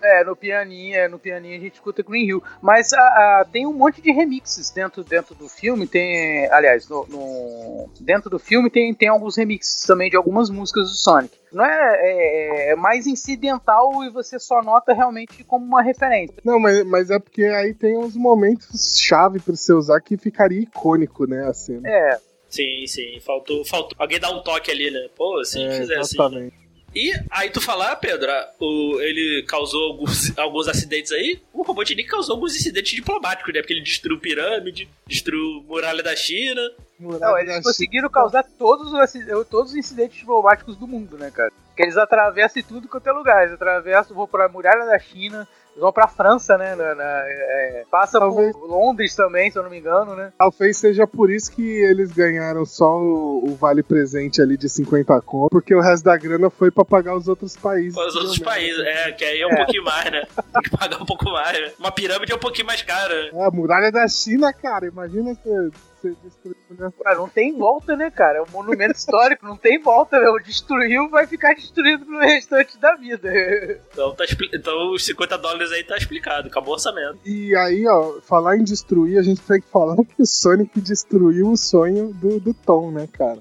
É, 0.02 0.24
no 0.24 0.34
pianinho, 0.34 0.96
é, 0.96 1.06
no 1.08 1.18
pianinho 1.18 1.56
a 1.56 1.60
gente 1.60 1.74
escuta 1.74 2.02
Green 2.02 2.26
Hill. 2.26 2.42
Mas 2.60 2.92
a- 2.92 2.98
a- 2.98 3.46
tem 3.50 3.66
um 3.66 3.72
monte 3.72 4.02
de 4.02 4.10
remixes 4.10 4.68
dentro, 4.70 5.04
dentro 5.04 5.34
do 5.34 5.48
filme. 5.48 5.86
Tem. 5.86 6.50
Aliás, 6.50 6.88
no, 6.88 7.06
no- 7.06 7.88
dentro 8.00 8.28
do 8.28 8.38
filme 8.38 8.68
tem, 8.68 8.92
tem 8.94 9.08
alguns 9.08 9.36
remixes 9.36 9.82
também 9.84 10.10
de 10.10 10.16
algumas 10.16 10.50
músicas 10.50 10.88
do 10.88 10.94
Sonic. 10.96 11.36
Não 11.52 11.64
é, 11.64 11.98
é, 12.00 12.70
é 12.72 12.76
mais 12.76 13.06
incidental 13.06 14.02
e 14.04 14.10
você 14.10 14.38
só 14.38 14.62
nota 14.62 14.92
realmente 14.92 15.44
como 15.44 15.64
uma 15.64 15.82
referência. 15.82 16.34
Não, 16.44 16.58
mas, 16.58 16.84
mas 16.84 17.10
é 17.10 17.18
porque 17.18 17.44
aí 17.44 17.74
tem 17.74 17.96
uns 17.96 18.16
momentos 18.16 18.98
chave 18.98 19.38
pra 19.38 19.54
você 19.54 19.72
usar 19.72 20.00
que 20.00 20.16
ficaria 20.16 20.60
icônico, 20.62 21.26
né? 21.26 21.44
A 21.46 21.52
cena. 21.54 21.88
É, 21.88 22.18
Sim, 22.48 22.86
sim. 22.86 23.18
Faltou, 23.24 23.64
faltou. 23.64 23.96
Alguém 23.98 24.20
dá 24.20 24.30
um 24.30 24.42
toque 24.42 24.70
ali, 24.70 24.90
né? 24.90 25.08
Pô, 25.16 25.42
se 25.42 25.58
É, 25.58 25.70
fizesse. 25.70 26.16
exatamente. 26.16 26.54
E 26.94 27.12
aí 27.30 27.50
tu 27.50 27.60
falar, 27.60 27.96
Pedro, 27.96 28.30
ah, 28.30 28.50
o, 28.60 29.00
ele 29.00 29.44
causou 29.48 29.92
alguns, 29.92 30.36
alguns 30.38 30.68
acidentes 30.68 31.10
aí, 31.12 31.40
o 31.52 31.62
Robotnik 31.62 32.08
causou 32.08 32.34
alguns 32.34 32.54
incidentes 32.54 32.92
diplomáticos, 32.92 33.52
né? 33.52 33.60
Porque 33.60 33.72
ele 33.72 33.82
destruiu 33.82 34.20
pirâmide, 34.20 34.88
destruiu 35.06 35.64
muralha 35.66 36.02
da 36.02 36.14
China. 36.14 36.60
Não, 37.00 37.38
eles 37.38 37.62
conseguiram 37.62 38.08
causar 38.08 38.44
todos 38.58 38.92
os, 38.92 39.46
todos 39.48 39.72
os 39.72 39.76
incidentes 39.76 40.18
diplomáticos 40.18 40.76
do 40.76 40.86
mundo, 40.86 41.18
né, 41.18 41.30
cara? 41.30 41.50
Porque 41.68 41.82
eles 41.82 41.96
atravessam 41.96 42.62
tudo 42.62 42.86
quanto 42.86 43.08
é 43.08 43.12
lugar. 43.12 43.42
Eles 43.42 43.54
atravessam, 43.54 44.14
vão 44.14 44.28
pra 44.28 44.48
muralha 44.48 44.84
da 44.84 44.98
China, 44.98 45.48
vão 45.76 45.92
pra 45.92 46.06
França, 46.08 46.56
né? 46.58 46.74
na- 46.74 46.94
na- 46.94 47.22
é, 47.26 47.84
passa 47.90 48.18
Talvez- 48.18 48.52
por 48.56 48.66
Londres 48.68 49.14
também, 49.14 49.50
se 49.50 49.58
eu 49.58 49.62
não 49.62 49.70
me 49.70 49.78
engano, 49.78 50.14
né? 50.14 50.32
Talvez 50.38 50.76
seja 50.76 51.06
por 51.06 51.30
isso 51.30 51.50
que 51.52 51.62
eles 51.62 52.12
ganharam 52.12 52.64
só 52.64 52.98
o, 52.98 53.44
o 53.50 53.54
vale 53.54 53.82
presente 53.82 54.40
ali 54.40 54.56
de 54.56 54.68
50 54.68 55.20
conto, 55.22 55.50
porque 55.50 55.74
o 55.74 55.80
resto 55.80 56.04
da 56.04 56.16
grana 56.16 56.50
foi 56.50 56.70
pra 56.70 56.84
pagar 56.84 57.16
os 57.16 57.28
outros 57.28 57.56
países. 57.56 57.96
Os 57.96 58.14
outros 58.16 58.38
merda. 58.38 58.44
países, 58.54 58.78
é, 58.80 59.12
que 59.12 59.24
aí 59.24 59.40
é 59.40 59.46
um 59.46 59.54
pouquinho 59.56 59.84
mais, 59.84 60.10
né? 60.10 60.22
Tem 60.52 60.62
que 60.62 60.70
pagar 60.76 61.02
um 61.02 61.06
pouco 61.06 61.24
mais, 61.30 61.58
né? 61.60 61.72
Uma 61.78 61.90
pirâmide 61.92 62.32
é 62.32 62.36
um 62.36 62.38
pouquinho 62.40 62.66
mais 62.66 62.82
cara. 62.82 63.30
É, 63.32 63.44
a 63.44 63.50
muralha 63.50 63.90
da 63.90 64.06
China, 64.08 64.52
cara, 64.52 64.86
imagina 64.86 65.34
você, 65.34 65.70
você 66.02 66.16
destruir. 66.22 66.56
né? 66.70 66.92
Cara, 67.02 67.16
não 67.16 67.28
tem 67.28 67.56
volta, 67.56 67.96
né, 67.96 68.10
cara? 68.10 68.38
É 68.38 68.42
um 68.42 68.50
monumento 68.50 68.94
histórico, 68.98 69.46
não 69.46 69.56
tem 69.56 69.80
volta, 69.80 70.18
meu. 70.20 70.38
Destruiu, 70.40 71.08
vai 71.08 71.26
ficar 71.26 71.54
destruído 71.54 72.04
pro 72.04 72.18
restante 72.18 72.78
da 72.78 72.94
vida. 72.96 73.30
Então, 73.92 74.14
tá 74.14 74.24
expli- 74.24 74.50
então 74.54 74.92
os 74.92 75.04
50 75.04 75.36
dólares 75.38 75.70
aí 75.70 75.84
tá 75.84 75.96
explicado, 75.96 76.48
acabou 76.48 76.70
o 76.70 76.74
orçamento. 76.74 77.18
E 77.26 77.54
aí, 77.56 77.86
ó, 77.86 78.20
falar 78.22 78.56
em 78.56 78.64
destruir, 78.64 79.18
a 79.18 79.22
gente 79.22 79.40
tem 79.42 79.60
que 79.60 79.68
falar 79.68 79.96
que 80.04 80.22
o 80.22 80.26
Sonic 80.26 80.80
destruiu 80.80 81.50
o 81.50 81.56
sonho 81.56 82.12
do, 82.14 82.40
do 82.40 82.54
Tom, 82.54 82.90
né, 82.90 83.06
cara? 83.12 83.38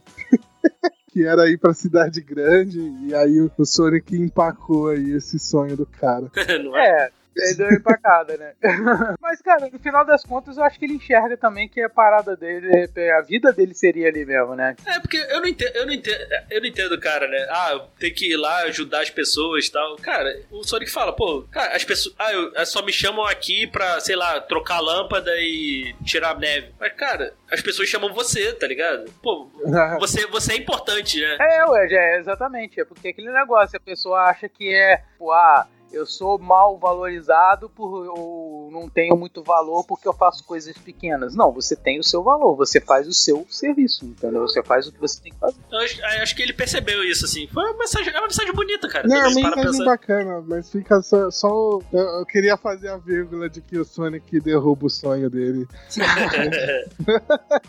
que 1.11 1.25
era 1.25 1.49
ir 1.49 1.57
pra 1.57 1.73
cidade 1.73 2.21
grande, 2.21 2.79
e 3.05 3.13
aí 3.15 3.41
o, 3.41 3.51
o 3.57 3.65
Sonic 3.65 4.15
empacou 4.15 4.89
aí 4.89 5.11
esse 5.11 5.37
sonho 5.39 5.75
do 5.75 5.85
cara. 5.85 6.29
Não 6.63 6.77
é? 6.77 7.09
É, 7.37 7.47
ele 7.47 7.55
deu 7.55 7.67
uma 7.67 7.75
empacada, 7.75 8.37
né? 8.37 8.53
Mas, 9.21 9.41
cara, 9.41 9.69
no 9.71 9.79
final 9.79 10.05
das 10.05 10.23
contas, 10.23 10.57
eu 10.57 10.63
acho 10.63 10.77
que 10.77 10.85
ele 10.85 10.95
enxerga 10.95 11.37
também 11.37 11.67
que 11.67 11.81
a 11.81 11.89
parada 11.89 12.35
dele, 12.35 12.89
a 13.17 13.21
vida 13.21 13.53
dele 13.53 13.73
seria 13.73 14.07
ali 14.07 14.25
mesmo, 14.25 14.55
né? 14.55 14.75
É, 14.85 14.99
porque 14.99 15.17
eu 15.17 15.39
não 15.39 15.47
entendo, 15.47 15.75
eu 15.75 15.85
não 15.85 15.93
entendo, 15.93 16.19
eu 16.49 16.61
não 16.61 16.67
entendo, 16.67 16.99
cara, 16.99 17.27
né? 17.27 17.47
Ah, 17.49 17.87
tem 17.99 18.13
que 18.13 18.31
ir 18.31 18.37
lá 18.37 18.63
ajudar 18.63 19.01
as 19.01 19.09
pessoas 19.09 19.65
e 19.65 19.71
tal. 19.71 19.95
Cara, 19.97 20.41
o 20.51 20.63
Sonic 20.63 20.91
fala, 20.91 21.13
pô, 21.13 21.43
cara, 21.51 21.75
as 21.75 21.83
pessoas. 21.83 22.15
Ah, 22.19 22.33
eu, 22.33 22.51
é 22.55 22.65
só 22.65 22.83
me 22.83 22.91
chamam 22.91 23.25
aqui 23.25 23.67
pra, 23.67 23.99
sei 23.99 24.15
lá, 24.15 24.39
trocar 24.41 24.77
a 24.77 24.81
lâmpada 24.81 25.31
e 25.37 25.95
tirar 26.03 26.31
a 26.31 26.39
neve. 26.39 26.73
Mas, 26.79 26.93
cara, 26.93 27.33
as 27.49 27.61
pessoas 27.61 27.87
chamam 27.87 28.13
você, 28.13 28.53
tá 28.53 28.67
ligado? 28.67 29.11
Pô, 29.21 29.49
você, 29.99 30.27
você 30.27 30.53
é 30.53 30.57
importante, 30.57 31.19
né? 31.19 31.37
É, 31.39 31.65
ué, 31.65 31.87
já 31.87 32.01
é, 32.01 32.17
exatamente. 32.19 32.79
É 32.79 32.85
porque 32.85 33.09
aquele 33.09 33.31
negócio, 33.31 33.77
a 33.77 33.81
pessoa 33.81 34.23
acha 34.23 34.49
que 34.49 34.73
é, 34.73 35.01
pô, 35.17 35.31
ah, 35.31 35.67
eu 35.91 36.05
sou 36.05 36.37
mal 36.39 36.77
valorizado 36.77 37.69
por 37.69 38.07
ou 38.17 38.69
não 38.71 38.89
tenho 38.89 39.15
muito 39.15 39.43
valor 39.43 39.83
porque 39.85 40.07
eu 40.07 40.13
faço 40.13 40.43
coisas 40.45 40.77
pequenas. 40.77 41.35
Não, 41.35 41.51
você 41.51 41.75
tem 41.75 41.99
o 41.99 42.03
seu 42.03 42.23
valor, 42.23 42.55
você 42.55 42.79
faz 42.79 43.07
o 43.07 43.13
seu 43.13 43.45
serviço, 43.49 44.05
entendeu? 44.05 44.41
Você 44.43 44.63
faz 44.63 44.87
o 44.87 44.91
que 44.91 44.99
você 44.99 45.21
tem 45.21 45.31
que 45.31 45.39
fazer. 45.39 45.57
Eu 45.71 45.79
acho, 45.79 45.99
eu 46.01 46.23
acho 46.23 46.35
que 46.35 46.41
ele 46.41 46.53
percebeu 46.53 47.03
isso, 47.03 47.25
assim. 47.25 47.47
Foi 47.47 47.63
uma 47.63 47.77
mensagem, 47.77 48.13
é 48.13 48.17
uma 48.17 48.27
mensagem 48.27 48.53
bonita, 48.53 48.87
cara. 48.87 49.07
Não, 49.07 49.15
é 49.15 49.27
uma 49.27 49.55
mensagem 49.55 49.85
bacana, 49.85 50.43
mas 50.47 50.69
fica 50.69 51.01
só. 51.01 51.29
só 51.31 51.79
eu, 51.91 51.99
eu 52.19 52.25
queria 52.25 52.55
fazer 52.57 52.89
a 52.89 52.97
vírgula 52.97 53.49
de 53.49 53.61
que 53.61 53.77
o 53.77 53.85
Sonic 53.85 54.39
derruba 54.39 54.85
o 54.85 54.89
sonho 54.89 55.29
dele. 55.29 55.67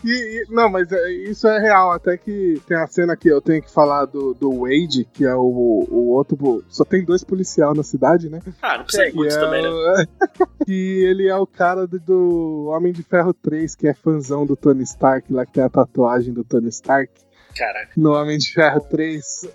E- 0.03 0.43
e- 0.43 0.45
não, 0.49 0.69
mas 0.69 0.91
é- 0.91 1.11
isso 1.11 1.47
é 1.47 1.59
real. 1.59 1.91
Até 1.91 2.17
que 2.17 2.61
tem 2.67 2.77
a 2.77 2.87
cena 2.87 3.15
que 3.15 3.27
eu 3.27 3.41
tenho 3.41 3.61
que 3.61 3.71
falar 3.71 4.05
do, 4.05 4.33
do 4.33 4.61
Wade, 4.61 5.07
que 5.13 5.25
é 5.25 5.35
o, 5.35 5.41
o 5.89 6.09
outro. 6.11 6.63
Só 6.69 6.83
tem 6.83 7.03
dois 7.03 7.23
policial 7.23 7.73
na 7.73 7.83
cidade, 7.83 8.12
né? 8.29 8.39
Ah, 8.61 8.77
não 8.77 8.83
precisa 8.85 9.05
de 9.05 9.11
Que 9.11 9.17
muito 9.17 9.33
é 9.35 9.39
também, 9.39 9.61
né? 9.63 9.69
o- 9.69 10.63
que 10.65 11.03
ele 11.03 11.27
é 11.27 11.35
o 11.35 11.45
cara 11.47 11.85
do, 11.87 11.99
do 11.99 12.65
Homem 12.67 12.91
de 12.93 13.03
Ferro 13.03 13.33
3, 13.33 13.75
que 13.75 13.87
é 13.87 13.93
fãzão 13.93 14.45
do 14.45 14.55
Tony 14.55 14.83
Stark, 14.83 15.31
lá 15.31 15.45
que 15.45 15.53
tem 15.53 15.63
a 15.63 15.69
tatuagem 15.69 16.33
do 16.33 16.43
Tony 16.43 16.69
Stark. 16.69 17.11
Caraca. 17.55 17.91
No 17.95 18.13
Homem 18.13 18.37
de 18.37 18.51
Ferro 18.51 18.81
3. 18.81 19.49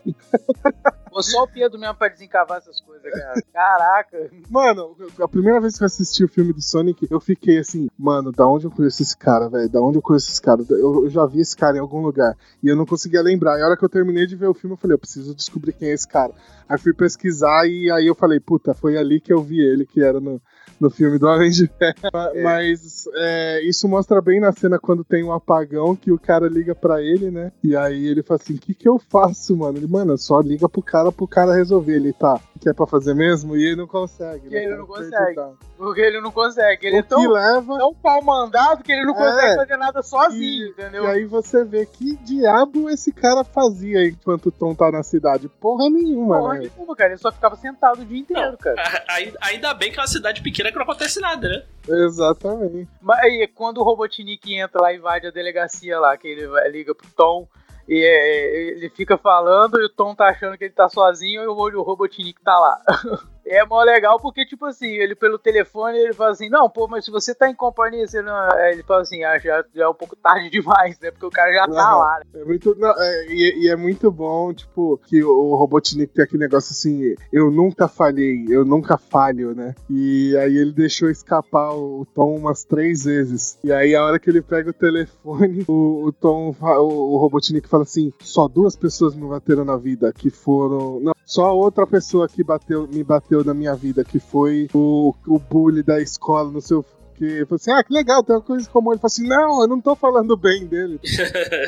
Pô, 1.11 1.23
só 1.23 1.43
o 1.43 1.49
Pedro 1.49 1.79
mesmo 1.79 1.95
pra 1.97 2.09
desencavar 2.09 2.59
essas 2.59 2.81
coisas, 2.81 3.11
cara. 3.11 3.43
Caraca. 3.53 4.31
Mano, 4.49 4.97
a 5.21 5.29
primeira 5.29 5.61
vez 5.61 5.77
que 5.77 5.83
eu 5.83 5.87
assisti 5.87 6.25
o 6.25 6.29
filme 6.29 6.53
do 6.53 6.63
Sonic, 6.63 7.09
eu 7.11 7.21
fiquei 7.21 7.59
assim, 7.59 7.89
mano, 7.99 8.31
da 8.31 8.47
onde 8.47 8.67
eu 8.67 8.71
conheço 8.71 9.03
esse 9.03 9.17
cara, 9.17 9.49
velho? 9.49 9.69
Da 9.69 9.81
onde 9.81 9.99
eu 9.99 10.03
conheço 10.03 10.31
esse 10.31 10.41
cara? 10.41 10.63
Eu, 10.71 11.05
eu 11.05 11.11
já 11.11 11.27
vi 11.27 11.41
esse 11.41 11.57
cara 11.57 11.77
em 11.77 11.81
algum 11.81 12.01
lugar. 12.01 12.37
E 12.63 12.69
eu 12.69 12.77
não 12.77 12.87
conseguia 12.87 13.23
lembrar. 13.23 13.59
E 13.59 13.63
a 13.63 13.67
hora 13.67 13.77
que 13.77 13.85
eu 13.85 13.89
terminei 13.89 14.27
de 14.27 14.37
ver 14.37 14.47
o 14.47 14.55
filme, 14.55 14.75
eu 14.75 14.79
falei, 14.79 14.95
eu 14.95 14.99
preciso 14.99 15.35
descobrir 15.35 15.73
quem 15.73 15.89
é 15.89 15.95
esse 15.95 16.07
cara. 16.07 16.33
Aí 16.69 16.79
fui 16.79 16.93
pesquisar 16.93 17.67
e 17.67 17.91
aí 17.91 18.07
eu 18.07 18.15
falei, 18.15 18.39
puta, 18.39 18.75
foi 18.75 18.97
ali 18.97 19.21
que 19.21 19.33
eu 19.33 19.43
vi 19.43 19.61
ele, 19.61 19.87
que 19.87 20.03
era 20.03 20.21
no, 20.21 20.41
no 20.81 20.91
filme 20.91 21.19
do 21.19 21.27
Homem 21.27 21.51
de 21.51 21.67
Ferro. 21.67 21.95
Ma- 22.13 22.31
Mas 22.43 23.05
é, 23.15 23.61
isso 23.63 23.89
mostra 23.89 24.21
bem 24.21 24.41
na 24.41 24.53
cena 24.53 24.79
quando 24.79 25.05
tem 25.05 25.23
um 25.25 25.33
apagão 25.33 25.95
que 25.97 26.11
o 26.13 26.19
cara 26.19 26.49
liga 26.49 26.75
pra 26.75 27.01
ele, 27.03 27.31
né? 27.31 27.53
E 27.63 27.77
aí 27.77 28.07
ele 28.07 28.23
fala 28.23 28.41
assim: 28.43 28.55
o 28.55 28.59
que, 28.59 28.75
que 28.75 28.89
eu 28.89 28.99
faço, 28.99 29.57
mano? 29.57 29.79
Ele, 29.79 29.87
mano, 29.87 30.17
só 30.19 30.41
liga 30.41 30.69
pro 30.69 30.83
cara 30.83 31.11
pro 31.13 31.27
cara 31.27 31.55
resolver. 31.55 31.97
Ele 31.97 32.13
tá, 32.13 32.39
que 32.61 32.69
é 32.69 32.73
pra 32.73 32.87
fazer 32.87 33.15
mesmo? 33.15 33.57
E 33.57 33.65
ele 33.67 33.77
não 33.77 33.87
consegue. 33.87 34.47
E 34.49 34.51
né, 34.51 34.65
ele 34.65 34.77
não 34.77 34.87
consegue. 34.87 35.41
Porque 35.77 36.01
ele 36.01 36.21
não 36.21 36.31
consegue. 36.33 36.87
Ele 36.87 36.97
é 36.97 37.01
O 37.01 37.03
que 37.03 37.09
tão, 37.09 37.31
leva. 37.31 37.79
tão 37.79 37.95
pau 37.95 38.23
mandado 38.23 38.83
que 38.83 38.93
ele 38.93 39.05
não 39.05 39.15
É. 39.15 39.17
consegue 39.19 39.57
fazer 39.57 39.77
nada 39.77 40.03
sozinho, 40.03 40.67
E- 40.67 40.71
entendeu? 40.71 41.05
E 41.05 41.07
aí 41.07 41.25
você 41.25 41.65
vê 41.65 41.87
que 41.87 42.17
diabo 42.17 42.89
esse 42.91 43.13
cara 43.13 43.45
fazia 43.45 44.07
enquanto 44.09 44.47
o 44.47 44.53
Tom 44.53 44.75
tá 44.75 44.91
na 44.91 45.03
cidade. 45.03 45.49
Porra 45.49 45.89
nenhuma, 45.91 46.39
Porra 46.39 46.55
né? 46.55 46.71
nenhuma, 46.77 46.95
cara. 46.97 47.11
Ele 47.11 47.19
só 47.19 47.31
ficava 47.33 47.57
sentado 47.57 48.03
o 48.03 48.05
dia 48.05 48.19
inteiro, 48.19 48.57
cara. 48.59 48.81
A- 48.81 49.05
ai- 49.15 49.33
Ainda 49.43 49.73
bem 49.75 49.91
que 49.93 49.99
é 49.99 50.03
uma 50.03 50.09
cidade 50.09 50.43
pequena 50.43 50.68
que 50.71 50.77
não 50.79 50.85
acontece 50.85 51.21
nada, 51.21 51.49
né? 51.49 51.63
Exatamente. 51.89 52.89
Mas 53.01 53.19
aí, 53.21 53.49
quando 53.55 53.79
o 53.79 53.85
Robotnik 53.85 54.55
entra 54.55 54.81
lá 54.83 54.93
e 54.93 54.97
invade 54.97 55.27
a 55.27 55.31
delegacia 55.31 55.99
lá, 55.99 56.17
que 56.17 56.29
ele 56.29 56.47
vai- 56.47 56.69
liga 56.71 56.95
pro 56.95 57.07
Tom 57.17 57.47
e 57.89 57.95
é, 58.05 58.71
ele 58.77 58.91
fica 58.91 59.17
falando 59.17 59.81
e 59.81 59.85
o 59.85 59.89
Tom 59.89 60.15
tá 60.15 60.29
achando 60.29 60.57
que 60.59 60.65
ele 60.65 60.75
tá 60.75 60.89
sozinho 60.89 61.43
e 61.43 61.47
o 61.47 61.83
Robotnik 61.83 62.41
tá 62.43 62.59
lá. 62.59 62.83
É 63.51 63.65
mó 63.65 63.83
legal 63.83 64.19
porque, 64.21 64.45
tipo 64.45 64.67
assim, 64.67 64.89
ele 64.89 65.15
pelo 65.15 65.39
telefone 65.39 65.99
ele 65.99 66.13
fala 66.13 66.31
assim, 66.31 66.49
não, 66.49 66.69
pô, 66.69 66.87
mas 66.87 67.05
se 67.05 67.11
você 67.11 67.35
tá 67.35 67.49
em 67.49 67.55
companhia, 67.55 68.07
você 68.07 68.21
não. 68.23 68.35
Aí 68.35 68.75
Ele 68.75 68.83
fala 68.83 69.03
assim, 69.03 69.25
ah, 69.25 69.39
já, 69.39 69.65
já 69.75 69.85
é 69.85 69.89
um 69.89 69.95
pouco 69.95 70.17
tarde 70.17 70.51
demais, 70.51 70.99
né? 71.01 71.11
Porque 71.11 71.27
o 71.27 71.31
cara 71.31 71.53
já 71.53 71.67
tá 71.67 71.83
Aham. 71.83 71.99
lá, 71.99 72.21
né? 72.21 72.41
É 72.41 72.45
muito, 72.45 72.75
não, 72.79 72.91
é, 72.91 73.27
e, 73.29 73.65
e 73.65 73.69
é 73.69 73.77
muito 73.77 74.11
bom, 74.11 74.53
tipo, 74.53 74.99
que 75.07 75.23
o, 75.23 75.57
Robotnik 75.57 76.13
tem 76.13 76.25
aquele 76.25 76.43
negócio 76.43 76.73
assim, 76.73 77.15
eu 77.33 77.51
nunca 77.51 77.89
falhei, 77.89 78.47
eu 78.49 78.65
nunca 78.65 78.97
falho, 78.97 79.55
né? 79.55 79.75
E 79.91 80.37
aí 80.37 80.57
ele 80.57 80.73
deixou 80.73 81.11
escapar 81.11 81.73
o, 81.73 82.03
o 82.03 82.07
Tom 82.07 82.37
umas 82.37 82.65
três 82.65 83.05
vezes. 83.05 83.59
E 83.65 83.73
aí 83.73 83.95
a 83.95 84.05
hora 84.05 84.19
que 84.19 84.29
ele 84.29 84.43
pega 84.43 84.71
o 84.71 84.75
telefone, 84.75 85.65
o, 85.67 86.07
o 86.07 86.13
Tom, 86.13 86.55
o, 86.61 87.15
o 87.15 87.17
Robotnik 87.19 87.69
fala 87.69 87.83
assim, 87.83 88.13
só 88.21 88.47
duas 88.47 88.77
pessoas 88.77 89.15
me 89.15 89.27
bateram 89.27 89.65
na 89.65 89.77
vida, 89.77 90.13
que 90.13 90.31
foram... 90.31 91.01
Não, 91.01 91.13
só 91.29 91.55
outra 91.55 91.87
pessoa 91.87 92.27
que 92.27 92.43
bateu, 92.43 92.89
me 92.89 93.05
bateu 93.05 93.45
na 93.45 93.53
minha 93.53 93.75
vida, 93.75 94.03
que 94.03 94.19
foi 94.19 94.67
o, 94.73 95.15
o 95.27 95.39
bully 95.39 95.83
da 95.83 96.01
escola, 96.01 96.51
no 96.51 96.63
seu... 96.63 96.83
Que 97.19 97.45
falou 97.47 97.57
assim, 97.57 97.73
ah, 97.73 97.83
que 97.83 97.93
legal, 97.93 98.23
tem 98.23 98.37
uma 98.37 98.43
coisa 98.43 98.69
em 98.69 98.71
comum. 98.73 98.93
Ele 98.93 99.01
falou 99.01 99.07
assim, 99.09 99.27
não, 99.27 99.63
eu 99.63 99.69
não 99.69 99.81
tô 99.81 99.97
falando 99.97 100.37
bem 100.37 100.65
dele. 100.67 101.01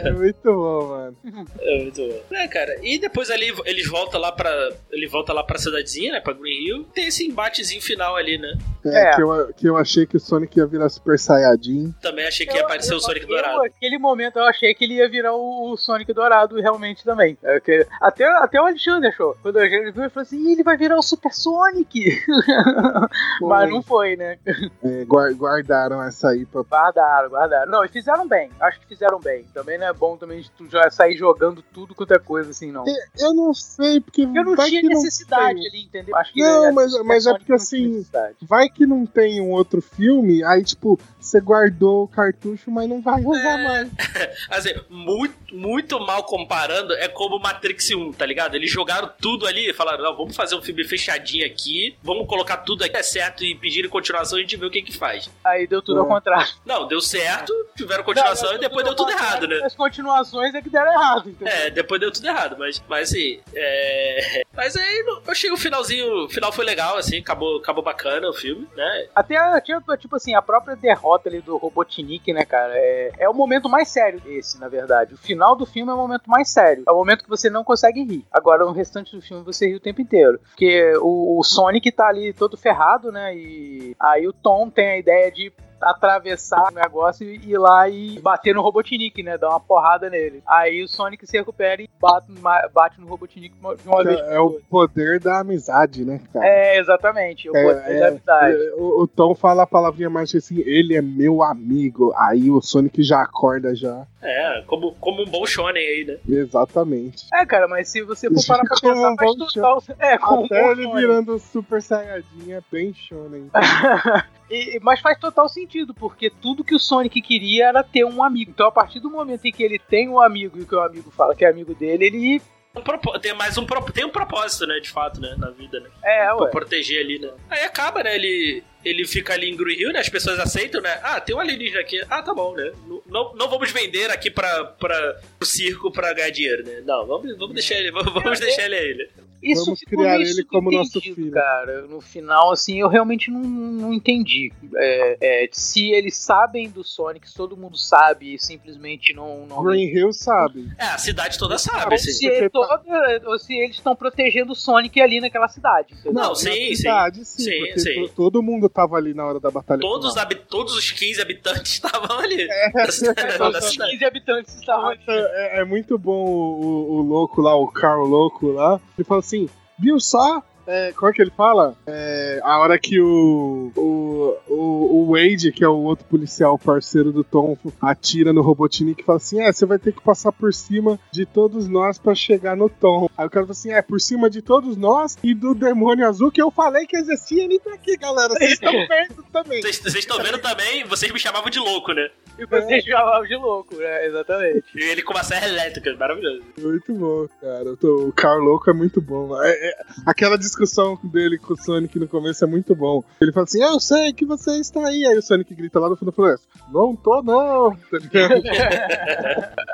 É 0.04 0.10
muito 0.12 0.42
bom, 0.44 0.88
mano. 0.88 1.16
É 1.60 1.82
muito 1.82 2.00
bom. 2.00 2.36
É, 2.36 2.48
cara, 2.48 2.76
e 2.82 2.98
depois 2.98 3.30
ali 3.30 3.52
eles 3.64 3.88
voltam 3.88 4.20
lá 4.20 4.30
pra. 4.32 4.50
Ele 4.90 5.06
volta 5.08 5.32
lá 5.32 5.42
pra 5.42 5.58
cidadezinha, 5.58 6.12
né? 6.12 6.20
Pra 6.20 6.32
Green 6.32 6.66
Hill. 6.66 6.84
Tem 6.94 7.06
esse 7.08 7.26
embatezinho 7.26 7.82
final 7.82 8.16
ali, 8.16 8.38
né? 8.38 8.56
É, 8.84 9.10
É. 9.10 9.14
Que, 9.16 9.22
eu, 9.22 9.52
que 9.54 9.68
eu 9.68 9.76
achei 9.76 10.06
que 10.06 10.16
o 10.16 10.20
Sonic 10.20 10.58
ia 10.58 10.66
virar 10.66 10.88
Super 10.88 11.18
Saiyajin. 11.18 11.92
Também 12.00 12.26
achei 12.26 12.46
que 12.46 12.54
ia 12.56 12.62
aparecer 12.62 12.94
o 12.94 13.00
Sonic 13.00 13.22
eu, 13.22 13.28
Dourado. 13.28 13.58
Naquele 13.62 13.98
momento 13.98 14.38
eu 14.38 14.44
achei 14.44 14.72
que 14.74 14.84
ele 14.84 14.94
ia 14.94 15.08
virar 15.08 15.34
o, 15.34 15.72
o 15.72 15.76
Sonic 15.76 16.12
Dourado 16.12 16.56
realmente 16.60 17.04
também. 17.04 17.36
É 17.42 17.60
que- 17.60 17.86
até, 18.00 18.24
até 18.38 18.60
o 18.60 18.64
Alexandre 18.66 19.08
achou. 19.08 19.36
Quando 19.42 19.58
a 19.58 19.68
gente 19.68 19.92
viu, 19.92 20.02
ele 20.02 20.10
falou 20.10 20.22
assim: 20.22 20.38
"Ih, 20.48 20.52
ele 20.52 20.62
vai 20.62 20.76
virar 20.76 20.96
o 20.96 21.02
Super 21.02 21.32
Sonic. 21.32 22.00
Mas 23.42 23.70
não 23.70 23.82
foi, 23.82 24.16
né? 24.16 24.38
É, 24.82 25.04
guar- 25.04 25.32
guardaram 25.40 26.02
essa 26.02 26.28
aí 26.28 26.44
pra. 26.44 26.62
Guardaram, 26.62 27.30
guardaram. 27.30 27.70
Não, 27.70 27.84
e 27.84 27.88
fizeram 27.88 28.28
bem. 28.28 28.50
Acho 28.60 28.78
que 28.80 28.86
fizeram 28.86 29.18
bem. 29.18 29.44
Também 29.54 29.78
não 29.78 29.86
é 29.86 29.92
bom 29.92 30.16
também 30.16 30.40
de 30.40 30.50
tu 30.50 30.68
já 30.68 30.88
sair 30.90 31.16
jogando 31.16 31.62
tudo 31.72 31.94
quanto 31.94 32.12
é 32.14 32.18
coisa 32.18 32.50
assim, 32.50 32.70
não. 32.70 32.84
Eu 33.18 33.34
não 33.34 33.52
sei, 33.54 34.00
porque. 34.00 34.26
Porque 34.26 34.42
não 34.42 34.54
vai 34.54 34.68
tinha 34.68 34.80
que 34.82 34.88
não 34.88 34.94
necessidade 35.02 35.54
tem. 35.60 35.68
ali, 35.68 35.82
entendeu? 35.84 36.16
Acho 36.16 36.32
que 36.32 36.40
Não, 36.40 36.64
é, 36.66 36.72
mas- 36.72 36.90
Super 36.92 37.04
mas 37.04 37.26
é 37.26 37.32
porque 37.32 37.52
não 37.52 37.56
assim. 37.56 38.06
Vai 38.42 38.68
que 38.68 38.86
não 38.86 39.06
tem 39.06 39.40
um 39.40 39.50
outro 39.50 39.80
filme, 39.80 40.44
aí, 40.44 40.62
tipo, 40.62 40.98
você 41.18 41.40
guardou 41.40 42.04
o 42.04 42.08
cartucho, 42.08 42.70
mas 42.70 42.88
não 42.88 43.00
vai 43.00 43.22
usar 43.24 43.58
É. 43.60 43.64
mais. 43.64 43.90
Assim, 44.50 44.70
muito, 44.88 45.34
muito 45.54 45.98
mal 46.00 46.24
comparando, 46.24 46.92
é 46.94 47.08
como 47.08 47.38
Matrix 47.38 47.90
1, 47.90 48.12
tá 48.12 48.26
ligado? 48.26 48.54
Eles 48.54 48.70
jogaram 48.70 49.10
tudo 49.20 49.46
ali 49.46 49.70
e 49.70 49.72
falaram: 49.72 50.02
não, 50.04 50.16
vamos 50.16 50.36
fazer 50.36 50.54
um 50.56 50.62
filme 50.62 50.84
fechadinho 50.84 51.46
aqui, 51.46 51.96
vamos 52.02 52.26
colocar 52.26 52.58
tudo 52.58 52.84
aqui, 52.84 52.96
é 52.96 53.02
certo, 53.02 53.44
e 53.44 53.54
pedirem 53.54 53.88
continuação, 53.88 54.38
a 54.38 54.40
gente 54.40 54.56
vê 54.56 54.66
o 54.66 54.70
que 54.70 54.82
que 54.82 54.96
faz. 54.96 55.29
Aí 55.44 55.66
deu 55.66 55.80
tudo 55.82 55.98
É. 55.98 56.00
ao 56.00 56.06
contrário. 56.06 56.52
Não, 56.64 56.86
deu 56.86 57.00
certo, 57.00 57.52
tiveram 57.76 58.04
continuação 58.04 58.50
Não, 58.50 58.56
e 58.56 58.60
depois 58.60 58.84
deu 58.84 58.94
tudo 58.94 59.10
errado, 59.10 59.46
né? 59.48 59.60
As 59.64 59.74
continuações 59.74 60.54
é 60.54 60.60
que 60.62 60.68
deram 60.70 60.92
errado, 60.92 61.30
entendeu? 61.30 61.52
É, 61.54 61.70
depois 61.70 62.00
deu 62.00 62.10
tudo 62.12 62.26
errado, 62.26 62.56
mas, 62.58 62.82
mas 62.88 63.10
assim, 63.10 63.40
é... 63.54 64.42
Mas 64.52 64.76
aí 64.76 65.04
eu 65.06 65.22
achei 65.26 65.50
o 65.50 65.56
finalzinho, 65.56 66.24
o 66.26 66.28
final 66.28 66.52
foi 66.52 66.64
legal, 66.66 66.98
assim, 66.98 67.18
acabou, 67.18 67.58
acabou 67.58 67.82
bacana 67.82 68.28
o 68.28 68.32
filme, 68.34 68.68
né? 68.76 69.06
Até, 69.14 69.36
tipo, 69.62 69.96
tipo 69.96 70.16
assim, 70.16 70.34
a 70.34 70.42
própria 70.42 70.76
derrota 70.76 71.30
ali 71.30 71.40
do 71.40 71.56
Robotnik, 71.56 72.30
né, 72.32 72.44
cara, 72.44 72.72
é, 72.76 73.10
é 73.20 73.28
o 73.28 73.32
momento 73.32 73.70
mais 73.70 73.88
sério 73.88 74.20
esse, 74.26 74.60
na 74.60 74.68
verdade. 74.68 75.14
O 75.14 75.18
final 75.18 75.56
do 75.56 75.64
filme 75.64 75.90
é 75.90 75.94
o 75.94 75.96
momento 75.98 76.28
mais 76.28 76.50
sério. 76.50 76.82
É 76.86 76.92
o 76.92 76.96
momento 76.96 77.24
que 77.24 77.30
você 77.30 77.48
não 77.48 77.64
consegue 77.64 78.02
rir. 78.04 78.26
Agora, 78.30 78.66
o 78.66 78.72
restante 78.72 79.16
do 79.16 79.22
filme 79.22 79.42
você 79.42 79.66
ri 79.66 79.76
o 79.76 79.80
tempo 79.80 80.02
inteiro. 80.02 80.38
Porque 80.50 80.92
o, 81.00 81.38
o 81.38 81.42
Sonic 81.42 81.90
tá 81.92 82.08
ali 82.08 82.34
todo 82.34 82.56
ferrado, 82.58 83.10
né, 83.10 83.34
e 83.34 83.96
aí 83.98 84.26
o 84.28 84.32
Tom 84.32 84.68
tem 84.68 84.90
a 84.90 84.98
ideia 84.98 85.19
de 85.28 85.52
atravessar 85.80 86.68
o 86.70 86.74
negócio 86.74 87.26
e 87.26 87.52
ir 87.52 87.56
lá 87.58 87.88
e 87.88 88.20
bater 88.20 88.54
no 88.54 88.60
Robotnik, 88.60 89.22
né? 89.22 89.38
Dar 89.38 89.48
uma 89.48 89.60
porrada 89.60 90.10
nele. 90.10 90.42
Aí 90.46 90.82
o 90.82 90.88
Sonic 90.88 91.26
se 91.26 91.38
recupera 91.38 91.80
e 91.80 91.88
bate, 91.98 92.26
bate 92.72 93.00
no 93.00 93.06
Robotnik 93.06 93.54
de 93.56 93.88
uma 93.88 94.04
vez. 94.04 94.20
É, 94.20 94.38
o 94.38 94.60
poder 94.68 95.18
da 95.18 95.40
amizade, 95.40 96.04
né, 96.04 96.20
cara? 96.32 96.46
É, 96.46 96.78
exatamente. 96.78 97.48
O 97.48 97.56
É, 97.56 97.62
poder 97.64 97.96
é, 97.96 97.98
da 98.00 98.08
amizade. 98.08 98.56
É, 98.56 98.72
O, 98.74 99.02
o 99.02 99.08
Tom 99.08 99.34
fala 99.34 99.62
a 99.62 99.66
palavrinha 99.66 100.10
mais 100.10 100.34
assim, 100.34 100.60
ele 100.66 100.94
é 100.94 101.00
meu 101.00 101.42
amigo. 101.42 102.12
Aí 102.14 102.50
o 102.50 102.60
Sonic 102.60 103.02
já 103.02 103.22
acorda 103.22 103.74
já. 103.74 104.06
É, 104.20 104.62
como, 104.66 104.94
como 104.96 105.22
um 105.22 105.30
bom 105.30 105.46
shonen 105.46 105.82
aí, 105.82 106.04
né? 106.04 106.18
Exatamente. 106.28 107.24
É, 107.32 107.46
cara, 107.46 107.66
mas 107.66 107.88
se 107.88 108.02
você 108.02 108.28
for 108.28 108.46
parar 108.46 108.64
pra 108.64 108.76
pensar, 108.82 109.12
um 109.12 109.16
faz 109.16 109.30
bom 109.36 109.46
total... 109.46 109.82
É, 109.98 110.18
como 110.18 110.42
um 110.42 110.44
Até 110.44 110.62
bom 110.62 110.70
ele 110.72 110.82
Sonic. 110.82 111.00
virando 111.00 111.38
Super 111.38 111.80
Saiyajin 111.80 112.52
é 112.52 112.60
bem 112.70 112.92
shonen. 112.92 113.50
E- 114.50 114.80
mas 114.82 115.00
faz 115.00 115.18
total 115.18 115.48
sentido, 115.48 115.94
porque 115.94 116.28
tudo 116.28 116.64
que 116.64 116.74
o 116.74 116.78
Sonic 116.78 117.20
queria 117.22 117.68
era 117.68 117.82
ter 117.84 118.04
um 118.04 118.22
amigo. 118.22 118.50
Então, 118.50 118.66
a 118.66 118.72
partir 118.72 118.98
do 119.00 119.10
momento 119.10 119.44
em 119.44 119.52
que 119.52 119.62
ele 119.62 119.78
tem 119.78 120.08
um 120.08 120.20
amigo 120.20 120.58
e 120.58 120.64
que 120.64 120.74
o 120.74 120.80
amigo 120.80 121.10
fala 121.10 121.34
que 121.34 121.44
é 121.44 121.48
amigo 121.50 121.74
dele, 121.74 122.04
ele. 122.06 122.42
Um 122.74 123.18
tem 123.20 123.34
mais 123.34 123.58
um, 123.58 123.66
tem 123.92 124.04
um 124.04 124.10
propósito, 124.10 124.64
né, 124.66 124.78
de 124.78 124.88
fato, 124.90 125.20
né, 125.20 125.34
na 125.36 125.50
vida, 125.50 125.80
né? 125.80 125.90
É, 126.04 126.26
Pra 126.26 126.36
ué. 126.36 126.50
proteger 126.50 127.00
ali, 127.04 127.18
né? 127.18 127.30
Aí 127.50 127.64
acaba, 127.64 128.02
né? 128.04 128.14
Ele, 128.14 128.62
ele 128.84 129.06
fica 129.06 129.34
ali 129.34 129.50
em 129.50 129.56
Green 129.56 129.78
Hill, 129.78 129.92
né? 129.92 130.00
As 130.00 130.08
pessoas 130.08 130.38
aceitam, 130.38 130.80
né? 130.80 130.98
Ah, 131.02 131.20
tem 131.20 131.34
um 131.34 131.40
alienígena 131.40 131.80
aqui. 131.80 132.00
Ah, 132.08 132.22
tá 132.22 132.32
bom, 132.34 132.54
né? 132.54 132.72
Não, 132.86 133.02
não, 133.06 133.34
não 133.34 133.48
vamos 133.50 133.70
vender 133.70 134.10
aqui 134.10 134.30
pra, 134.30 134.64
pra, 134.64 135.20
pro 135.38 135.46
circo 135.48 135.90
pra 135.90 136.12
ganhar 136.12 136.30
dinheiro, 136.30 136.64
né? 136.64 136.82
Não, 136.84 137.06
vamos, 137.06 137.36
vamos 137.36 137.54
deixar 137.54 137.76
ele, 137.76 137.90
vamos, 137.92 138.12
vamos 138.12 138.40
deixar 138.40 138.64
ele 138.66 138.74
aí, 138.76 138.94
né? 138.94 139.06
Isso 139.42 139.64
Vamos 139.64 139.80
criar 139.80 140.20
ele 140.20 140.44
como 140.44 140.70
nosso 140.70 141.00
filho. 141.00 141.30
Cara, 141.30 141.80
no 141.86 142.02
final, 142.02 142.52
assim, 142.52 142.78
eu 142.78 142.88
realmente 142.88 143.30
não, 143.30 143.40
não 143.40 143.94
entendi. 143.94 144.52
É, 144.76 145.44
é, 145.44 145.48
se 145.50 145.90
eles 145.92 146.14
sabem 146.18 146.68
do 146.68 146.84
Sonic, 146.84 147.26
se 147.26 147.34
todo 147.34 147.56
mundo 147.56 147.74
sabe 147.78 148.34
e 148.34 148.38
simplesmente 148.38 149.14
não. 149.14 149.46
não 149.46 149.62
Green 149.64 149.86
Hill 149.88 150.12
sabe. 150.12 150.68
É, 150.78 150.84
a 150.84 150.98
cidade 150.98 151.38
toda 151.38 151.56
sabe, 151.56 151.86
ou, 151.86 151.94
assim. 151.94 152.12
se 152.12 152.28
é 152.28 152.50
toda- 152.50 152.82
ou 153.24 153.38
se 153.38 153.54
eles 153.54 153.76
estão 153.76 153.96
protegendo 153.96 154.52
o 154.52 154.54
Sonic 154.54 155.00
ali 155.00 155.20
naquela 155.22 155.48
cidade. 155.48 155.94
entendeu? 155.94 156.12
Não, 156.12 156.28
Na 156.28 156.34
sim, 156.34 156.52
sim. 156.52 156.74
cidade, 156.76 157.24
sim. 157.24 157.42
Sim, 157.42 157.78
sim. 157.78 157.94
to- 158.08 158.12
todo 158.14 158.42
mundo 158.42 158.68
tava 158.70 158.96
ali 158.96 159.12
na 159.12 159.26
hora 159.26 159.38
da 159.40 159.50
batalha. 159.50 159.80
Todos, 159.80 160.06
os 160.06 160.12
final. 160.12 160.24
habi- 160.26 160.34
todos 160.48 160.74
os 160.74 160.90
15 160.92 161.20
habitantes 161.22 161.72
estavam 161.74 162.18
ali. 162.18 162.48
Cidade- 162.90 163.38
da 163.38 163.48
Os 163.58 163.64
cidade. 163.64 163.90
15 163.92 164.04
habitantes 164.04 164.54
estavam 164.56 164.88
ali. 164.88 165.00
É, 165.08 165.60
é 165.60 165.64
muito 165.64 165.98
bom 165.98 166.24
o, 166.24 166.60
o- 166.64 166.92
o 166.98 167.02
louco 167.02 167.40
lá, 167.42 167.54
o 167.54 167.66
Carl 167.68 168.04
louco 168.04 168.52
lá. 168.52 168.80
Ele 168.96 169.04
fala 169.04 169.20
assim: 169.20 169.48
viu 169.78 169.98
só? 170.00 170.42
É, 170.70 170.92
como 170.92 171.10
é 171.10 171.14
que 171.14 171.20
ele 171.22 171.32
fala? 171.36 171.74
É, 171.86 172.40
a 172.44 172.58
hora 172.60 172.78
que 172.78 173.00
o, 173.00 173.72
o, 173.76 174.36
o, 174.48 175.02
o 175.02 175.12
Wade, 175.12 175.50
que 175.52 175.64
é 175.64 175.68
o 175.68 175.76
outro 175.82 176.04
policial 176.06 176.56
parceiro 176.58 177.12
do 177.12 177.24
Tom, 177.24 177.56
atira 177.80 178.32
no 178.32 178.40
Robotnik 178.42 179.02
e 179.02 179.04
fala 179.04 179.16
assim: 179.16 179.40
É, 179.42 179.52
você 179.52 179.66
vai 179.66 179.78
ter 179.78 179.92
que 179.92 180.00
passar 180.00 180.30
por 180.32 180.52
cima 180.54 180.98
de 181.10 181.26
todos 181.26 181.66
nós 181.68 181.98
pra 181.98 182.14
chegar 182.14 182.56
no 182.56 182.68
Tom. 182.68 183.08
Aí 183.18 183.26
o 183.26 183.30
cara 183.30 183.46
fala 183.46 183.52
assim: 183.52 183.72
É, 183.72 183.82
por 183.82 184.00
cima 184.00 184.30
de 184.30 184.40
todos 184.42 184.76
nós 184.76 185.16
e 185.22 185.34
do 185.34 185.54
demônio 185.54 186.06
azul 186.06 186.30
que 186.30 186.40
eu 186.40 186.50
falei 186.50 186.86
que 186.86 186.96
existia, 186.96 187.44
ele 187.44 187.58
tá 187.58 187.74
aqui, 187.74 187.96
galera. 187.96 188.32
Vocês 188.34 188.52
estão 188.52 188.72
vendo 188.86 189.24
também. 189.32 189.60
Vocês 189.62 189.94
estão 189.96 190.18
vendo 190.22 190.38
também, 190.38 190.84
vocês 190.84 191.10
me 191.12 191.18
chamavam 191.18 191.50
de 191.50 191.58
louco, 191.58 191.92
né? 191.92 192.08
E 192.38 192.46
vocês 192.46 192.84
chamavam 192.84 193.26
de 193.26 193.34
louco, 193.36 193.74
né? 193.76 194.06
Exatamente. 194.06 194.64
E 194.74 194.82
ele 194.84 195.02
com 195.02 195.12
uma 195.12 195.24
serra 195.24 195.48
elétrica, 195.48 195.94
maravilhoso. 195.96 196.42
Muito 196.58 196.94
bom, 196.94 197.26
cara. 197.40 197.76
Tô- 197.76 198.08
O 198.08 198.12
Carl 198.12 198.38
Louco 198.40 198.70
é 198.70 198.72
muito 198.72 199.00
bom. 199.00 199.42
É- 199.42 199.70
é- 199.70 199.76
aquela 200.06 200.38
discussão 200.38 200.59
dele 201.04 201.38
com 201.38 201.54
o 201.54 201.56
Sonic 201.56 201.98
no 201.98 202.08
começo 202.08 202.44
é 202.44 202.46
muito 202.46 202.74
bom. 202.74 203.02
Ele 203.20 203.32
fala 203.32 203.44
assim: 203.44 203.62
Eu 203.62 203.78
sei 203.80 204.12
que 204.12 204.24
você 204.24 204.58
está 204.58 204.86
aí. 204.86 205.06
Aí 205.06 205.18
o 205.18 205.22
Sonic 205.22 205.54
grita 205.54 205.78
lá 205.78 205.88
no 205.88 205.96
fundo 205.96 206.10
da 206.10 206.14
floresta: 206.14 206.46
Não 206.72 206.94
tô, 206.96 207.22
não. 207.22 207.76
Tá 207.76 207.98
ligado? 207.98 208.42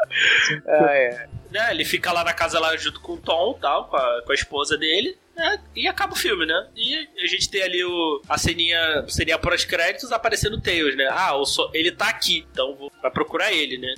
Ah, 0.66 0.94
é. 0.94 1.28
Né, 1.50 1.70
ele 1.70 1.84
fica 1.84 2.12
lá 2.12 2.22
na 2.24 2.32
casa 2.32 2.58
lá 2.60 2.76
junto 2.76 3.00
com 3.00 3.12
o 3.14 3.18
Tom 3.20 3.58
tal, 3.60 3.86
com 3.88 3.96
a, 3.96 4.22
com 4.24 4.32
a 4.32 4.34
esposa 4.34 4.76
dele, 4.76 5.16
né? 5.36 5.60
E 5.74 5.86
acaba 5.86 6.14
o 6.14 6.16
filme, 6.16 6.46
né? 6.46 6.66
E 6.74 7.08
a 7.22 7.26
gente 7.26 7.50
tem 7.50 7.62
ali 7.62 7.84
o, 7.84 8.22
a 8.28 8.38
ceninha, 8.38 9.04
ceninha 9.08 9.38
pós-créditos 9.38 10.10
aparecendo 10.12 10.54
o 10.54 10.60
Tails, 10.60 10.96
né? 10.96 11.06
Ah, 11.10 11.32
so- 11.44 11.70
ele 11.74 11.92
tá 11.92 12.08
aqui, 12.08 12.46
então 12.50 12.74
vou 12.74 12.90
vai 13.02 13.10
procurar 13.10 13.52
ele, 13.52 13.76
né? 13.78 13.94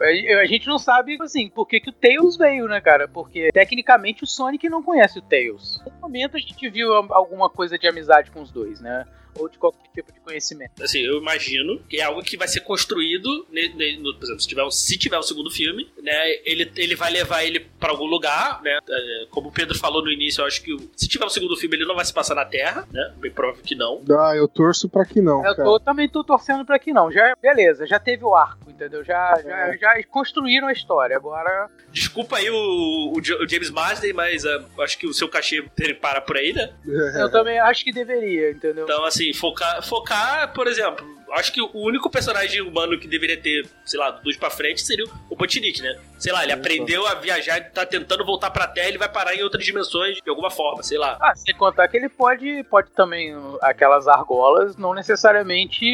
A 0.00 0.40
a 0.40 0.46
gente 0.46 0.66
não 0.66 0.78
sabe, 0.78 1.16
assim, 1.20 1.48
por 1.48 1.66
que, 1.66 1.80
que 1.80 1.90
o 1.90 1.92
Tails 1.92 2.36
veio, 2.36 2.66
né, 2.66 2.80
cara? 2.80 3.06
Porque, 3.08 3.50
tecnicamente, 3.52 4.24
o 4.24 4.26
Sonic 4.26 4.68
não 4.68 4.82
conhece 4.82 5.18
o 5.18 5.22
Tails. 5.22 5.80
No 5.86 5.92
momento, 6.00 6.36
a 6.36 6.40
gente 6.40 6.68
viu 6.68 6.92
alguma 6.92 7.48
coisa 7.48 7.78
de 7.78 7.86
amizade 7.86 8.30
com 8.30 8.42
os 8.42 8.50
dois, 8.50 8.80
né? 8.80 9.04
Ou 9.38 9.48
de 9.48 9.58
qualquer 9.58 9.88
tipo 9.94 10.12
de 10.12 10.20
conhecimento. 10.20 10.82
Assim, 10.82 11.00
eu 11.00 11.18
imagino 11.18 11.78
que 11.88 11.98
é 11.98 12.02
algo 12.04 12.22
que 12.22 12.36
vai 12.36 12.48
ser 12.48 12.60
construído, 12.60 13.46
ne- 13.50 13.68
ne- 13.74 13.96
no- 13.98 14.14
por 14.14 14.24
exemplo, 14.24 14.40
se 14.40 14.48
tiver, 14.48 14.64
um, 14.64 14.70
se 14.70 14.98
tiver 14.98 15.18
um 15.18 15.22
segundo 15.22 15.50
filme, 15.50 15.88
né? 16.02 16.30
Ele, 16.44 16.70
ele 16.76 16.94
vai 16.96 17.10
levar 17.10 17.44
ele 17.44 17.60
pra 17.78 17.90
algum 17.90 18.06
lugar, 18.06 18.62
né? 18.62 18.78
é, 18.88 19.26
como 19.30 19.48
o 19.48 19.52
Pedro 19.52 19.78
falou 19.78 20.02
no 20.02 20.10
início, 20.10 20.40
eu 20.42 20.46
acho 20.46 20.62
que 20.62 20.76
se 20.96 21.08
tiver 21.08 21.24
um 21.24 21.28
segundo 21.30 21.56
filme, 21.56 21.76
ele 21.76 21.84
não 21.86 21.94
vai 21.94 22.04
se 22.04 22.12
passar 22.12 22.34
na 22.34 22.44
Terra, 22.44 22.86
né? 22.92 23.12
Bem 23.18 23.30
provável 23.30 23.62
que 23.62 23.74
não. 23.74 24.02
Ah, 24.10 24.34
eu 24.36 24.46
torço 24.48 24.88
pra 24.88 25.04
que 25.04 25.20
não, 25.20 25.38
Eu 25.38 25.54
cara. 25.54 25.64
tô- 25.64 25.80
também 25.80 26.08
tô 26.08 26.22
torcendo 26.24 26.64
pra 26.64 26.78
que 26.78 26.92
não. 26.92 27.10
Já, 27.10 27.34
beleza, 27.40 27.86
já 27.86 27.98
teve 27.98 28.24
o 28.24 28.34
arco, 28.34 28.70
entendeu? 28.70 29.04
Já, 29.04 29.34
já, 29.42 29.76
já 29.76 30.02
construíram 30.10 30.68
a 30.68 30.72
história. 30.72 31.16
Agora, 31.16 31.68
Desculpa 31.92 32.36
aí 32.38 32.50
o, 32.50 32.54
o 32.56 33.18
o 33.18 33.48
James 33.48 33.70
Marsden, 33.70 34.12
mas 34.12 34.44
ah, 34.44 34.64
acho 34.80 34.98
que 34.98 35.06
o 35.06 35.14
seu 35.14 35.28
cachê 35.28 35.64
ele 35.80 35.94
para 35.94 36.20
por 36.20 36.36
aí, 36.36 36.52
né? 36.52 36.72
eu 37.18 37.30
também 37.30 37.58
acho 37.58 37.84
que 37.84 37.92
deveria, 37.92 38.50
entendeu? 38.50 38.84
Então, 38.84 39.04
assim, 39.04 39.23
focar, 39.32 39.82
focar, 39.82 40.52
por 40.52 40.66
exemplo, 40.66 41.06
acho 41.34 41.52
que 41.52 41.60
o 41.60 41.70
único 41.74 42.10
personagem 42.10 42.60
humano 42.60 42.98
que 42.98 43.08
deveria 43.08 43.40
ter, 43.40 43.66
sei 43.84 43.98
lá, 43.98 44.10
dois 44.10 44.36
pra 44.36 44.50
frente 44.50 44.82
seria 44.82 45.04
o 45.28 45.36
Botinic, 45.36 45.80
né? 45.82 45.98
Sei 46.18 46.32
lá, 46.32 46.42
ele 46.42 46.52
aprendeu 46.52 47.06
a 47.06 47.14
viajar, 47.14 47.60
tá 47.70 47.84
tentando 47.84 48.24
voltar 48.24 48.50
pra 48.50 48.66
Terra, 48.66 48.88
ele 48.88 48.98
vai 48.98 49.08
parar 49.08 49.34
em 49.34 49.42
outras 49.42 49.64
dimensões 49.64 50.18
de 50.22 50.30
alguma 50.30 50.50
forma, 50.50 50.82
sei 50.82 50.98
lá. 50.98 51.18
Ah, 51.20 51.34
sem 51.34 51.54
contar 51.54 51.88
que 51.88 51.96
ele 51.96 52.08
pode, 52.08 52.64
pode 52.64 52.90
também, 52.90 53.34
aquelas 53.60 54.06
argolas, 54.06 54.76
não 54.76 54.94
necessariamente 54.94 55.86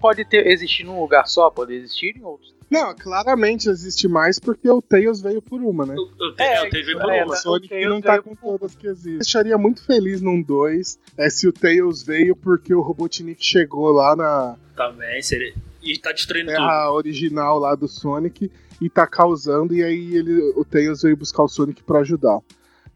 pode 0.00 0.24
ter, 0.24 0.46
existir 0.46 0.84
num 0.84 1.00
lugar 1.00 1.26
só, 1.26 1.50
pode 1.50 1.74
existir 1.74 2.16
em 2.16 2.24
outros. 2.24 2.57
Não, 2.70 2.94
claramente 2.94 3.68
existe 3.68 4.06
mais 4.06 4.38
porque 4.38 4.68
o 4.68 4.82
Tails 4.82 5.20
veio 5.22 5.40
por 5.40 5.60
uma, 5.62 5.86
né? 5.86 5.94
Eu, 5.96 6.08
eu, 6.26 6.34
tenho- 6.34 6.64
eu 6.64 6.70
tenho 6.70 6.86
ver 6.86 6.98
por 6.98 7.10
é, 7.12 7.24
uma. 7.24 7.32
O 7.32 7.36
Sonic 7.36 7.68
Tails 7.68 7.88
não 7.90 8.00
tá 8.00 8.12
veio 8.12 8.22
com 8.24 8.34
todas 8.34 8.74
que 8.74 8.86
existem. 8.86 9.14
Eu 9.14 9.20
estaria 9.20 9.56
muito 9.58 9.82
feliz 9.84 10.20
num 10.20 10.42
2 10.42 10.98
é, 11.16 11.30
se 11.30 11.48
o 11.48 11.52
Tails 11.52 12.02
veio 12.02 12.36
porque 12.36 12.74
o 12.74 12.80
Robotnik 12.80 13.42
chegou 13.44 13.90
lá 13.90 14.14
na 14.14 14.56
Também 14.76 15.22
seria. 15.22 15.54
E 15.82 15.96
tá 15.98 16.12
destruindo 16.12 16.46
tudo. 16.50 16.56
terra 16.56 16.92
original 16.92 17.58
lá 17.58 17.74
do 17.74 17.88
Sonic 17.88 18.50
e 18.80 18.90
tá 18.90 19.06
causando, 19.06 19.74
e 19.74 19.82
aí 19.82 20.14
ele, 20.16 20.52
o 20.54 20.64
Tails 20.64 21.02
veio 21.02 21.16
buscar 21.16 21.42
o 21.44 21.48
Sonic 21.48 21.82
pra 21.82 22.00
ajudar. 22.00 22.38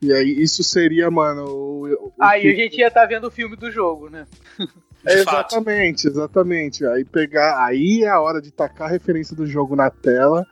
E 0.03 0.13
aí 0.13 0.29
isso 0.43 0.63
seria, 0.65 1.11
mano. 1.11 1.45
O, 1.47 1.87
o 1.87 2.13
Aí 2.21 2.43
que- 2.43 2.49
a 2.49 2.55
gente 2.57 2.77
ia 2.79 2.89
estar 2.89 3.07
vendo 3.07 3.27
o 3.29 3.31
filme 3.31 3.57
do 3.57 3.71
jogo, 3.71 4.11
né? 4.11 4.27
De 5.05 5.25
fato. 5.25 5.55
Exatamente, 5.57 6.07
exatamente. 6.09 6.87
Aí 6.87 7.05
pegar. 7.05 7.65
Aí 7.65 8.03
é 8.05 8.09
a 8.09 8.21
hora 8.21 8.41
de 8.41 8.51
tacar 8.53 8.89
a 8.89 8.91
referência 8.91 9.35
do 9.37 9.47
jogo 9.47 9.75
na 9.77 9.91
tela 9.91 10.47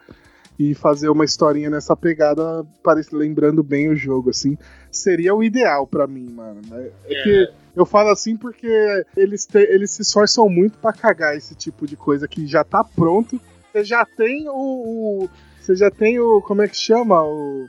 e 0.58 0.74
fazer 0.74 1.08
uma 1.08 1.24
historinha 1.24 1.70
nessa 1.70 1.96
pegada, 1.96 2.66
parece, 2.82 3.14
lembrando 3.14 3.62
bem 3.62 3.88
o 3.88 3.96
jogo, 3.96 4.30
assim. 4.30 4.58
Seria 4.90 5.34
o 5.34 5.42
ideal 5.42 5.86
pra 5.86 6.06
mim, 6.06 6.28
mano. 6.30 6.60
É 6.72 6.90
É. 7.08 7.22
que 7.22 7.48
eu 7.76 7.86
falo 7.86 8.10
assim 8.10 8.36
porque 8.36 8.68
eles, 9.16 9.46
te- 9.46 9.58
eles 9.70 9.90
se 9.92 10.02
esforçam 10.02 10.48
muito 10.48 10.76
pra 10.78 10.92
cagar 10.92 11.36
esse 11.36 11.54
tipo 11.54 11.86
de 11.86 11.96
coisa 11.96 12.28
que 12.28 12.46
já 12.46 12.62
tá 12.64 12.82
pronto. 12.84 13.40
Você 13.72 13.84
já 13.84 14.04
tem 14.04 14.48
o. 14.48 14.52
o- 15.24 15.30
você 15.60 15.76
já 15.76 15.90
tem 15.90 16.18
o. 16.18 16.42
Como 16.42 16.60
é 16.62 16.68
que 16.68 16.76
chama? 16.76 17.22
O. 17.22 17.68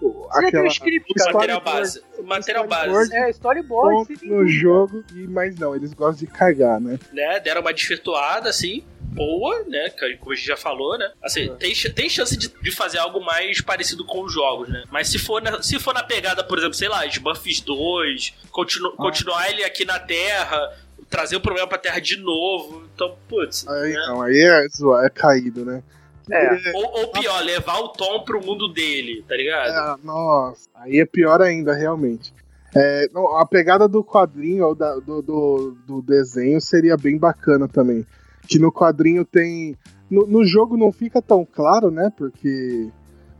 o- 0.00 0.28
Você 0.28 0.28
já 0.28 0.32
tem 0.32 0.44
o 0.44 0.48
aquela, 0.48 0.66
script, 0.68 1.12
o. 1.12 1.32
Material 1.32 1.60
base. 1.60 2.02
O 2.18 2.22
material 2.22 2.64
storyboard. 2.64 2.92
base. 3.10 3.16
É, 3.16 3.30
storyboard. 3.30 4.26
no 4.26 4.46
jogo, 4.48 5.04
e, 5.14 5.26
mas 5.26 5.56
não, 5.58 5.74
eles 5.74 5.92
gostam 5.94 6.26
de 6.26 6.32
cagar, 6.32 6.80
né? 6.80 6.98
né? 7.12 7.40
Deram 7.40 7.60
uma 7.60 7.72
desvirtuada, 7.72 8.48
assim, 8.50 8.84
boa, 9.00 9.64
né? 9.64 9.90
que- 9.90 10.16
Como 10.18 10.32
a 10.32 10.34
gente 10.34 10.46
já 10.46 10.56
falou, 10.56 10.96
né? 10.98 11.10
Assim, 11.22 11.54
tem, 11.58 11.74
ch- 11.74 11.92
tem 11.94 12.08
chance 12.08 12.36
de, 12.36 12.48
de 12.48 12.70
fazer 12.70 12.98
algo 12.98 13.20
mais 13.24 13.60
parecido 13.60 14.04
com 14.04 14.22
os 14.22 14.32
jogos, 14.32 14.68
né? 14.68 14.84
Mas 14.90 15.08
se 15.08 15.18
for 15.18 15.40
na, 15.42 15.62
se 15.62 15.78
for 15.78 15.94
na 15.94 16.02
pegada, 16.02 16.44
por 16.44 16.58
exemplo, 16.58 16.74
sei 16.74 16.88
lá, 16.88 17.04
Smurfs 17.06 17.60
2, 17.60 18.34
continu, 18.50 18.92
continuar 18.92 19.50
ele 19.50 19.64
aqui 19.64 19.84
na 19.84 19.98
Terra, 19.98 20.76
trazer 21.08 21.36
o 21.36 21.40
problema 21.40 21.66
pra 21.66 21.78
Terra 21.78 22.00
de 22.00 22.16
novo. 22.18 22.86
Então, 22.94 23.16
putz. 23.28 23.66
Aí 23.66 23.92
né? 23.92 24.06
não, 24.08 24.20
aí 24.22 24.36
é, 24.40 24.66
é 25.06 25.10
caído, 25.10 25.64
né? 25.64 25.82
É. 26.30 26.72
Ou, 26.74 27.00
ou 27.00 27.08
pior, 27.12 27.42
levar 27.42 27.78
o 27.80 27.88
Tom 27.88 28.22
pro 28.24 28.44
mundo 28.44 28.68
dele, 28.72 29.24
tá 29.28 29.36
ligado? 29.36 29.98
É, 30.00 30.04
nossa, 30.06 30.68
aí 30.74 30.98
é 31.00 31.06
pior 31.06 31.40
ainda, 31.40 31.74
realmente. 31.74 32.32
É, 32.76 33.08
não, 33.14 33.36
a 33.36 33.46
pegada 33.46 33.88
do 33.88 34.04
quadrinho 34.04 34.66
ou 34.66 34.74
da- 34.74 34.96
do, 34.96 35.22
do, 35.22 35.76
do 35.86 36.02
desenho 36.02 36.60
seria 36.60 36.96
bem 36.96 37.16
bacana 37.18 37.66
também. 37.66 38.06
Que 38.46 38.58
no 38.58 38.70
quadrinho 38.70 39.24
tem. 39.24 39.76
No, 40.10 40.26
no 40.26 40.44
jogo 40.44 40.76
não 40.76 40.92
fica 40.92 41.20
tão 41.22 41.44
claro, 41.44 41.90
né? 41.90 42.12
Porque 42.16 42.88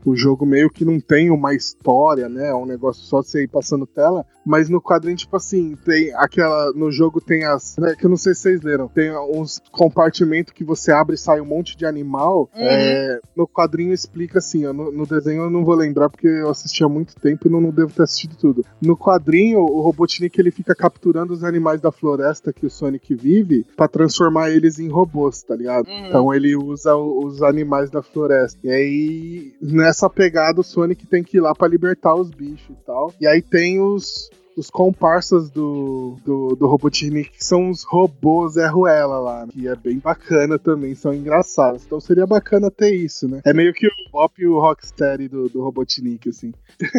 o 0.05 0.15
jogo 0.15 0.45
meio 0.45 0.69
que 0.69 0.83
não 0.83 0.99
tem 0.99 1.29
uma 1.29 1.53
história, 1.53 2.27
né? 2.27 2.49
É 2.49 2.55
um 2.55 2.65
negócio 2.65 3.03
só 3.03 3.21
você 3.21 3.43
ir 3.43 3.47
passando 3.47 3.85
tela. 3.85 4.25
Mas 4.49 4.67
no 4.67 4.81
quadrinho, 4.81 5.15
tipo 5.15 5.37
assim, 5.37 5.77
tem 5.85 6.11
aquela. 6.15 6.73
No 6.73 6.91
jogo 6.91 7.21
tem 7.21 7.45
as. 7.45 7.77
né, 7.77 7.93
que 7.95 8.03
eu 8.03 8.09
não 8.09 8.17
sei 8.17 8.33
se 8.33 8.41
vocês 8.41 8.61
leram. 8.63 8.87
Tem 8.87 9.15
uns 9.15 9.61
compartimentos 9.71 10.51
que 10.51 10.63
você 10.63 10.91
abre 10.91 11.13
e 11.13 11.19
sai 11.19 11.39
um 11.39 11.45
monte 11.45 11.77
de 11.77 11.85
animal. 11.85 12.49
Uhum. 12.55 12.63
É, 12.63 13.19
no 13.35 13.47
quadrinho 13.47 13.93
explica 13.93 14.39
assim, 14.39 14.65
ó, 14.65 14.73
no, 14.73 14.91
no 14.91 15.05
desenho 15.05 15.43
eu 15.43 15.51
não 15.51 15.63
vou 15.63 15.75
lembrar 15.75 16.09
porque 16.09 16.27
eu 16.27 16.49
assisti 16.49 16.83
há 16.83 16.89
muito 16.89 17.15
tempo 17.15 17.47
e 17.47 17.51
não, 17.51 17.61
não 17.61 17.69
devo 17.69 17.93
ter 17.93 18.01
assistido 18.01 18.35
tudo. 18.37 18.65
No 18.81 18.97
quadrinho, 18.97 19.59
o 19.59 19.81
Robotnik 19.81 20.39
ele 20.39 20.49
fica 20.49 20.73
capturando 20.73 21.31
os 21.31 21.43
animais 21.43 21.79
da 21.79 21.91
floresta 21.91 22.51
que 22.51 22.65
o 22.65 22.71
Sonic 22.71 23.13
vive 23.13 23.67
pra 23.77 23.87
transformar 23.87 24.49
eles 24.49 24.79
em 24.79 24.87
robôs, 24.87 25.43
tá 25.43 25.55
ligado? 25.55 25.87
Uhum. 25.87 26.07
Então 26.07 26.33
ele 26.33 26.55
usa 26.55 26.95
os 26.95 27.43
animais 27.43 27.91
da 27.91 28.01
floresta. 28.01 28.59
E 28.63 28.71
aí, 28.71 29.53
nessa 29.61 30.09
pegada, 30.09 30.59
o 30.59 30.63
Sonic 30.63 31.05
tem 31.05 31.23
que 31.23 31.37
ir 31.37 31.41
lá 31.41 31.53
pra 31.53 31.67
libertar 31.67 32.15
os 32.15 32.31
bichos 32.31 32.75
e 32.75 32.85
tal. 32.85 33.13
E 33.21 33.27
aí 33.27 33.43
tem 33.43 33.79
os. 33.79 34.31
Os 34.57 34.69
comparsas 34.69 35.49
do, 35.49 36.17
do, 36.25 36.55
do 36.55 36.67
Robotnik, 36.67 37.29
que 37.31 37.43
são 37.45 37.69
os 37.69 37.83
robôs 37.83 38.53
Zé 38.53 38.67
Ruela 38.67 39.17
lá, 39.19 39.45
né? 39.45 39.51
que 39.53 39.67
é 39.67 39.75
bem 39.75 39.97
bacana 39.99 40.59
também, 40.59 40.93
são 40.95 41.13
engraçados. 41.13 41.83
Então 41.85 41.99
seria 41.99 42.27
bacana 42.27 42.69
ter 42.69 42.93
isso, 42.93 43.27
né? 43.27 43.41
É 43.45 43.53
meio 43.53 43.73
que 43.73 43.87
o 43.87 43.91
Bop 44.11 44.33
e 44.41 44.45
o 44.47 44.59
Rocksteady 44.59 45.27
do, 45.29 45.47
do 45.47 45.61
Robotnik, 45.63 46.27
assim. 46.29 46.53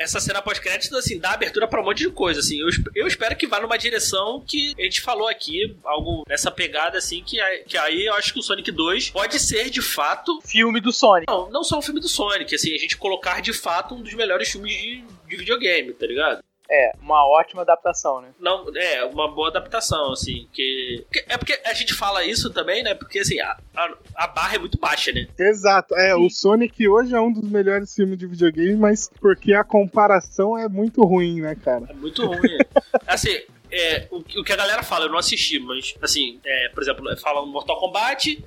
Essa 0.00 0.18
cena 0.18 0.40
pós-crédito, 0.40 0.96
assim, 0.96 1.18
dá 1.18 1.32
abertura 1.32 1.68
pra 1.68 1.82
um 1.82 1.84
monte 1.84 1.98
de 1.98 2.08
coisa, 2.10 2.40
assim. 2.40 2.58
Eu, 2.58 2.68
eu 2.96 3.06
espero 3.06 3.36
que 3.36 3.46
vá 3.46 3.60
numa 3.60 3.76
direção 3.76 4.42
que 4.46 4.72
a 4.78 4.82
gente 4.82 5.02
falou 5.02 5.28
aqui, 5.28 5.76
algo 5.84 6.24
nessa 6.26 6.50
pegada, 6.50 6.96
assim, 6.96 7.22
que, 7.22 7.38
aí- 7.38 7.64
que 7.64 7.76
aí 7.76 8.06
eu 8.06 8.14
acho 8.14 8.32
que 8.32 8.38
o 8.40 8.42
Sonic 8.42 8.72
2 8.72 9.10
pode 9.10 9.38
ser, 9.38 9.68
de 9.68 9.82
fato, 9.82 10.40
Filme 10.42 10.80
do 10.80 10.90
Sonic. 10.90 11.30
não, 11.30 11.50
não 11.50 11.62
só 11.62 11.78
um 11.78 11.82
filme 11.82 12.00
do 12.00 12.08
Sonic, 12.08 12.54
assim, 12.54 12.74
a 12.74 12.78
gente 12.78 12.96
colocar, 12.96 13.40
de 13.42 13.52
fato, 13.52 13.94
um 13.94 14.00
dos 14.00 14.14
melhores 14.14 14.48
filmes 14.50 14.72
de, 14.72 15.04
de 15.28 15.36
videogame, 15.36 15.92
tá 15.92 16.06
ligado? 16.06 16.40
É, 16.70 16.92
uma 17.02 17.26
ótima 17.26 17.62
adaptação, 17.62 18.20
né? 18.20 18.28
Não, 18.38 18.64
é, 18.76 19.04
uma 19.04 19.28
boa 19.28 19.48
adaptação, 19.48 20.12
assim, 20.12 20.46
que... 20.52 21.04
que- 21.12 21.24
É 21.28 21.36
porque 21.36 21.58
a 21.64 21.74
gente 21.74 21.92
fala 21.94 22.24
isso 22.24 22.48
também, 22.52 22.82
né, 22.84 22.94
porque, 22.94 23.18
assim, 23.18 23.40
a, 23.40 23.56
a, 23.76 23.94
a 24.14 24.26
barra 24.28 24.54
é 24.54 24.58
muito 24.58 24.78
baixa, 24.78 25.10
né? 25.12 25.26
Exato, 25.38 25.94
é, 25.96 26.14
o 26.14 26.30
Sonic 26.30 26.86
hoje 26.88 27.14
é 27.14 27.20
um 27.20 27.32
dos 27.32 27.48
melhores 27.50 27.92
filmes 27.94 28.16
de 28.18 28.26
videogame, 28.26 28.76
mas 28.76 29.10
porque 29.20 29.52
a 29.52 29.64
comparação 29.64 30.56
é 30.56 30.68
muito 30.68 31.02
ruim, 31.02 31.40
né, 31.40 31.56
cara? 31.56 31.86
É 31.88 31.92
muito 31.94 32.24
ruim. 32.24 32.58
assim, 33.06 33.36
é, 33.72 34.06
o, 34.10 34.22
que- 34.22 34.38
o 34.38 34.44
que 34.44 34.52
a 34.52 34.56
galera 34.56 34.82
fala, 34.84 35.06
eu 35.06 35.10
não 35.10 35.18
assisti, 35.18 35.58
mas, 35.58 35.94
assim, 36.00 36.38
é, 36.46 36.68
por 36.68 36.82
exemplo, 36.84 37.04
fala 37.18 37.44
Mortal 37.46 37.80
Kombat, 37.80 38.44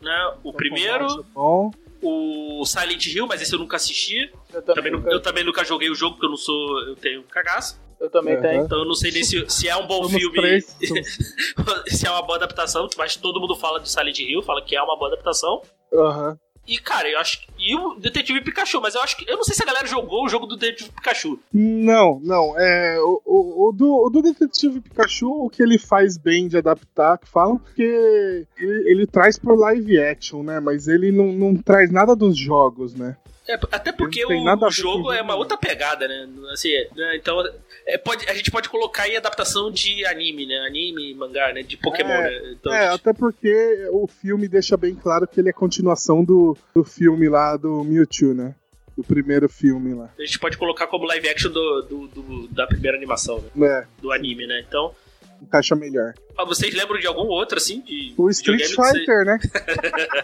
né? 0.00 0.34
O 0.44 0.52
primeiro, 0.52 1.24
Bom, 1.34 1.72
o 2.08 2.64
Silent 2.66 3.06
Hill, 3.06 3.26
mas 3.26 3.40
esse 3.42 3.52
eu 3.54 3.58
nunca 3.58 3.76
assisti. 3.76 4.30
Eu 4.52 4.62
Também, 4.62 4.74
também, 4.76 4.92
nu- 4.92 4.98
nunca- 4.98 5.10
eu 5.10 5.20
também 5.20 5.44
nunca 5.44 5.64
joguei 5.64 5.90
o 5.90 5.94
jogo, 5.94 6.14
porque 6.14 6.26
eu 6.26 6.30
não 6.30 6.36
sou. 6.36 6.80
Eu 6.82 6.96
tenho 6.96 7.22
cagaço. 7.24 7.78
eu 7.98 8.10
também 8.10 8.34
Aham. 8.34 8.42
tenho. 8.42 8.64
Então 8.64 8.78
eu 8.80 8.84
não 8.84 8.94
sei 8.94 9.10
nem 9.10 9.24
se, 9.24 9.44
se 9.48 9.68
é 9.68 9.74
um 9.76 9.86
bom 9.86 10.02
somos 10.04 10.12
filme. 10.12 10.60
se 11.88 12.06
é 12.06 12.10
uma 12.10 12.22
boa 12.22 12.36
adaptação, 12.36 12.88
mas 12.96 13.16
todo 13.16 13.40
mundo 13.40 13.56
fala 13.56 13.80
de 13.80 13.90
Silent 13.90 14.18
Hill, 14.18 14.42
fala 14.42 14.60
que 14.62 14.76
é 14.76 14.82
uma 14.82 14.96
boa 14.96 15.08
adaptação. 15.12 15.62
Aham. 15.92 16.36
E, 16.66 16.78
cara, 16.78 17.08
eu 17.08 17.18
acho 17.18 17.40
que. 17.40 17.46
E 17.58 17.74
o 17.76 17.94
Detetive 17.94 18.40
Pikachu, 18.40 18.80
mas 18.80 18.94
eu 18.94 19.02
acho 19.02 19.16
que. 19.16 19.28
Eu 19.30 19.36
não 19.36 19.44
sei 19.44 19.54
se 19.54 19.62
a 19.62 19.66
galera 19.66 19.86
jogou 19.86 20.24
o 20.24 20.28
jogo 20.28 20.46
do 20.46 20.56
Detetive 20.56 20.90
Pikachu. 20.90 21.38
Não, 21.52 22.20
não. 22.22 22.58
É, 22.58 22.98
o, 23.00 23.22
o, 23.24 23.68
o 23.68 23.72
do, 23.72 24.06
o 24.06 24.10
do 24.10 24.22
Detetive 24.22 24.80
Pikachu, 24.80 25.28
o 25.28 25.48
que 25.48 25.62
ele 25.62 25.78
faz 25.78 26.16
bem 26.16 26.48
de 26.48 26.56
adaptar, 26.56 27.18
que 27.18 27.28
falam, 27.28 27.58
porque 27.58 28.46
ele, 28.58 28.90
ele 28.90 29.06
traz 29.06 29.38
pro 29.38 29.54
live 29.54 29.98
action, 29.98 30.42
né? 30.42 30.58
Mas 30.58 30.88
ele 30.88 31.12
não, 31.12 31.32
não 31.32 31.56
traz 31.56 31.90
nada 31.90 32.16
dos 32.16 32.36
jogos, 32.36 32.94
né? 32.94 33.16
É, 33.48 33.54
até 33.70 33.92
porque 33.92 34.24
o, 34.24 34.28
o 34.28 34.70
jogo 34.70 35.12
é 35.12 35.22
uma 35.22 35.36
outra 35.36 35.56
pegada, 35.56 36.08
né? 36.08 36.28
Assim, 36.52 36.70
é? 36.72 37.16
Então, 37.16 37.44
é, 37.86 37.96
pode, 37.98 38.28
a 38.28 38.34
gente 38.34 38.50
pode 38.50 38.68
colocar 38.68 39.04
aí 39.04 39.16
adaptação 39.16 39.70
de 39.70 40.04
anime, 40.06 40.46
né? 40.46 40.58
Anime, 40.66 41.14
mangá, 41.14 41.52
né? 41.52 41.62
De 41.62 41.76
Pokémon, 41.76 42.10
É, 42.10 42.22
né? 42.42 42.52
Então, 42.52 42.72
é, 42.72 42.88
até 42.88 43.12
porque 43.12 43.88
o 43.92 44.06
filme 44.06 44.48
deixa 44.48 44.76
bem 44.76 44.94
claro 44.94 45.26
que 45.26 45.38
ele 45.40 45.48
é 45.48 45.52
continuação 45.52 46.24
do, 46.24 46.56
do 46.74 46.82
filme 46.84 47.28
lá 47.28 47.56
do 47.56 47.84
Mewtwo, 47.84 48.34
né? 48.34 48.54
Do 48.96 49.04
primeiro 49.04 49.48
filme 49.48 49.94
lá. 49.94 50.10
a 50.18 50.22
gente 50.24 50.38
pode 50.38 50.56
colocar 50.56 50.86
como 50.86 51.04
live 51.04 51.28
action 51.28 51.52
do, 51.52 51.82
do- 51.82 52.08
do- 52.08 52.48
da 52.48 52.66
primeira 52.66 52.96
animação, 52.96 53.44
né? 53.54 53.66
É, 53.68 53.86
Do 54.00 54.10
anime, 54.10 54.46
né? 54.46 54.64
Então, 54.66 54.94
encaixa 55.42 55.76
melhor. 55.76 56.14
Ah, 56.38 56.44
vocês 56.44 56.74
lembram 56.74 56.98
de 56.98 57.06
algum 57.06 57.26
outro, 57.28 57.56
assim? 57.58 57.80
De 57.80 58.14
O 58.16 58.28
Street 58.30 58.62
Fighter, 58.68 59.24
né? 59.24 59.38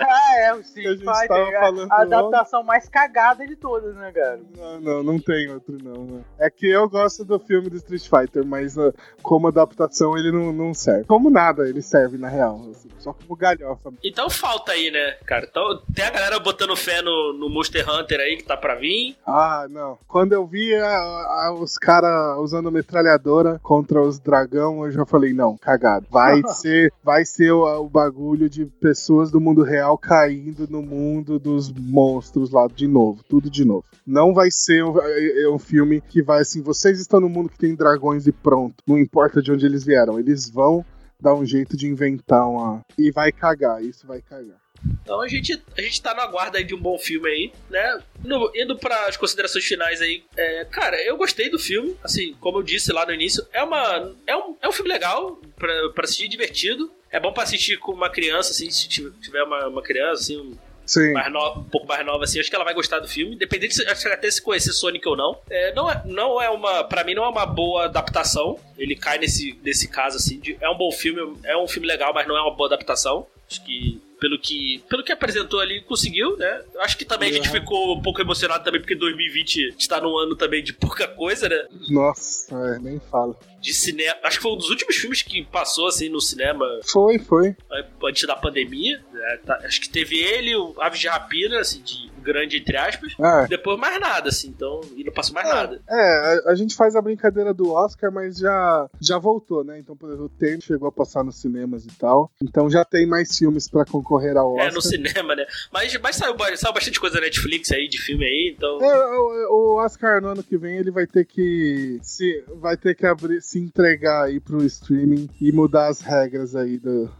Ah, 0.00 0.40
é, 0.40 0.52
o 0.54 0.58
a 0.58 0.60
Street 0.60 0.98
Fighter. 1.00 1.56
a- 1.56 1.60
falando 1.60 1.92
A 1.92 2.02
adaptação 2.02 2.62
mais 2.62 2.88
cagada 2.88 3.46
de 3.46 3.56
todas, 3.56 3.94
né, 3.94 4.10
cara? 4.12 4.40
Não, 4.56 4.80
não, 4.80 5.02
não 5.02 5.18
tem 5.18 5.50
outro 5.50 5.76
não, 5.82 6.04
né? 6.04 6.20
É 6.38 6.48
que 6.50 6.66
eu 6.66 6.88
gosto 6.88 7.24
do 7.24 7.38
filme 7.38 7.68
do 7.68 7.76
Street 7.76 8.02
Fighter, 8.08 8.44
mas 8.46 8.78
ah, 8.78 8.92
como 9.22 9.48
adaptação 9.48 10.16
ele 10.16 10.30
não, 10.32 10.52
não 10.52 10.72
serve. 10.74 11.04
Como 11.04 11.30
nada 11.30 11.68
ele 11.68 11.82
serve, 11.82 12.16
na 12.16 12.28
real. 12.28 12.60
assim, 12.70 12.88
só 12.98 13.12
como 13.12 13.36
galhofa. 13.36 13.92
Então 14.04 14.30
falta 14.30 14.72
aí, 14.72 14.90
né, 14.90 15.16
cara? 15.26 15.46
Então, 15.50 15.82
tem 15.94 16.04
a 16.04 16.10
galera 16.10 16.38
botando 16.38 16.76
fé 16.76 17.02
no, 17.02 17.32
no 17.32 17.48
Monster 17.48 17.88
Hunter 17.88 18.20
aí 18.20 18.36
que 18.36 18.44
tá 18.44 18.56
pra 18.56 18.74
vir. 18.76 19.16
Ah, 19.26 19.66
não. 19.68 19.98
Quando 20.06 20.32
eu 20.32 20.46
vi 20.46 20.74
ah, 20.74 20.86
ah, 20.88 21.54
os 21.58 21.76
caras 21.76 22.38
usando 22.38 22.70
metralhadora 22.70 23.58
contra 23.62 24.00
os 24.00 24.18
dragão, 24.18 24.84
eu 24.84 24.90
já 24.92 25.04
falei, 25.04 25.32
não, 25.38 25.56
cagado. 25.56 26.06
Vai 26.10 26.42
ser, 26.54 26.92
vai 27.02 27.24
ser 27.24 27.52
o, 27.52 27.64
o 27.82 27.88
bagulho 27.88 28.50
de 28.50 28.66
pessoas 28.66 29.30
do 29.30 29.40
mundo 29.40 29.62
real 29.62 29.96
caindo 29.96 30.66
no 30.68 30.82
mundo 30.82 31.38
dos 31.38 31.72
monstros 31.72 32.50
lá 32.50 32.66
de 32.66 32.88
novo. 32.88 33.22
Tudo 33.28 33.48
de 33.48 33.64
novo. 33.64 33.84
Não 34.06 34.34
vai 34.34 34.48
ser 34.50 34.84
um, 34.84 35.00
é- 35.00 35.42
é 35.44 35.48
um 35.48 35.58
filme 35.58 36.00
que 36.00 36.22
vai 36.22 36.40
assim, 36.42 36.60
vocês 36.60 36.98
estão 37.00 37.20
no 37.20 37.28
mundo 37.28 37.48
que 37.48 37.58
tem 37.58 37.74
dragões 37.74 38.26
e 38.26 38.32
pronto. 38.32 38.74
Não 38.86 38.98
importa 38.98 39.40
de 39.40 39.52
onde 39.52 39.64
eles 39.64 39.84
vieram. 39.84 40.18
Eles 40.18 40.50
vão 40.50 40.84
dar 41.20 41.34
um 41.34 41.44
jeito 41.44 41.76
de 41.76 41.86
inventar 41.88 42.48
uma. 42.48 42.80
E 42.98 43.10
vai 43.10 43.32
cagar, 43.32 43.82
isso 43.82 44.06
vai 44.06 44.20
cagar. 44.20 44.56
Então 45.02 45.20
a 45.20 45.28
gente, 45.28 45.60
a 45.76 45.80
gente 45.80 46.00
tá 46.02 46.14
no 46.14 46.20
aguardo 46.20 46.56
aí 46.56 46.64
de 46.64 46.74
um 46.74 46.80
bom 46.80 46.98
filme 46.98 47.28
aí, 47.28 47.52
né? 47.70 48.02
No- 48.24 48.50
indo 48.54 48.76
para 48.76 49.06
as 49.06 49.16
considerações 49.16 49.64
finais 49.64 50.00
aí, 50.02 50.22
é, 50.36 50.64
cara, 50.66 51.00
eu 51.02 51.16
gostei 51.16 51.48
do 51.50 51.58
filme, 51.58 51.96
assim, 52.04 52.34
como 52.40 52.58
eu 52.58 52.62
disse 52.62 52.92
lá 52.92 53.06
no 53.06 53.12
início, 53.14 53.46
é 53.52 53.62
uma 53.62 54.12
é 54.26 54.36
um, 54.36 54.56
é 54.62 54.68
um 54.68 54.72
filme 54.72 54.90
legal 54.90 55.40
pra, 55.56 55.88
pra 55.94 56.04
assistir, 56.04 56.28
divertido. 56.28 56.92
É 57.10 57.18
bom 57.18 57.32
pra 57.32 57.42
assistir 57.44 57.78
com 57.78 57.92
uma 57.92 58.10
criança, 58.10 58.50
assim, 58.52 58.70
se 58.70 58.86
tiver- 58.88 59.42
uma, 59.42 59.66
uma 59.68 59.82
criança, 59.82 60.22
assim, 60.24 60.36
um, 60.36 60.54
Sim. 60.84 61.12
mais 61.14 61.32
no- 61.32 61.60
um 61.60 61.64
pouco 61.64 61.86
mais 61.86 62.04
nova, 62.04 62.24
assim, 62.24 62.38
acho 62.38 62.50
que 62.50 62.54
ela 62.54 62.64
vai 62.66 62.74
gostar 62.74 62.98
do 62.98 63.08
filme, 63.08 63.34
independente 63.34 63.74
se 63.74 63.86
acho 63.86 64.02
que 64.02 64.08
até 64.08 64.30
se 64.30 64.42
conhecer 64.42 64.72
Sonic 64.74 65.08
ou 65.08 65.16
não. 65.16 65.40
É, 65.48 65.72
não, 65.74 65.90
é, 65.90 66.02
não 66.04 66.42
é 66.42 66.50
uma, 66.50 66.84
pra 66.84 67.02
mim, 67.04 67.14
não 67.14 67.24
é 67.24 67.28
uma 67.28 67.46
boa 67.46 67.84
adaptação. 67.86 68.58
Ele 68.76 68.94
cai 68.94 69.16
nesse, 69.18 69.58
nesse 69.62 69.88
caso, 69.88 70.18
assim, 70.18 70.38
de- 70.38 70.58
é 70.60 70.68
um 70.68 70.76
bom 70.76 70.92
filme, 70.92 71.34
é 71.44 71.56
um 71.56 71.66
filme 71.66 71.88
legal, 71.88 72.12
mas 72.12 72.28
não 72.28 72.36
é 72.36 72.42
uma 72.42 72.54
boa 72.54 72.68
adaptação. 72.68 73.26
Acho 73.50 73.64
que 73.64 74.00
pelo 74.20 74.38
que 74.38 74.82
pelo 74.88 75.02
que 75.04 75.12
apresentou 75.12 75.60
ali 75.60 75.80
conseguiu, 75.82 76.36
né? 76.36 76.62
Acho 76.80 76.96
que 76.98 77.04
também 77.04 77.30
a 77.30 77.32
gente 77.32 77.46
Uhum. 77.48 77.54
ficou 77.54 77.96
um 77.96 78.02
pouco 78.02 78.20
emocionado 78.20 78.64
também 78.64 78.80
porque 78.80 78.94
2020 78.94 79.74
está 79.78 80.00
num 80.00 80.16
ano 80.18 80.34
também 80.36 80.62
de 80.62 80.72
pouca 80.72 81.06
coisa, 81.08 81.48
né? 81.48 81.66
Nossa, 81.90 82.54
é, 82.54 82.78
nem 82.78 83.00
fala. 83.10 83.36
De 83.60 83.72
cinema. 83.74 84.16
Acho 84.22 84.36
que 84.38 84.42
foi 84.42 84.52
um 84.52 84.56
dos 84.56 84.70
últimos 84.70 84.96
filmes 84.96 85.22
que 85.22 85.44
passou 85.44 85.88
assim 85.88 86.08
no 86.08 86.20
cinema 86.20 86.64
Foi, 86.90 87.18
foi. 87.18 87.56
antes 88.04 88.26
da 88.26 88.36
pandemia. 88.36 89.02
né? 89.12 89.38
Tá- 89.44 89.60
Acho 89.64 89.80
que 89.80 89.88
teve 89.88 90.16
ele, 90.16 90.54
o 90.54 90.74
Aves 90.80 91.00
de 91.00 91.08
Rapina, 91.08 91.58
assim, 91.60 91.82
de 91.82 92.08
grande 92.28 92.58
entre 92.58 92.76
aspas. 92.76 93.14
É. 93.18 93.46
Depois 93.48 93.78
mais 93.78 94.00
nada, 94.00 94.28
assim, 94.28 94.48
então. 94.48 94.80
E 94.96 95.02
não 95.02 95.12
passou 95.12 95.34
mais 95.34 95.48
nada. 95.48 95.80
É, 95.88 96.42
a, 96.46 96.50
a 96.52 96.54
gente 96.54 96.74
faz 96.74 96.94
a 96.94 97.02
brincadeira 97.02 97.52
do 97.54 97.72
Oscar, 97.72 98.12
mas 98.12 98.36
já, 98.36 98.88
já 99.00 99.18
voltou, 99.18 99.64
né? 99.64 99.78
Então, 99.78 99.96
por 99.96 100.08
exemplo, 100.08 100.26
o 100.26 100.28
Tenet 100.28 100.64
chegou 100.64 100.88
a 100.88 100.92
passar 100.92 101.24
nos 101.24 101.40
cinemas 101.40 101.84
e 101.84 101.98
tal. 101.98 102.30
Então 102.42 102.70
já 102.70 102.84
tem 102.84 103.06
mais 103.06 103.36
filmes 103.36 103.68
pra 103.68 103.84
concorrer 103.84 104.36
ao 104.36 104.52
Oscar. 104.52 104.68
É, 104.68 104.74
no 104.74 104.82
cinema, 104.82 105.34
né? 105.34 105.46
Mas, 105.72 105.98
mas 106.00 106.16
saiu, 106.16 106.36
saiu 106.56 106.74
bastante 106.74 107.00
coisa 107.00 107.16
na 107.16 107.22
Netflix 107.22 107.72
aí, 107.72 107.88
de 107.88 107.98
filme 107.98 108.24
aí, 108.24 108.54
então. 108.56 108.78
É, 108.80 109.18
o, 109.18 109.48
o 109.50 109.84
Oscar 109.84 110.20
no 110.20 110.28
ano 110.28 110.42
que 110.42 110.56
vem 110.56 110.76
ele 110.76 110.90
vai 110.90 111.06
ter 111.06 111.24
que 111.24 111.98
se 112.02 112.44
vai 112.56 112.76
ter 112.76 112.94
que 112.94 113.06
abrir, 113.06 113.40
se 113.40 113.58
entregar 113.58 114.24
aí 114.24 114.40
pro 114.40 114.64
streaming 114.64 115.28
e 115.40 115.52
mudar 115.52 115.88
as 115.88 116.00
regras 116.00 116.54
aí 116.54 116.78
do. 116.78 117.10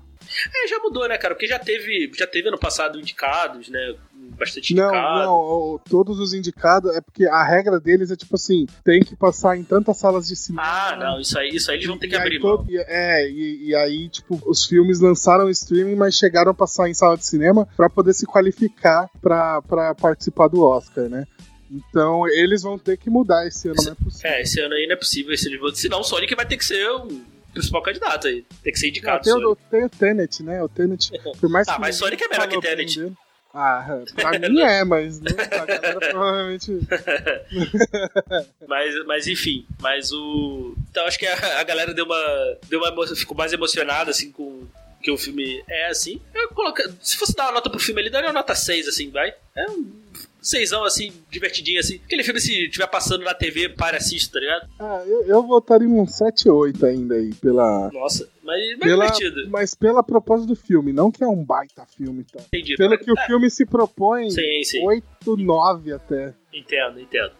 É, 0.55 0.69
já 0.69 0.79
mudou, 0.81 1.09
né, 1.09 1.17
cara? 1.19 1.35
Porque 1.35 1.47
já 1.47 1.59
teve, 1.59 2.11
já 2.17 2.27
teve 2.27 2.49
ano 2.49 2.59
passado 2.59 2.99
indicados, 2.99 3.69
né? 3.69 3.95
bastante 4.39 4.73
Não, 4.75 4.85
indicado. 4.85 5.19
não, 5.25 5.35
o- 5.35 5.81
todos 5.89 6.21
os 6.21 6.33
indicados 6.33 6.95
é 6.95 7.01
porque 7.01 7.27
a 7.27 7.43
regra 7.43 7.81
deles 7.81 8.11
é 8.11 8.17
tipo 8.17 8.37
assim: 8.37 8.67
tem 8.85 9.01
que 9.01 9.17
passar 9.17 9.57
em 9.57 9.65
tantas 9.65 9.97
salas 9.97 10.29
de 10.29 10.37
cinema. 10.37 10.63
Ah, 10.65 10.97
não, 10.97 11.21
isso 11.21 11.37
aí, 11.39 11.49
isso 11.49 11.71
aí 11.71 11.79
eles 11.79 11.87
vão 11.89 11.99
ter 11.99 12.07
que 12.09 12.15
abrir 12.15 12.39
todo- 12.41 12.65
É, 12.71 13.29
e, 13.29 13.69
e 13.69 13.75
aí, 13.75 14.09
tipo, 14.09 14.41
os 14.47 14.65
filmes 14.65 15.01
lançaram 15.01 15.49
streaming, 15.51 15.97
mas 15.97 16.15
chegaram 16.15 16.51
a 16.53 16.55
passar 16.55 16.89
em 16.89 16.95
sala 16.95 17.17
de 17.17 17.27
cinema 17.27 17.67
pra 17.77 17.91
poder 17.91 18.13
se 18.13 18.27
qualificar 18.27 19.09
pra, 19.21 19.61
pra 19.63 19.95
participar 19.95 20.47
do 20.49 20.63
Oscar, 20.63 21.09
né? 21.09 21.27
Então 21.71 22.27
eles 22.29 22.63
vão 22.63 22.79
ter 22.79 22.97
que 22.97 23.11
mudar 23.11 23.47
esse 23.47 23.69
ano, 23.69 23.77
não 23.85 23.93
é 23.93 23.95
possível. 23.95 24.31
É, 24.31 24.43
esse 24.43 24.61
ano 24.61 24.75
aí 24.75 24.87
não 24.87 24.95
é 24.95 24.97
possível. 24.97 25.33
Esse 25.35 25.51
Senão 25.75 26.01
o 26.01 26.05
Sonic 26.05 26.35
vai 26.35 26.47
ter 26.47 26.57
que 26.57 26.65
ser 26.65 26.89
o 26.91 27.09
principal 27.53 27.83
candidato 27.83 28.29
aí. 28.29 28.45
Tem 28.63 28.73
que 28.73 28.79
ser 28.79 28.87
Ah, 28.87 28.89
indicado. 28.91 29.25
tem, 29.25 29.33
o, 29.33 29.57
tem 29.57 29.85
o 29.85 29.89
Tenet, 29.89 30.43
né? 30.43 30.63
O 30.63 30.69
Tenet, 30.69 31.11
por 31.41 31.49
mais 31.51 31.67
Ah, 31.69 31.75
que 31.75 31.81
mas 31.81 31.97
Sonic 31.97 32.23
é 32.25 32.29
melhor 32.29 32.49
que 32.49 32.61
Tenet. 32.61 32.99
dele- 33.01 33.13
Ah, 33.55 34.03
pra 34.15 34.39
mim 34.39 34.61
é, 34.61 34.85
mas 34.85 35.21
não, 35.21 35.33
a 35.33 35.65
galera 35.65 35.99
provavelmente. 36.11 36.71
Mas, 38.69 39.07
mas 39.07 39.27
enfim, 39.27 39.67
mas 39.81 40.13
o. 40.13 40.75
Então 40.91 41.07
acho 41.07 41.19
que 41.19 41.27
a, 41.27 41.61
a 41.61 41.65
galera 41.65 41.95
deu 41.95 42.05
uma. 42.05 42.57
Deu 42.69 42.79
uma 42.81 43.17
ficou 43.17 43.37
mais 43.37 43.53
emocionada, 43.53 44.11
assim, 44.11 44.31
com 44.31 44.67
que 45.03 45.11
o 45.11 45.17
filme 45.17 45.63
é 45.69 45.87
assim. 45.87 46.21
Eu 46.35 46.49
coloca, 46.51 46.93
se 47.01 47.17
fosse 47.17 47.35
dar 47.35 47.45
uma 47.47 47.53
nota 47.53 47.71
pro 47.71 47.79
filme, 47.79 48.03
ele 48.03 48.11
daria 48.11 48.29
uma 48.29 48.35
nota 48.35 48.55
6, 48.55 48.87
assim, 48.89 49.11
vai. 49.11 49.33
É 49.57 49.71
um 49.71 49.91
seisão, 50.41 50.85
assim, 50.85 51.13
divertidinho, 51.31 51.81
assim. 51.81 52.01
Aquele 52.05 52.23
filme, 52.23 52.41
se 52.41 52.65
estiver 52.67 52.87
passando 52.87 53.25
na 53.25 53.35
TV, 53.35 53.69
para 53.71 53.97
e 53.97 53.99
assiste, 53.99 54.31
tá 54.31 54.41
ligado? 54.41 54.69
Ah, 54.79 55.03
eu, 55.07 55.25
eu 55.25 55.43
votaria 55.43 55.89
um 55.89 56.07
7 56.07 56.49
8 56.49 56.87
ainda 56.87 57.15
aí, 57.17 57.35
pela. 57.35 57.91
Nossa, 57.93 58.29
mas, 58.43 58.61
mas 58.79 58.89
Pela, 58.89 59.07
divertido. 59.07 59.51
mas 59.51 59.75
pela 59.75 60.03
proposta 60.03 60.47
do 60.47 60.57
filme, 60.57 60.93
não 60.93 61.11
que 61.11 61.23
é 61.23 61.27
um 61.29 61.45
baita 61.45 61.85
filme, 61.97 62.25
tá? 62.25 62.41
Entendi. 62.47 62.77
Pelo 62.77 62.99
que 62.99 63.11
o 63.11 63.19
É, 63.19 63.27
filme 63.27 63.51
se 63.51 63.67
propõe, 63.67 64.31
Sim, 64.31 64.63
sim. 64.65 64.85
8, 64.87 65.37
9 65.37 65.93
até. 65.93 66.33
Entendo, 66.53 67.01
entendo. 67.01 67.33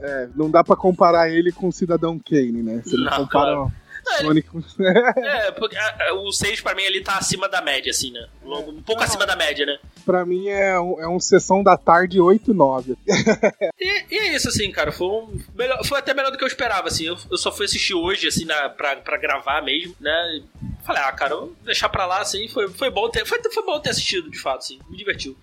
É, 0.00 0.28
não 0.34 0.50
dá 0.50 0.64
pra 0.64 0.74
comparar 0.74 1.30
ele 1.30 1.52
com 1.52 1.68
o 1.68 1.72
Cidadão 1.72 2.18
Kane, 2.18 2.62
né? 2.62 2.82
Você 2.84 2.96
não, 2.96 3.04
Não, 3.04 3.10
compara 3.18 3.54
claro. 3.54 3.72
Não, 4.04 4.16
Sonic. 4.18 4.48
É, 5.16 5.52
porque 5.52 5.76
a- 5.76 5.96
a- 6.10 6.14
o 6.14 6.32
6 6.32 6.60
pra 6.60 6.74
mim 6.74 6.82
ele 6.82 7.00
tá 7.02 7.16
acima 7.18 7.48
da 7.48 7.60
média, 7.62 7.90
assim, 7.90 8.10
né? 8.10 8.26
Logo, 8.44 8.70
Um 8.72 8.82
pouco 8.82 9.00
Ah. 9.02 9.04
acima 9.04 9.24
da 9.26 9.36
média, 9.36 9.64
né? 9.66 9.78
pra 10.04 10.26
mim 10.26 10.48
é 10.48 10.78
um, 10.80 11.00
é 11.00 11.06
um 11.08 11.20
sessão 11.20 11.62
da 11.62 11.76
tarde 11.76 12.20
8, 12.20 12.52
9. 12.52 12.96
E, 13.80 14.04
e 14.14 14.18
é 14.18 14.34
isso, 14.34 14.48
assim, 14.48 14.70
cara. 14.72 14.90
Foi, 14.92 15.06
um 15.06 15.40
melhor- 15.54 15.84
foi 15.84 15.98
até 15.98 16.12
melhor 16.14 16.30
do 16.30 16.38
que 16.38 16.44
eu 16.44 16.48
esperava, 16.48 16.88
assim. 16.88 17.04
Eu, 17.06 17.16
eu 17.30 17.36
só 17.38 17.50
fui 17.52 17.66
assistir 17.66 17.94
hoje, 17.94 18.26
assim, 18.28 18.44
na, 18.44 18.68
pra, 18.68 18.96
pra 18.96 19.16
gravar 19.16 19.62
mesmo, 19.62 19.94
né? 20.00 20.36
E 20.36 20.44
Falei, 20.84 21.02
ah, 21.02 21.12
cara, 21.12 21.36
vou 21.36 21.54
deixar 21.64 21.88
pra 21.88 22.06
lá, 22.06 22.20
assim. 22.20 22.48
Foi, 22.48 22.68
foi, 22.68 22.90
bom 22.90 23.08
ter, 23.08 23.24
foi, 23.24 23.38
foi 23.52 23.64
bom 23.64 23.78
ter 23.80 23.90
assistido, 23.90 24.28
de 24.30 24.38
fato, 24.38 24.58
assim. 24.58 24.80
Me 24.90 24.96
divertiu. 24.96 25.36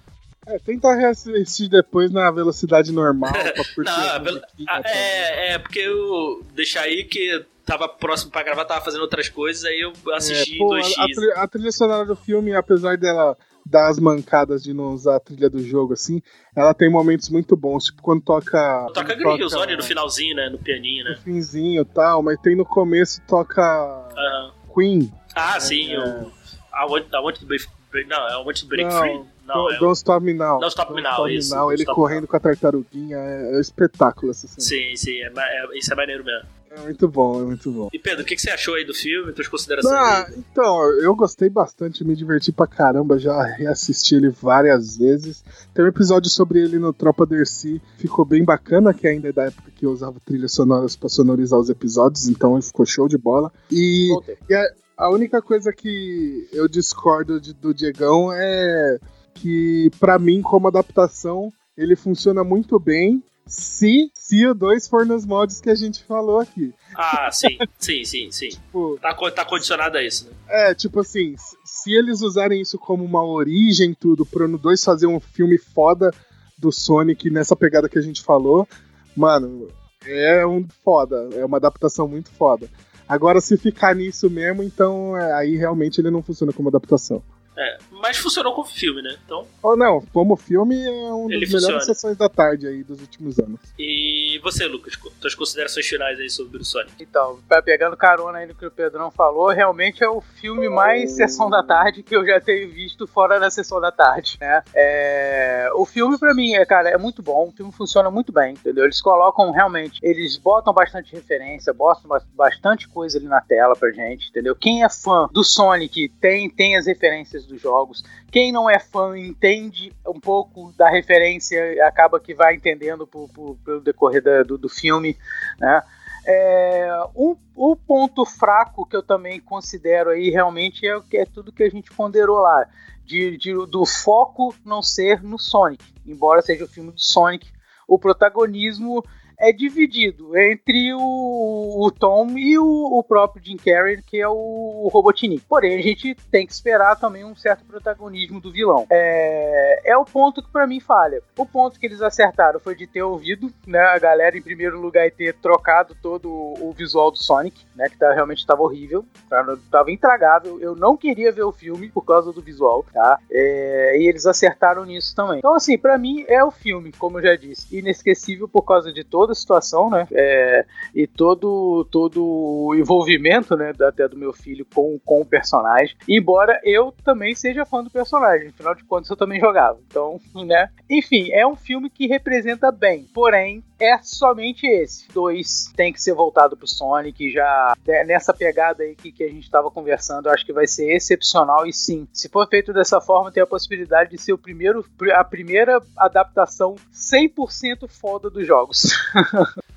É, 0.47 0.57
tenta 0.59 0.93
reassistir 0.95 1.69
depois 1.69 2.11
na 2.11 2.29
velocidade 2.31 2.91
normal 2.91 3.31
pra 3.31 3.53
curtir 3.75 3.91
Não, 3.91 4.67
a 4.67 4.77
a 4.77 4.81
é, 4.85 5.51
é, 5.53 5.59
porque 5.59 5.79
eu 5.79 6.43
deixar 6.53 6.81
aí 6.81 7.03
que 7.05 7.45
tava 7.69 7.87
próximo 7.87 8.31
pra 8.31 8.41
gravar, 8.43 8.65
tava 8.65 8.81
fazendo 8.83 9.01
outras 9.01 9.29
coisas, 9.29 9.63
aí 9.63 9.79
eu 9.79 9.93
assisti 10.13 10.55
É, 10.55 10.57
pô, 10.57 10.73
a, 10.73 10.79
2x. 10.79 10.93
a 10.97 11.05
trilha, 11.05 11.33
a 11.35 11.47
trilha 11.47 11.71
sonora 11.71 12.05
do 12.05 12.15
filme, 12.15 12.53
apesar 12.55 12.97
dela 12.97 13.37
dar 13.65 13.87
as 13.89 13.99
mancadas 13.99 14.63
de 14.63 14.73
não 14.73 14.93
usar 14.93 15.17
a 15.17 15.19
trilha 15.19 15.49
do 15.49 15.59
jogo, 15.63 15.93
assim, 15.93 16.21
ela 16.55 16.73
tem 16.73 16.89
momentos 16.89 17.29
muito 17.29 17.55
bons, 17.55 17.85
tipo 17.85 18.01
quando 18.01 18.21
toca. 18.23 18.87
Toca 18.93 19.13
Hill 19.13 19.47
Zone 19.49 19.75
no 19.77 19.83
finalzinho, 19.83 20.35
né? 20.35 20.49
No 20.49 20.57
pianinho, 20.57 21.03
No 21.03 21.11
né? 21.11 21.17
finzinho 21.23 21.81
e 21.83 21.85
tal, 21.85 22.23
mas 22.23 22.39
tem 22.41 22.55
no 22.55 22.65
começo 22.65 23.21
toca 23.27 23.61
Aham. 23.61 24.51
Queen. 24.73 25.13
Ah, 25.35 25.59
sim, 25.59 25.93
É. 25.93 25.99
o. 25.99 26.31
I 26.73 26.85
want, 26.89 27.05
I 27.13 27.17
want 27.19 27.37
to 27.39 27.45
break- 27.45 27.67
Não, 28.07 28.27
I 28.29 28.43
want 28.45 28.59
to 28.59 28.65
break 28.67 28.83
Não, 28.91 28.99
free. 28.99 29.21
Não, 29.49 29.63
Don't, 29.63 29.75
é 29.75 29.79
Don't 29.79 29.97
Stop 29.97 30.25
Me 30.25 30.33
Now. 30.33 30.59
Don't 30.59 30.67
Stop 30.69 30.93
Me 30.93 31.01
Now, 31.01 31.11
Stop 31.13 31.33
isso, 31.33 31.49
Now, 31.55 31.59
Don't 31.63 31.73
ele 31.75 31.81
Stop 31.83 31.95
correndo 31.95 32.27
com 32.27 32.37
a 32.37 32.39
tartaruguinha, 32.39 33.17
é, 33.17 33.53
é 33.53 33.57
um 33.57 33.59
espetáculo 33.59 34.31
essa 34.31 34.47
cena. 34.47 34.59
Sim, 34.61 34.95
sim, 34.95 35.17
é, 35.21 35.31
é- 35.35 35.77
isso 35.77 35.91
é 35.91 35.95
maneiro 35.95 36.23
mesmo. 36.23 36.47
É 36.71 36.79
muito 36.81 37.07
bom, 37.07 37.41
é 37.41 37.45
muito 37.45 37.71
bom. 37.71 37.89
E 37.91 37.97
Pedro, 37.97 38.21
o 38.21 38.25
que, 38.25 38.35
que 38.35 38.41
você 38.43 38.51
achou 38.51 38.75
aí 38.75 38.85
do 38.85 38.93
filme? 38.93 39.33
Tuas 39.33 39.47
considerações? 39.47 39.91
Ah, 39.91 40.27
então, 40.37 40.83
eu 41.01 41.15
gostei 41.15 41.49
bastante, 41.49 42.03
me 42.05 42.15
diverti 42.15 42.51
pra 42.51 42.67
caramba, 42.67 43.17
já 43.17 43.41
reassisti 43.43 44.13
ele 44.13 44.29
várias 44.29 44.95
vezes. 44.95 45.43
Tem 45.73 45.83
um 45.83 45.87
episódio 45.87 46.29
sobre 46.29 46.59
ele 46.59 46.77
no 46.77 46.93
Tropa 46.93 47.25
Dercy, 47.25 47.81
ficou 47.97 48.23
bem 48.23 48.43
bacana, 48.45 48.93
que 48.93 49.07
ainda 49.07 49.29
é 49.29 49.31
da 49.31 49.45
época 49.45 49.71
que 49.75 49.83
eu 49.83 49.89
usava 49.91 50.19
trilhas 50.23 50.51
sonoras 50.53 50.95
pra 50.95 51.09
sonorizar 51.09 51.59
os 51.59 51.71
episódios, 51.71 52.27
então 52.29 52.53
ele 52.53 52.61
ficou 52.61 52.85
show 52.85 53.07
de 53.07 53.17
bola. 53.17 53.51
E, 53.71 54.11
e 54.47 54.53
a, 54.53 54.63
a 54.95 55.09
única 55.09 55.41
coisa 55.41 55.73
que 55.73 56.47
eu 56.53 56.67
discordo 56.67 57.41
de- 57.41 57.53
do 57.55 57.73
Diegão 57.73 58.31
é 58.31 58.99
que, 59.41 59.91
pra 59.99 60.19
mim, 60.19 60.41
como 60.41 60.67
adaptação, 60.67 61.51
ele 61.77 61.95
funciona 61.95 62.43
muito 62.43 62.79
bem. 62.79 63.23
Se, 63.47 64.11
se 64.13 64.45
o 64.45 64.53
2 64.53 64.87
for 64.87 65.07
nos 65.07 65.25
moldes 65.25 65.59
que 65.59 65.71
a 65.71 65.75
gente 65.75 66.03
falou 66.03 66.39
aqui. 66.39 66.71
Ah, 66.95 67.31
sim, 67.31 67.57
sim, 67.79 68.03
sim, 68.05 68.31
sim. 68.31 68.49
Tipo, 68.49 68.99
Tá, 69.01 69.15
tá 69.31 69.43
condicionado 69.43 69.97
a 69.97 70.03
isso, 70.03 70.25
né? 70.25 70.31
É, 70.47 70.75
tipo 70.75 70.99
assim, 70.99 71.33
se 71.65 71.91
eles 71.91 72.21
usarem 72.21 72.61
isso 72.61 72.77
como 72.77 73.03
uma 73.03 73.25
origem, 73.25 73.95
tudo, 73.99 74.23
pro 74.23 74.45
ano 74.45 74.57
2 74.57 74.83
fazer 74.83 75.07
um 75.07 75.19
filme 75.19 75.57
foda 75.57 76.13
do 76.59 76.71
Sonic 76.71 77.29
nessa 77.31 77.55
pegada 77.55 77.89
que 77.89 77.97
a 77.97 78.01
gente 78.01 78.21
falou, 78.21 78.67
mano, 79.15 79.67
é 80.05 80.45
um 80.45 80.67
foda, 80.83 81.29
é 81.33 81.43
uma 81.43 81.57
adaptação 81.57 82.07
muito 82.07 82.29
foda. 82.29 82.69
Agora, 83.07 83.41
se 83.41 83.57
ficar 83.57 83.95
nisso 83.95 84.29
mesmo, 84.29 84.61
então 84.61 85.17
é, 85.17 85.33
aí 85.33 85.55
realmente 85.55 85.99
ele 85.99 86.11
não 86.11 86.21
funciona 86.21 86.53
como 86.53 86.69
adaptação. 86.69 87.23
É, 87.61 87.77
mas 87.91 88.17
funcionou 88.17 88.53
como 88.53 88.65
filme, 88.67 89.01
né? 89.01 89.17
Então, 89.25 89.45
Ou 89.61 89.75
não, 89.75 89.99
como 90.13 90.37
filme 90.37 90.75
é 90.81 90.89
uma 91.11 91.29
Ele 91.33 91.41
das 91.41 91.49
melhores 91.53 91.63
funciona. 91.63 91.81
sessões 91.81 92.15
da 92.17 92.29
tarde 92.29 92.65
aí 92.67 92.83
dos 92.83 93.01
últimos 93.01 93.37
anos. 93.37 93.59
e 93.77 94.18
você, 94.41 94.65
Lucas, 94.65 94.93
tuas 95.19 95.35
considerações 95.35 95.87
finais 95.87 96.19
aí 96.19 96.29
sobre 96.29 96.57
o 96.57 96.63
Sonic? 96.65 96.93
Então, 96.99 97.39
tá 97.47 97.61
pegando 97.61 97.95
carona 97.97 98.39
aí 98.39 98.47
no 98.47 98.55
que 98.55 98.65
o 98.65 98.71
Pedrão 98.71 99.09
falou, 99.11 99.47
realmente 99.49 100.03
é 100.03 100.09
o 100.09 100.21
filme 100.21 100.69
mais 100.69 101.13
sessão 101.15 101.49
da 101.49 101.63
tarde 101.63 102.03
que 102.03 102.15
eu 102.15 102.25
já 102.25 102.39
tenho 102.39 102.69
visto 102.69 103.07
fora 103.07 103.39
da 103.39 103.49
sessão 103.49 103.79
da 103.81 103.91
tarde, 103.91 104.37
né? 104.39 104.61
É, 104.73 105.69
o 105.75 105.85
filme 105.85 106.17
pra 106.17 106.33
mim, 106.33 106.53
é, 106.55 106.65
cara, 106.65 106.89
é 106.89 106.97
muito 106.97 107.21
bom, 107.21 107.47
o 107.47 107.51
filme 107.51 107.71
funciona 107.71 108.09
muito 108.11 108.31
bem, 108.31 108.53
entendeu? 108.53 108.83
Eles 108.85 109.01
colocam 109.01 109.51
realmente, 109.51 109.99
eles 110.03 110.37
botam 110.37 110.73
bastante 110.73 111.13
referência, 111.13 111.73
botam 111.73 112.07
bas- 112.07 112.25
bastante 112.33 112.87
coisa 112.87 113.17
ali 113.17 113.27
na 113.27 113.41
tela 113.41 113.75
pra 113.75 113.91
gente, 113.91 114.29
entendeu? 114.29 114.55
Quem 114.55 114.83
é 114.83 114.89
fã 114.89 115.27
do 115.31 115.43
Sonic 115.43 116.09
tem, 116.21 116.49
tem 116.49 116.77
as 116.77 116.85
referências 116.85 117.45
dos 117.45 117.61
jogos, 117.61 118.03
quem 118.31 118.51
não 118.51 118.69
é 118.69 118.77
fã 118.79 119.17
entende 119.17 119.91
um 120.07 120.19
pouco 120.19 120.71
da 120.77 120.89
referência 120.89 121.73
e 121.73 121.81
acaba 121.81 122.19
que 122.19 122.33
vai 122.33 122.55
entendendo 122.55 123.07
por- 123.07 123.27
por- 123.29 123.57
pelo 123.65 123.81
decorrer 123.81 124.21
da- 124.21 124.28
do, 124.45 124.57
do 124.57 124.69
filme, 124.69 125.17
né? 125.59 125.81
É, 126.25 126.91
um, 127.15 127.35
ponto 127.75 128.25
fraco 128.25 128.85
que 128.85 128.95
eu 128.95 129.01
também 129.01 129.39
considero 129.39 130.11
aí 130.11 130.29
realmente 130.29 130.85
é, 130.85 130.95
o 130.95 131.01
que 131.01 131.17
é 131.17 131.25
tudo 131.25 131.51
que 131.51 131.63
a 131.63 131.69
gente 131.69 131.91
ponderou 131.91 132.39
lá, 132.39 132.67
de, 133.03 133.37
de- 133.37 133.65
do 133.65 133.85
foco 133.85 134.53
não 134.63 134.83
ser 134.83 135.23
no 135.23 135.39
Sonic, 135.39 135.83
embora 136.05 136.41
seja 136.41 136.65
o 136.65 136.67
filme 136.67 136.91
do 136.91 136.99
Sonic, 137.01 137.47
o 137.87 137.97
protagonismo 137.97 139.03
é 139.39 139.51
dividido 139.53 140.37
entre 140.37 140.93
o, 140.93 141.85
o 141.85 141.91
Tom 141.91 142.37
e 142.37 142.57
o, 142.59 142.99
o 142.99 143.03
próprio 143.03 143.43
Jim 143.43 143.55
Carrey, 143.55 144.01
que 144.01 144.19
é 144.19 144.27
o 144.27 144.89
Robotnik. 144.91 145.45
Porém, 145.47 145.77
a 145.77 145.81
gente 145.81 146.15
tem 146.29 146.45
que 146.45 146.51
esperar 146.51 146.97
também 146.97 147.23
um 147.23 147.35
certo 147.35 147.63
protagonismo 147.65 148.41
do 148.41 148.51
vilão. 148.51 148.85
É, 148.89 149.91
é 149.91 149.97
o 149.97 150.03
ponto 150.03 150.43
que 150.43 150.51
pra 150.51 150.67
mim 150.67 150.79
falha. 150.79 151.21
O 151.37 151.45
ponto 151.45 151.79
que 151.79 151.85
eles 151.85 152.01
acertaram 152.01 152.59
foi 152.59 152.75
de 152.75 152.85
ter 152.85 153.01
ouvido 153.01 153.51
né, 153.65 153.79
a 153.79 153.97
galera 153.97 154.37
em 154.37 154.41
primeiro 154.41 154.79
lugar 154.79 155.07
e 155.07 155.11
ter 155.11 155.33
trocado 155.35 155.95
todo 156.01 156.29
o 156.29 156.73
visual 156.75 157.11
do 157.11 157.17
Sonic, 157.17 157.65
né, 157.75 157.87
que 157.89 157.97
tá, 157.97 158.13
realmente 158.13 158.39
estava 158.39 158.61
horrível, 158.61 159.05
tá, 159.29 159.45
tava 159.71 159.91
intragável. 159.91 160.59
Eu 160.59 160.75
não 160.75 160.97
queria 160.97 161.31
ver 161.31 161.43
o 161.43 161.51
filme 161.51 161.89
por 161.89 162.03
causa 162.03 162.33
do 162.33 162.41
visual, 162.41 162.85
tá? 162.91 163.19
É, 163.31 163.97
e 163.99 164.07
eles 164.07 164.25
acertaram 164.25 164.83
nisso 164.85 165.15
também. 165.15 165.39
Então, 165.39 165.53
assim, 165.53 165.77
pra 165.77 165.97
mim 165.97 166.25
é 166.27 166.43
o 166.43 166.51
filme, 166.51 166.91
como 166.91 167.19
eu 167.19 167.23
já 167.23 167.35
disse, 167.35 167.77
inesquecível 167.77 168.47
por 168.47 168.63
causa 168.63 168.91
de 168.91 169.03
toda 169.29 169.31
a 169.31 169.35
situação, 169.35 169.89
né? 169.89 170.07
É, 170.11 170.65
e 170.93 171.05
todo, 171.05 171.85
todo 171.91 172.23
o 172.23 172.75
envolvimento, 172.75 173.55
né, 173.55 173.73
até 173.87 174.07
do 174.07 174.17
meu 174.17 174.33
filho 174.33 174.65
com, 174.73 174.99
com 175.05 175.21
o 175.21 175.25
personagem. 175.25 175.95
Embora 176.07 176.59
eu 176.63 176.93
também 177.03 177.35
seja 177.35 177.65
fã 177.65 177.83
do 177.83 177.89
personagem, 177.89 178.49
afinal 178.49 178.75
de 178.75 178.83
contas 178.83 179.09
eu 179.09 179.17
também 179.17 179.39
jogava. 179.39 179.79
Então, 179.87 180.19
né? 180.45 180.69
Enfim, 180.89 181.31
é 181.31 181.45
um 181.45 181.55
filme 181.55 181.89
que 181.89 182.07
representa 182.07 182.71
bem, 182.71 183.05
porém 183.13 183.63
é 183.79 183.97
somente 184.01 184.67
esse. 184.67 185.07
Dois 185.13 185.71
tem 185.75 185.93
que 185.93 186.01
ser 186.01 186.13
voltado 186.13 186.57
pro 186.57 186.67
Sonic, 186.67 187.31
já 187.31 187.73
né, 187.87 188.03
nessa 188.03 188.33
pegada 188.33 188.83
aí 188.83 188.95
que, 188.95 189.11
que 189.11 189.23
a 189.23 189.29
gente 189.29 189.43
estava 189.43 189.71
conversando, 189.71 190.27
eu 190.27 190.33
acho 190.33 190.45
que 190.45 190.51
vai 190.51 190.67
ser 190.67 190.91
excepcional 190.91 191.65
e 191.65 191.71
sim, 191.71 192.07
se 192.11 192.27
for 192.27 192.47
feito 192.47 192.73
dessa 192.73 192.99
forma, 192.99 193.31
tem 193.31 193.41
a 193.41 193.47
possibilidade 193.47 194.11
de 194.11 194.17
ser 194.17 194.33
o 194.33 194.37
primeiro, 194.37 194.85
a 195.13 195.23
primeira 195.23 195.81
adaptação 195.95 196.75
100% 196.93 197.87
foda 197.87 198.29
dos 198.29 198.45
jogos. 198.45 198.89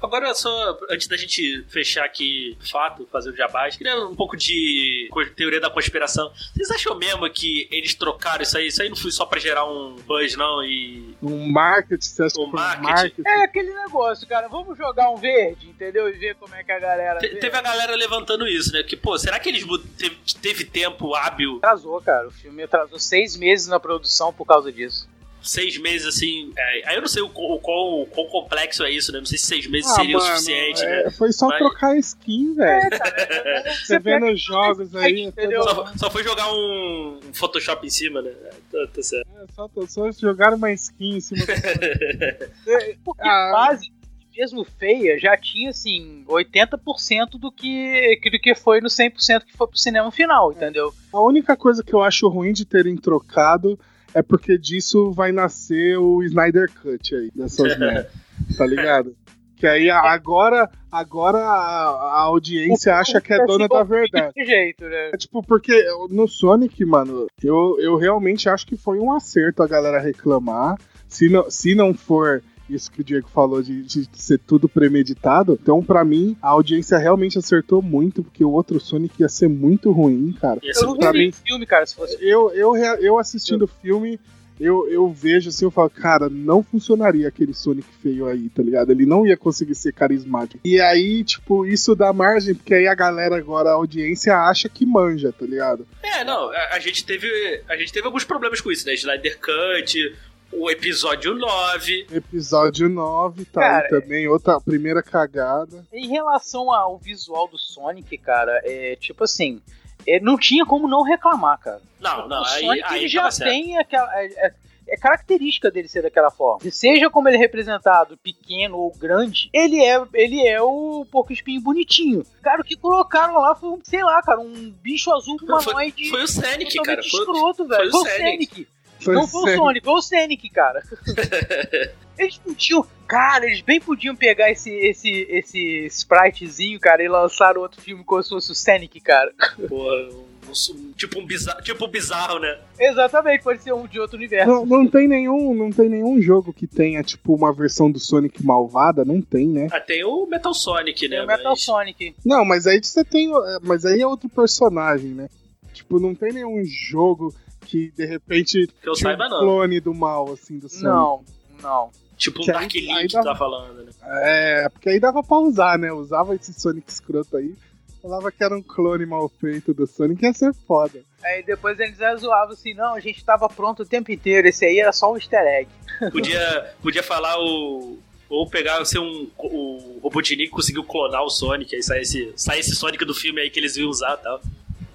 Agora, 0.02 0.34
só 0.34 0.78
antes 0.90 1.06
da 1.06 1.16
gente 1.16 1.64
fechar 1.68 2.04
aqui 2.04 2.56
o 2.60 2.68
fato, 2.68 3.08
fazer 3.10 3.30
o 3.30 3.36
jabás, 3.36 3.76
queria 3.76 3.96
um 4.04 4.14
pouco 4.16 4.36
de 4.36 5.08
teoria 5.36 5.60
da 5.60 5.70
conspiração. 5.70 6.30
Vocês 6.54 6.70
acham 6.72 6.96
mesmo 6.98 7.28
que 7.30 7.68
eles 7.70 7.94
trocaram 7.94 8.42
isso 8.42 8.58
aí? 8.58 8.66
Isso 8.66 8.82
aí 8.82 8.88
não 8.88 8.96
foi 8.96 9.10
só 9.12 9.24
pra 9.24 9.38
gerar 9.38 9.64
um 9.64 9.94
buzz, 10.06 10.34
não? 10.36 10.62
E. 10.64 11.16
Um 11.22 11.50
marketing, 11.50 12.04
você 12.04 12.22
acha 12.24 12.40
O 12.40 12.44
que 12.46 12.50
foi 12.50 12.60
um 12.60 12.62
marketing. 12.62 12.82
marketing? 12.92 13.22
É 13.28 13.44
aquele 13.44 13.72
negócio, 13.74 14.26
cara. 14.26 14.48
Vamos 14.48 14.76
jogar 14.76 15.08
um 15.10 15.16
verde, 15.16 15.68
entendeu? 15.68 16.08
E 16.08 16.12
ver 16.12 16.34
como 16.34 16.54
é 16.54 16.64
que 16.64 16.72
a 16.72 16.78
galera. 16.80 17.18
Te- 17.20 17.36
teve 17.36 17.56
a 17.56 17.62
galera 17.62 17.94
levantando 17.94 18.46
isso, 18.48 18.72
né? 18.72 18.82
Que, 18.82 18.96
pô, 18.96 19.16
será 19.18 19.38
que 19.38 19.48
eles 19.48 19.64
teve, 19.96 20.16
teve 20.40 20.64
tempo 20.64 21.14
hábil, 21.14 21.58
Atrasou, 21.58 22.00
cara. 22.00 22.26
O 22.26 22.30
filme 22.32 22.62
atrasou 22.64 22.98
seis 22.98 23.36
meses 23.36 23.68
na 23.68 23.78
produção 23.78 24.32
por 24.32 24.44
causa 24.46 24.72
disso. 24.72 25.08
Seis 25.42 25.76
meses 25.78 26.06
assim? 26.06 26.52
É, 26.56 26.88
aí 26.88 26.94
eu 26.96 27.00
não 27.02 27.08
sei 27.08 27.22
o 27.22 27.28
quão, 27.28 27.52
o 27.52 27.58
quão- 27.58 28.02
o 28.02 28.06
quão 28.06 28.26
complexo 28.28 28.82
é 28.84 28.90
isso, 28.90 29.10
né? 29.12 29.18
Não 29.18 29.26
sei 29.26 29.38
se 29.38 29.46
seis 29.46 29.66
meses 29.66 29.90
Ah, 29.90 29.94
seria 29.96 30.16
o 30.16 30.20
mano, 30.20 30.32
suficiente, 30.36 30.82
é, 30.84 31.04
né? 31.04 31.10
Foi 31.10 31.32
só 31.32 31.48
Mas- 31.48 31.58
trocar 31.58 31.96
skin, 31.98 32.54
velho. 32.54 32.90
Você 33.84 33.98
vê 33.98 34.18
nos 34.18 34.40
jogos 34.42 34.94
aí. 34.96 35.20
é 35.20 35.24
entendeu? 35.24 35.62
Só, 35.64 35.92
só 35.96 36.10
foi 36.10 36.22
jogar 36.24 36.50
um, 36.52 37.20
Photoshop 37.32 37.86
em 37.86 37.90
cima, 37.90 38.22
né? 38.22 38.30
Tá, 38.70 38.78
tá 38.94 39.02
certo. 39.02 39.28
É, 39.36 39.46
só, 39.54 39.68
só 39.88 40.12
jogaram 40.12 40.56
uma 40.56 40.72
skin 40.72 41.16
em 41.16 41.20
cima 41.20 41.44
do 41.44 41.52
Porque 43.04 43.22
Ah. 43.22 43.48
a 43.48 43.52
base, 43.52 43.90
mesmo 44.36 44.64
feia, 44.64 45.18
já 45.18 45.36
tinha, 45.36 45.70
assim, 45.70 46.24
80% 46.26 47.38
do 47.38 47.52
que, 47.52 48.18
do 48.30 48.38
que 48.38 48.54
foi 48.54 48.80
no 48.80 48.88
100% 48.88 49.44
que 49.44 49.56
foi 49.56 49.66
pro 49.66 49.76
cinema 49.76 50.10
final, 50.10 50.52
entendeu? 50.52 50.92
A 51.12 51.20
única 51.20 51.56
coisa 51.56 51.82
que 51.84 51.92
eu 51.92 52.02
acho 52.02 52.28
ruim 52.28 52.52
de 52.52 52.64
terem 52.64 52.96
trocado 52.96 53.78
é 54.14 54.22
porque 54.22 54.58
disso 54.58 55.10
vai 55.12 55.32
nascer 55.32 55.96
o 55.98 56.22
Snyder 56.22 56.70
Cut 56.80 57.14
aí, 57.14 57.30
dessas 57.34 57.76
merdas. 57.78 58.12
Tá 58.56 58.66
ligado? 58.66 59.16
Que 59.56 59.66
aí 59.66 59.88
agora, 59.88 60.68
agora 60.90 61.38
a, 61.38 62.18
a 62.18 62.20
audiência 62.22 62.96
acha 62.96 63.20
que 63.20 63.32
é 63.32 63.44
dona 63.46 63.68
da 63.68 63.84
verdade. 63.84 64.32
Desse 64.34 64.50
jeito, 64.50 64.84
né? 64.84 65.10
É 65.12 65.16
tipo, 65.16 65.40
porque 65.40 65.72
no 66.10 66.26
Sonic, 66.26 66.84
mano, 66.84 67.28
eu, 67.42 67.78
eu 67.78 67.96
realmente 67.96 68.48
acho 68.48 68.66
que 68.66 68.76
foi 68.76 68.98
um 68.98 69.12
acerto 69.12 69.62
a 69.62 69.68
galera 69.68 70.00
reclamar. 70.00 70.76
Se 71.06 71.28
não, 71.28 71.48
se 71.48 71.74
não 71.76 71.94
for 71.94 72.42
isso 72.68 72.90
que 72.90 73.00
o 73.00 73.04
Diego 73.04 73.28
falou 73.28 73.62
de, 73.62 73.82
de 73.82 74.08
ser 74.14 74.38
tudo 74.38 74.68
premeditado, 74.68 75.58
então 75.60 75.82
pra 75.82 76.04
mim 76.04 76.36
a 76.40 76.48
audiência 76.48 76.98
realmente 76.98 77.38
acertou 77.38 77.82
muito, 77.82 78.22
porque 78.22 78.44
o 78.44 78.50
outro 78.50 78.78
Sonic 78.80 79.20
ia 79.20 79.28
ser 79.28 79.48
muito 79.48 79.90
ruim, 79.90 80.32
cara. 80.40 80.60
Ia 80.62 80.74
ser 80.74 80.86
pra 80.96 81.12
mim- 81.12 81.32
filme, 81.32 81.66
cara, 81.66 81.84
se 81.86 81.94
fosse. 81.94 82.16
Eu, 82.20 82.50
eu, 82.52 82.76
eu 82.76 83.18
assistindo 83.18 83.62
o 83.62 83.66
filme, 83.68 84.18
eu, 84.60 84.88
eu 84.88 85.10
vejo 85.10 85.48
assim, 85.48 85.64
eu 85.64 85.70
falo, 85.70 85.90
cara, 85.90 86.28
não 86.28 86.62
funcionaria 86.62 87.26
aquele 87.26 87.52
Sonic 87.52 87.88
feio 88.00 88.26
aí, 88.26 88.48
tá 88.48 88.62
ligado? 88.62 88.90
Ele 88.92 89.04
não 89.04 89.26
ia 89.26 89.36
conseguir 89.36 89.74
ser 89.74 89.92
carismático. 89.92 90.60
E 90.64 90.80
aí, 90.80 91.24
tipo, 91.24 91.66
isso 91.66 91.96
dá 91.96 92.12
margem, 92.12 92.54
porque 92.54 92.74
aí 92.74 92.86
a 92.86 92.94
galera 92.94 93.36
agora, 93.36 93.70
a 93.70 93.74
audiência, 93.74 94.36
acha 94.36 94.68
que 94.68 94.86
manja, 94.86 95.32
tá 95.32 95.44
ligado? 95.46 95.86
É, 96.02 96.22
não, 96.22 96.50
a, 96.50 96.74
a 96.74 96.78
gente 96.78 97.04
teve. 97.04 97.26
A 97.68 97.76
gente 97.76 97.92
teve 97.92 98.06
alguns 98.06 98.24
problemas 98.24 98.60
com 98.60 98.70
isso, 98.70 98.86
né? 98.86 98.94
Snyder 98.94 99.38
Cut, 99.40 100.14
o 100.52 100.70
episódio 100.70 101.34
9. 101.34 102.06
Episódio 102.12 102.88
9, 102.88 103.44
tá 103.46 103.60
Cara, 103.60 103.84
aí 103.84 103.88
também, 103.90 104.28
outra 104.28 104.60
primeira 104.60 105.02
cagada. 105.02 105.84
Em 105.92 106.08
relação 106.08 106.72
ao 106.72 106.98
visual 106.98 107.48
do 107.48 107.58
Sonic, 107.58 108.16
cara, 108.18 108.60
é 108.64 108.96
tipo 108.96 109.24
assim. 109.24 109.60
é, 110.06 110.20
não 110.20 110.36
tinha 110.36 110.64
como 110.66 110.88
não 110.88 111.02
reclamar, 111.02 111.58
cara. 111.58 111.80
Não, 112.00 112.28
não, 112.28 112.42
o 112.42 112.44
aí, 112.44 112.60
Sonic 112.66 112.82
aí 112.84 112.98
ele 113.00 113.08
já 113.08 113.28
tem 113.30 113.78
aquela. 113.78 114.10
É, 114.20 114.26
é- 114.46 114.54
é 114.88 114.96
característica 114.96 115.70
dele 115.70 115.88
ser 115.88 116.02
daquela 116.02 116.30
forma. 116.30 116.68
Seja 116.70 117.08
como 117.08 117.26
ele 117.26 117.36
é 117.38 117.40
representado, 117.40 118.18
pequeno 118.18 118.76
ou 118.76 118.92
grande, 118.94 119.48
ele 119.50 119.82
é, 119.82 120.02
ele 120.12 120.46
é 120.46 120.60
o 120.60 121.06
porco 121.10 121.32
espinho 121.32 121.62
bonitinho. 121.62 122.26
Cara, 122.42 122.60
o 122.60 122.64
que 122.64 122.76
colocaram 122.76 123.38
lá 123.40 123.54
foi 123.54 123.70
um, 123.70 123.78
sei 123.82 124.02
lá, 124.02 124.20
cara, 124.20 124.40
um 124.40 124.70
bicho 124.82 125.10
azul 125.14 125.36
humanoide. 125.40 126.10
Foi 126.10 126.24
o 126.24 126.28
Sonic, 126.28 126.74
cara. 126.82 127.00
Foi, 127.00 127.20
escroto, 127.20 127.64
velho. 127.66 127.90
foi 127.90 128.00
o 128.00 128.04
Foi 128.04 128.12
o 128.12 128.16
Sonic. 128.18 128.68
Foi 129.02 129.14
Não 129.14 129.26
foi 129.26 129.54
o. 129.54 129.56
Sonic, 129.56 129.84
foi 129.84 129.94
o 129.94 130.02
Sonic, 130.02 130.48
cara. 130.50 130.82
Eles 132.18 132.38
podiam. 132.38 132.86
Cara, 133.08 133.44
eles 133.46 133.60
bem 133.60 133.78
podiam 133.80 134.16
pegar 134.16 134.50
esse, 134.50 134.70
esse, 134.70 135.26
esse 135.28 135.84
spritezinho, 135.86 136.80
cara, 136.80 137.02
e 137.02 137.08
lançar 137.08 137.58
outro 137.58 137.80
filme 137.80 138.02
como 138.04 138.22
se 138.22 138.30
fosse 138.30 138.52
o 138.52 138.54
Sonic, 138.54 139.00
cara. 139.00 139.30
porra, 139.68 140.08
um- 140.48 140.92
tipo, 140.96 141.18
um 141.20 141.26
bizarro, 141.26 141.62
tipo 141.62 141.84
um 141.84 141.88
bizarro, 141.88 142.38
né? 142.38 142.58
Exatamente, 142.78 143.42
pode 143.42 143.62
ser 143.62 143.72
um 143.74 143.86
de 143.86 144.00
outro 144.00 144.16
universo. 144.16 144.50
Não, 144.50 144.64
não 144.64 144.86
tem 144.88 145.06
nenhum, 145.08 145.52
não 145.54 145.70
tem 145.70 145.88
nenhum 145.90 146.20
jogo 146.22 146.52
que 146.54 146.66
tenha, 146.66 147.02
tipo, 147.02 147.34
uma 147.34 147.52
versão 147.52 147.90
do 147.90 147.98
Sonic 147.98 148.42
malvada, 148.44 149.04
não 149.04 149.20
tem, 149.20 149.46
né? 149.48 149.68
Ah, 149.72 149.80
tem 149.80 150.02
o 150.04 150.26
Metal 150.26 150.54
Sonic, 150.54 151.06
né? 151.08 151.16
Tem 151.16 151.24
o 151.24 151.26
Metal 151.26 151.52
mas- 151.52 151.62
Sonic. 151.62 152.14
Não, 152.24 152.44
mas 152.46 152.66
aí 152.66 152.80
você 152.82 153.04
tem. 153.04 153.30
é, 153.30 153.58
Mas 153.62 153.84
aí 153.84 154.00
é 154.00 154.06
outro 154.06 154.28
personagem, 154.30 155.10
né? 155.10 155.28
Tipo, 155.74 155.98
não 155.98 156.14
tem 156.14 156.32
nenhum 156.32 156.62
jogo 156.64 157.34
que 157.64 157.90
de 157.92 158.04
repente 158.04 158.66
Que 158.82 158.88
eu 158.88 158.92
tinha 158.94 159.10
saiba, 159.10 159.26
um 159.26 159.30
não. 159.30 159.38
clone 159.40 159.80
do 159.80 159.94
mal, 159.94 160.32
assim, 160.32 160.58
do 160.58 160.68
Sonic. 160.68 160.84
Não, 160.84 161.24
não. 161.62 161.90
Tipo 162.16 162.40
um 162.40 162.44
Que 162.44 162.52
Dark 162.52 162.70
aí 162.74 162.80
Link 162.80 163.08
que 163.08 163.22
tá 163.22 163.34
falando, 163.34 163.82
né? 163.84 163.92
É, 164.04 164.68
porque 164.68 164.88
aí 164.88 165.00
dava 165.00 165.22
pra 165.22 165.38
usar, 165.38 165.78
né? 165.78 165.92
Usava 165.92 166.34
esse 166.34 166.52
Sonic 166.52 166.90
escroto 166.90 167.36
aí. 167.36 167.54
Falava 168.02 168.32
que 168.32 168.42
era 168.42 168.56
um 168.56 168.62
clone 168.62 169.06
mal 169.06 169.28
feito 169.28 169.72
do 169.72 169.86
Sonic, 169.86 170.24
ia 170.24 170.32
ser 170.32 170.52
foda. 170.66 171.00
Aí 171.24 171.42
depois 171.44 171.78
eles 171.78 171.96
zoavam 172.20 172.52
assim, 172.52 172.74
não, 172.74 172.94
a 172.94 173.00
gente 173.00 173.24
tava 173.24 173.48
pronto 173.48 173.84
o 173.84 173.86
tempo 173.86 174.10
inteiro, 174.10 174.48
esse 174.48 174.64
aí 174.64 174.80
era 174.80 174.92
só 174.92 175.12
um 175.12 175.16
easter 175.16 175.40
egg. 175.40 175.68
Podia, 176.10 176.74
podia 176.82 177.02
falar 177.02 177.38
o. 177.38 177.98
Ou 178.28 178.48
pegar, 178.48 178.84
ser 178.86 178.98
um. 178.98 179.28
O 179.38 180.00
Robotnik 180.02 180.48
conseguiu 180.50 180.82
clonar 180.82 181.22
o 181.22 181.30
Sonic, 181.30 181.76
aí 181.76 181.82
sai 181.82 182.00
esse, 182.00 182.32
sai 182.34 182.58
esse 182.58 182.74
Sonic 182.74 183.04
do 183.04 183.14
filme 183.14 183.40
aí 183.40 183.50
que 183.50 183.60
eles 183.60 183.76
iam 183.76 183.88
usar 183.88 184.14
e 184.18 184.22
tal. 184.24 184.40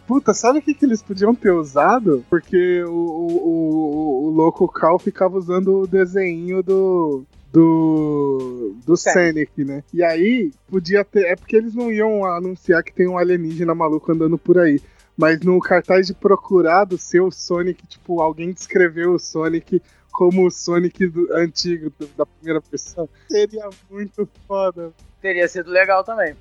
Puta, 0.07 0.33
sabe 0.33 0.59
o 0.59 0.61
que, 0.61 0.73
que 0.73 0.85
eles 0.85 1.01
podiam 1.01 1.35
ter 1.35 1.51
usado? 1.51 2.23
Porque 2.29 2.81
o, 2.83 2.89
o, 2.91 3.27
o, 3.27 4.25
o 4.25 4.29
louco 4.29 4.67
Cal 4.67 4.97
ficava 4.97 5.37
usando 5.37 5.81
o 5.81 5.87
desenho 5.87 6.63
do. 6.63 7.23
Do. 7.51 8.75
Do 8.85 8.95
Sonic. 8.95 9.63
Né? 9.65 9.83
E 9.93 10.03
aí, 10.03 10.51
podia 10.69 11.03
ter. 11.03 11.25
É 11.25 11.35
porque 11.35 11.55
eles 11.55 11.73
não 11.75 11.91
iam 11.91 12.23
anunciar 12.25 12.83
que 12.83 12.93
tem 12.93 13.07
um 13.07 13.17
alienígena 13.17 13.75
maluco 13.75 14.11
andando 14.11 14.37
por 14.37 14.57
aí. 14.57 14.79
Mas 15.17 15.39
no 15.41 15.59
cartaz 15.59 16.07
de 16.07 16.13
procurado, 16.13 16.97
ser 16.97 17.21
o 17.21 17.31
Sonic, 17.31 17.85
tipo, 17.87 18.21
alguém 18.21 18.51
descreveu 18.53 19.13
o 19.13 19.19
Sonic 19.19 19.81
como 20.11 20.45
o 20.45 20.51
Sonic 20.51 21.07
do- 21.07 21.33
antigo, 21.33 21.91
do- 21.99 22.07
da 22.15 22.25
primeira 22.25 22.61
pessoa. 22.61 23.09
Seria 23.27 23.67
muito 23.89 24.29
foda. 24.47 24.91
Teria 25.21 25.47
sido 25.47 25.71
legal 25.71 26.03
também. 26.03 26.35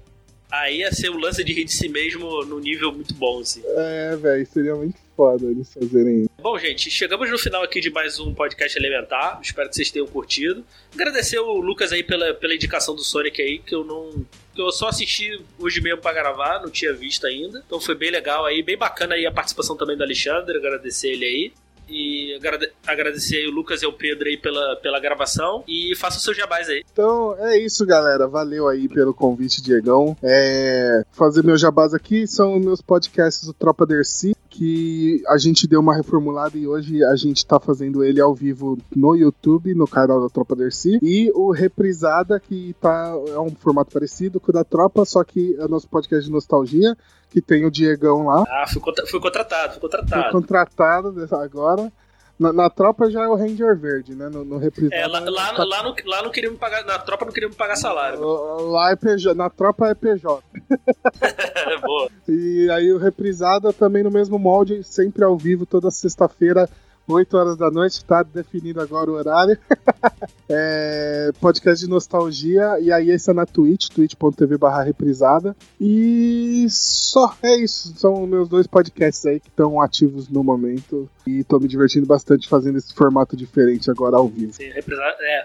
Aí 0.51 0.79
ia 0.79 0.93
ser 0.93 1.11
o 1.11 1.19
lance 1.19 1.43
de 1.43 1.53
rir 1.53 1.65
de 1.65 1.73
si 1.73 1.89
mesmo 1.89 2.45
no 2.45 2.61
nível 2.61 2.93
muito 2.93 3.15
bom, 3.15 3.41
assim. 3.41 3.63
É, 3.65 4.17
velho, 4.17 4.47
seria 4.47 4.75
muito 4.75 4.97
foda 5.17 5.47
eles 5.47 5.73
fazerem 5.73 6.21
isso. 6.21 6.31
Bom, 6.41 6.57
gente, 6.59 6.91
chegamos 6.91 7.31
no 7.31 7.39
final 7.39 7.63
aqui 7.63 7.81
de 7.81 7.91
mais 7.91 8.21
um 8.21 8.33
podcast 8.33 8.79
elementar. 8.79 9.41
Espero 9.43 9.69
que 9.69 9.75
vocês 9.75 9.91
tenham 9.91 10.07
curtido. 10.07 10.65
Agradecer 10.95 11.39
o 11.39 11.61
Lucas 11.61 11.93
aí 11.93 12.03
pela, 12.03 12.35
pela 12.35 12.55
indicação 12.55 12.95
do 12.95 13.03
Sonic 13.03 13.43
aí, 13.43 13.59
que 13.59 13.75
eu 13.75 13.85
não. 13.85 14.25
que 14.55 14.63
eu 14.63 14.71
só 14.71 14.89
assisti 14.89 15.41
hoje 15.59 15.81
mesmo 15.81 16.01
pra 16.01 16.13
gravar, 16.13 16.63
não 16.63 16.71
tinha 16.71 16.93
visto 16.93 17.27
ainda. 17.27 17.63
Então 17.67 17.81
foi 17.81 17.95
bem 17.95 18.11
legal 18.11 18.45
aí, 18.45 18.63
bem 18.63 18.77
bacana 18.77 19.15
aí 19.15 19.27
a 19.27 19.33
participação 19.33 19.77
também 19.77 19.97
do 19.97 20.05
Alexandre, 20.05 20.57
agradecer 20.57 21.09
ele 21.09 21.25
aí. 21.25 21.53
E 21.89 22.35
agrade- 22.37 22.71
agradecer 22.87 23.37
aí 23.37 23.47
o 23.47 23.51
Lucas 23.51 23.83
e 23.83 23.87
o 23.87 23.93
Pedro 23.93 24.27
aí 24.29 24.37
pela, 24.37 24.77
pela 24.77 25.01
gravação. 25.01 25.63
E 25.69 25.95
faça 25.97 26.19
o 26.19 26.21
seu 26.21 26.35
jabás 26.35 26.69
aí. 26.69 26.83
Então 26.93 27.37
é 27.39 27.59
isso, 27.59 27.85
galera. 27.87 28.27
Valeu 28.27 28.69
aí 28.69 28.89
pelo 28.89 29.15
convite, 29.15 29.63
Diegão. 29.63 30.17
É, 30.23 31.05
fazer 31.13 31.43
meu 31.45 31.57
jabás 31.57 31.95
aqui 31.95 32.27
são 32.27 32.59
meus 32.59 32.81
podcasts 32.81 33.45
do 33.47 33.53
Tropa 33.53 33.87
Dercy, 33.87 34.35
que 34.57 35.23
a 35.29 35.37
gente 35.37 35.67
deu 35.67 35.81
uma 35.81 35.95
reformulada 35.95 36.57
e 36.57 36.67
hoje 36.67 37.05
a 37.05 37.15
gente 37.15 37.45
tá 37.45 37.61
fazendo 37.61 38.03
ele 38.03 38.21
ao 38.21 38.35
vivo 38.35 38.79
no 38.95 39.15
YouTube, 39.15 39.75
no 39.75 39.87
canal 39.87 40.21
da 40.23 40.29
Tropa 40.31 40.57
Dercy. 40.57 40.99
E 41.03 41.31
o 41.35 41.51
Reprisada, 41.53 42.41
que 42.41 42.75
tá, 42.81 43.13
é 43.35 43.39
um 43.39 43.51
formato 43.55 43.93
parecido 43.93 44.41
com 44.41 44.51
o 44.51 44.55
da 44.55 44.65
Tropa, 44.65 45.05
só 45.05 45.23
que 45.23 45.55
é 45.59 45.65
o 45.65 45.69
nosso 45.69 45.89
podcast 45.89 46.25
de 46.27 46.33
nostalgia, 46.33 46.97
que 47.31 47.41
tem 47.43 47.67
o 47.67 47.71
Diegão 47.71 48.27
lá. 48.27 48.45
Ah, 48.49 48.65
fui, 48.67 48.81
contra- 48.81 49.07
fui 49.07 49.21
contratado, 49.21 49.73
fui 49.73 49.81
contratado. 49.83 50.33
contratado 50.33 51.13
dessa- 51.13 51.43
agora. 51.43 51.93
Na, 52.39 52.53
na 52.53 52.69
Tropa 52.69 53.11
já 53.11 53.25
é 53.25 53.29
o 53.29 53.35
Ranger 53.35 53.77
Verde, 53.77 54.15
né? 54.15 54.29
No, 54.29 54.45
no. 54.45 54.61
É, 54.93 55.07
lá, 55.07 55.21
lá, 55.21 55.55
tá- 55.55 55.65
lá, 55.65 55.83
não, 55.83 55.95
lá 56.05 56.23
não 56.23 56.31
queriam 56.31 56.55
pagar, 56.55 56.85
na 56.85 56.99
tropa 56.99 57.25
não 57.25 57.33
queriam 57.33 57.51
pagar 57.51 57.77
salário. 57.77 58.21
Lá 58.21 58.91
é 58.91 58.97
PJ, 58.97 59.35
na 59.35 59.49
Tropa 59.49 59.89
é 59.89 59.95
PJ. 59.95 60.43
Boa. 61.83 62.11
E 62.29 62.69
aí 62.71 62.93
o 62.93 62.99
Reprisada 62.99 63.73
também 63.73 64.03
no 64.03 64.11
mesmo 64.11 64.39
molde, 64.39 64.83
sempre 64.85 65.25
ao 65.25 65.37
vivo, 65.37 65.65
toda 65.65 65.91
sexta-feira, 65.91 66.69
8 67.09 67.37
horas 67.37 67.57
da 67.57 67.71
noite, 67.71 68.05
tá 68.05 68.23
definido 68.23 68.81
agora 68.81 69.11
o 69.11 69.15
horário. 69.15 69.57
é, 70.49 71.31
podcast 71.41 71.85
de 71.85 71.91
nostalgia, 71.91 72.79
e 72.81 72.93
aí 72.93 73.11
esse 73.11 73.31
é 73.31 73.35
na 73.35 73.47
Twitch, 73.47 73.89
twitch.tv 73.91 74.59
barra 74.59 74.83
reprisada. 74.83 75.57
E 75.81 76.67
só, 76.69 77.35
é 77.43 77.57
isso. 77.57 77.95
São 77.97 78.27
meus 78.27 78.49
dois 78.49 78.67
podcasts 78.67 79.25
aí 79.27 79.41
que 79.41 79.49
estão 79.49 79.81
ativos 79.81 80.29
no 80.29 80.43
momento. 80.43 81.09
E 81.27 81.43
tô 81.45 81.59
me 81.59 81.67
divertindo 81.69 82.07
bastante 82.07 82.49
fazendo 82.49 82.79
esse 82.79 82.95
formato 82.95 83.37
diferente 83.37 83.91
agora 83.91 84.17
ao 84.17 84.29
vivo. 84.29 84.53
Sim, 84.53 84.67
é, 84.75 84.83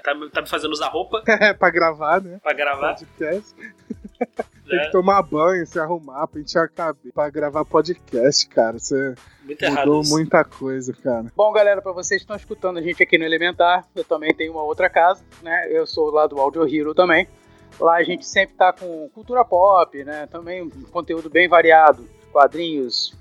tá, 0.03 0.13
me- 0.13 0.29
tá 0.29 0.41
me 0.41 0.47
fazendo 0.49 0.71
usar 0.71 0.89
roupa 0.89 1.23
É, 1.27 1.53
pra 1.53 1.69
gravar, 1.71 2.21
né? 2.21 2.39
pra 2.41 2.53
gravar. 2.53 2.95
Podcast. 2.95 3.55
Tem 4.71 4.79
que 4.79 4.91
tomar 4.91 5.21
banho, 5.23 5.65
se 5.67 5.77
arrumar, 5.79 6.25
pentear 6.27 6.63
a 6.63 6.67
cabeça 6.69 7.09
pra 7.13 7.29
gravar 7.29 7.65
podcast, 7.65 8.47
cara. 8.47 8.79
Você 8.79 9.13
Muito 9.43 9.63
errado. 9.63 9.87
mudou 9.87 10.01
isso. 10.01 10.11
muita 10.11 10.43
coisa, 10.43 10.93
cara. 10.93 11.25
Bom, 11.35 11.51
galera, 11.51 11.81
pra 11.81 11.91
vocês 11.91 12.21
que 12.21 12.23
estão 12.23 12.35
escutando 12.35 12.77
a 12.77 12.81
gente 12.81 13.01
aqui 13.01 13.17
no 13.17 13.25
Elementar, 13.25 13.87
eu 13.95 14.03
também 14.03 14.31
tenho 14.33 14.51
uma 14.53 14.63
outra 14.63 14.89
casa, 14.89 15.23
né? 15.41 15.67
Eu 15.69 15.87
sou 15.87 16.11
lá 16.11 16.27
do 16.27 16.39
Audio 16.39 16.67
Hero 16.67 16.93
também. 16.93 17.27
Lá 17.79 17.95
a 17.95 18.03
gente 18.03 18.25
sempre 18.25 18.55
tá 18.55 18.73
com 18.73 19.09
cultura 19.09 19.43
pop, 19.43 20.03
né? 20.03 20.27
Também 20.27 20.61
um 20.61 20.69
conteúdo 20.91 21.29
bem 21.29 21.47
variado. 21.47 22.07
Quadrinhos, 22.31 23.13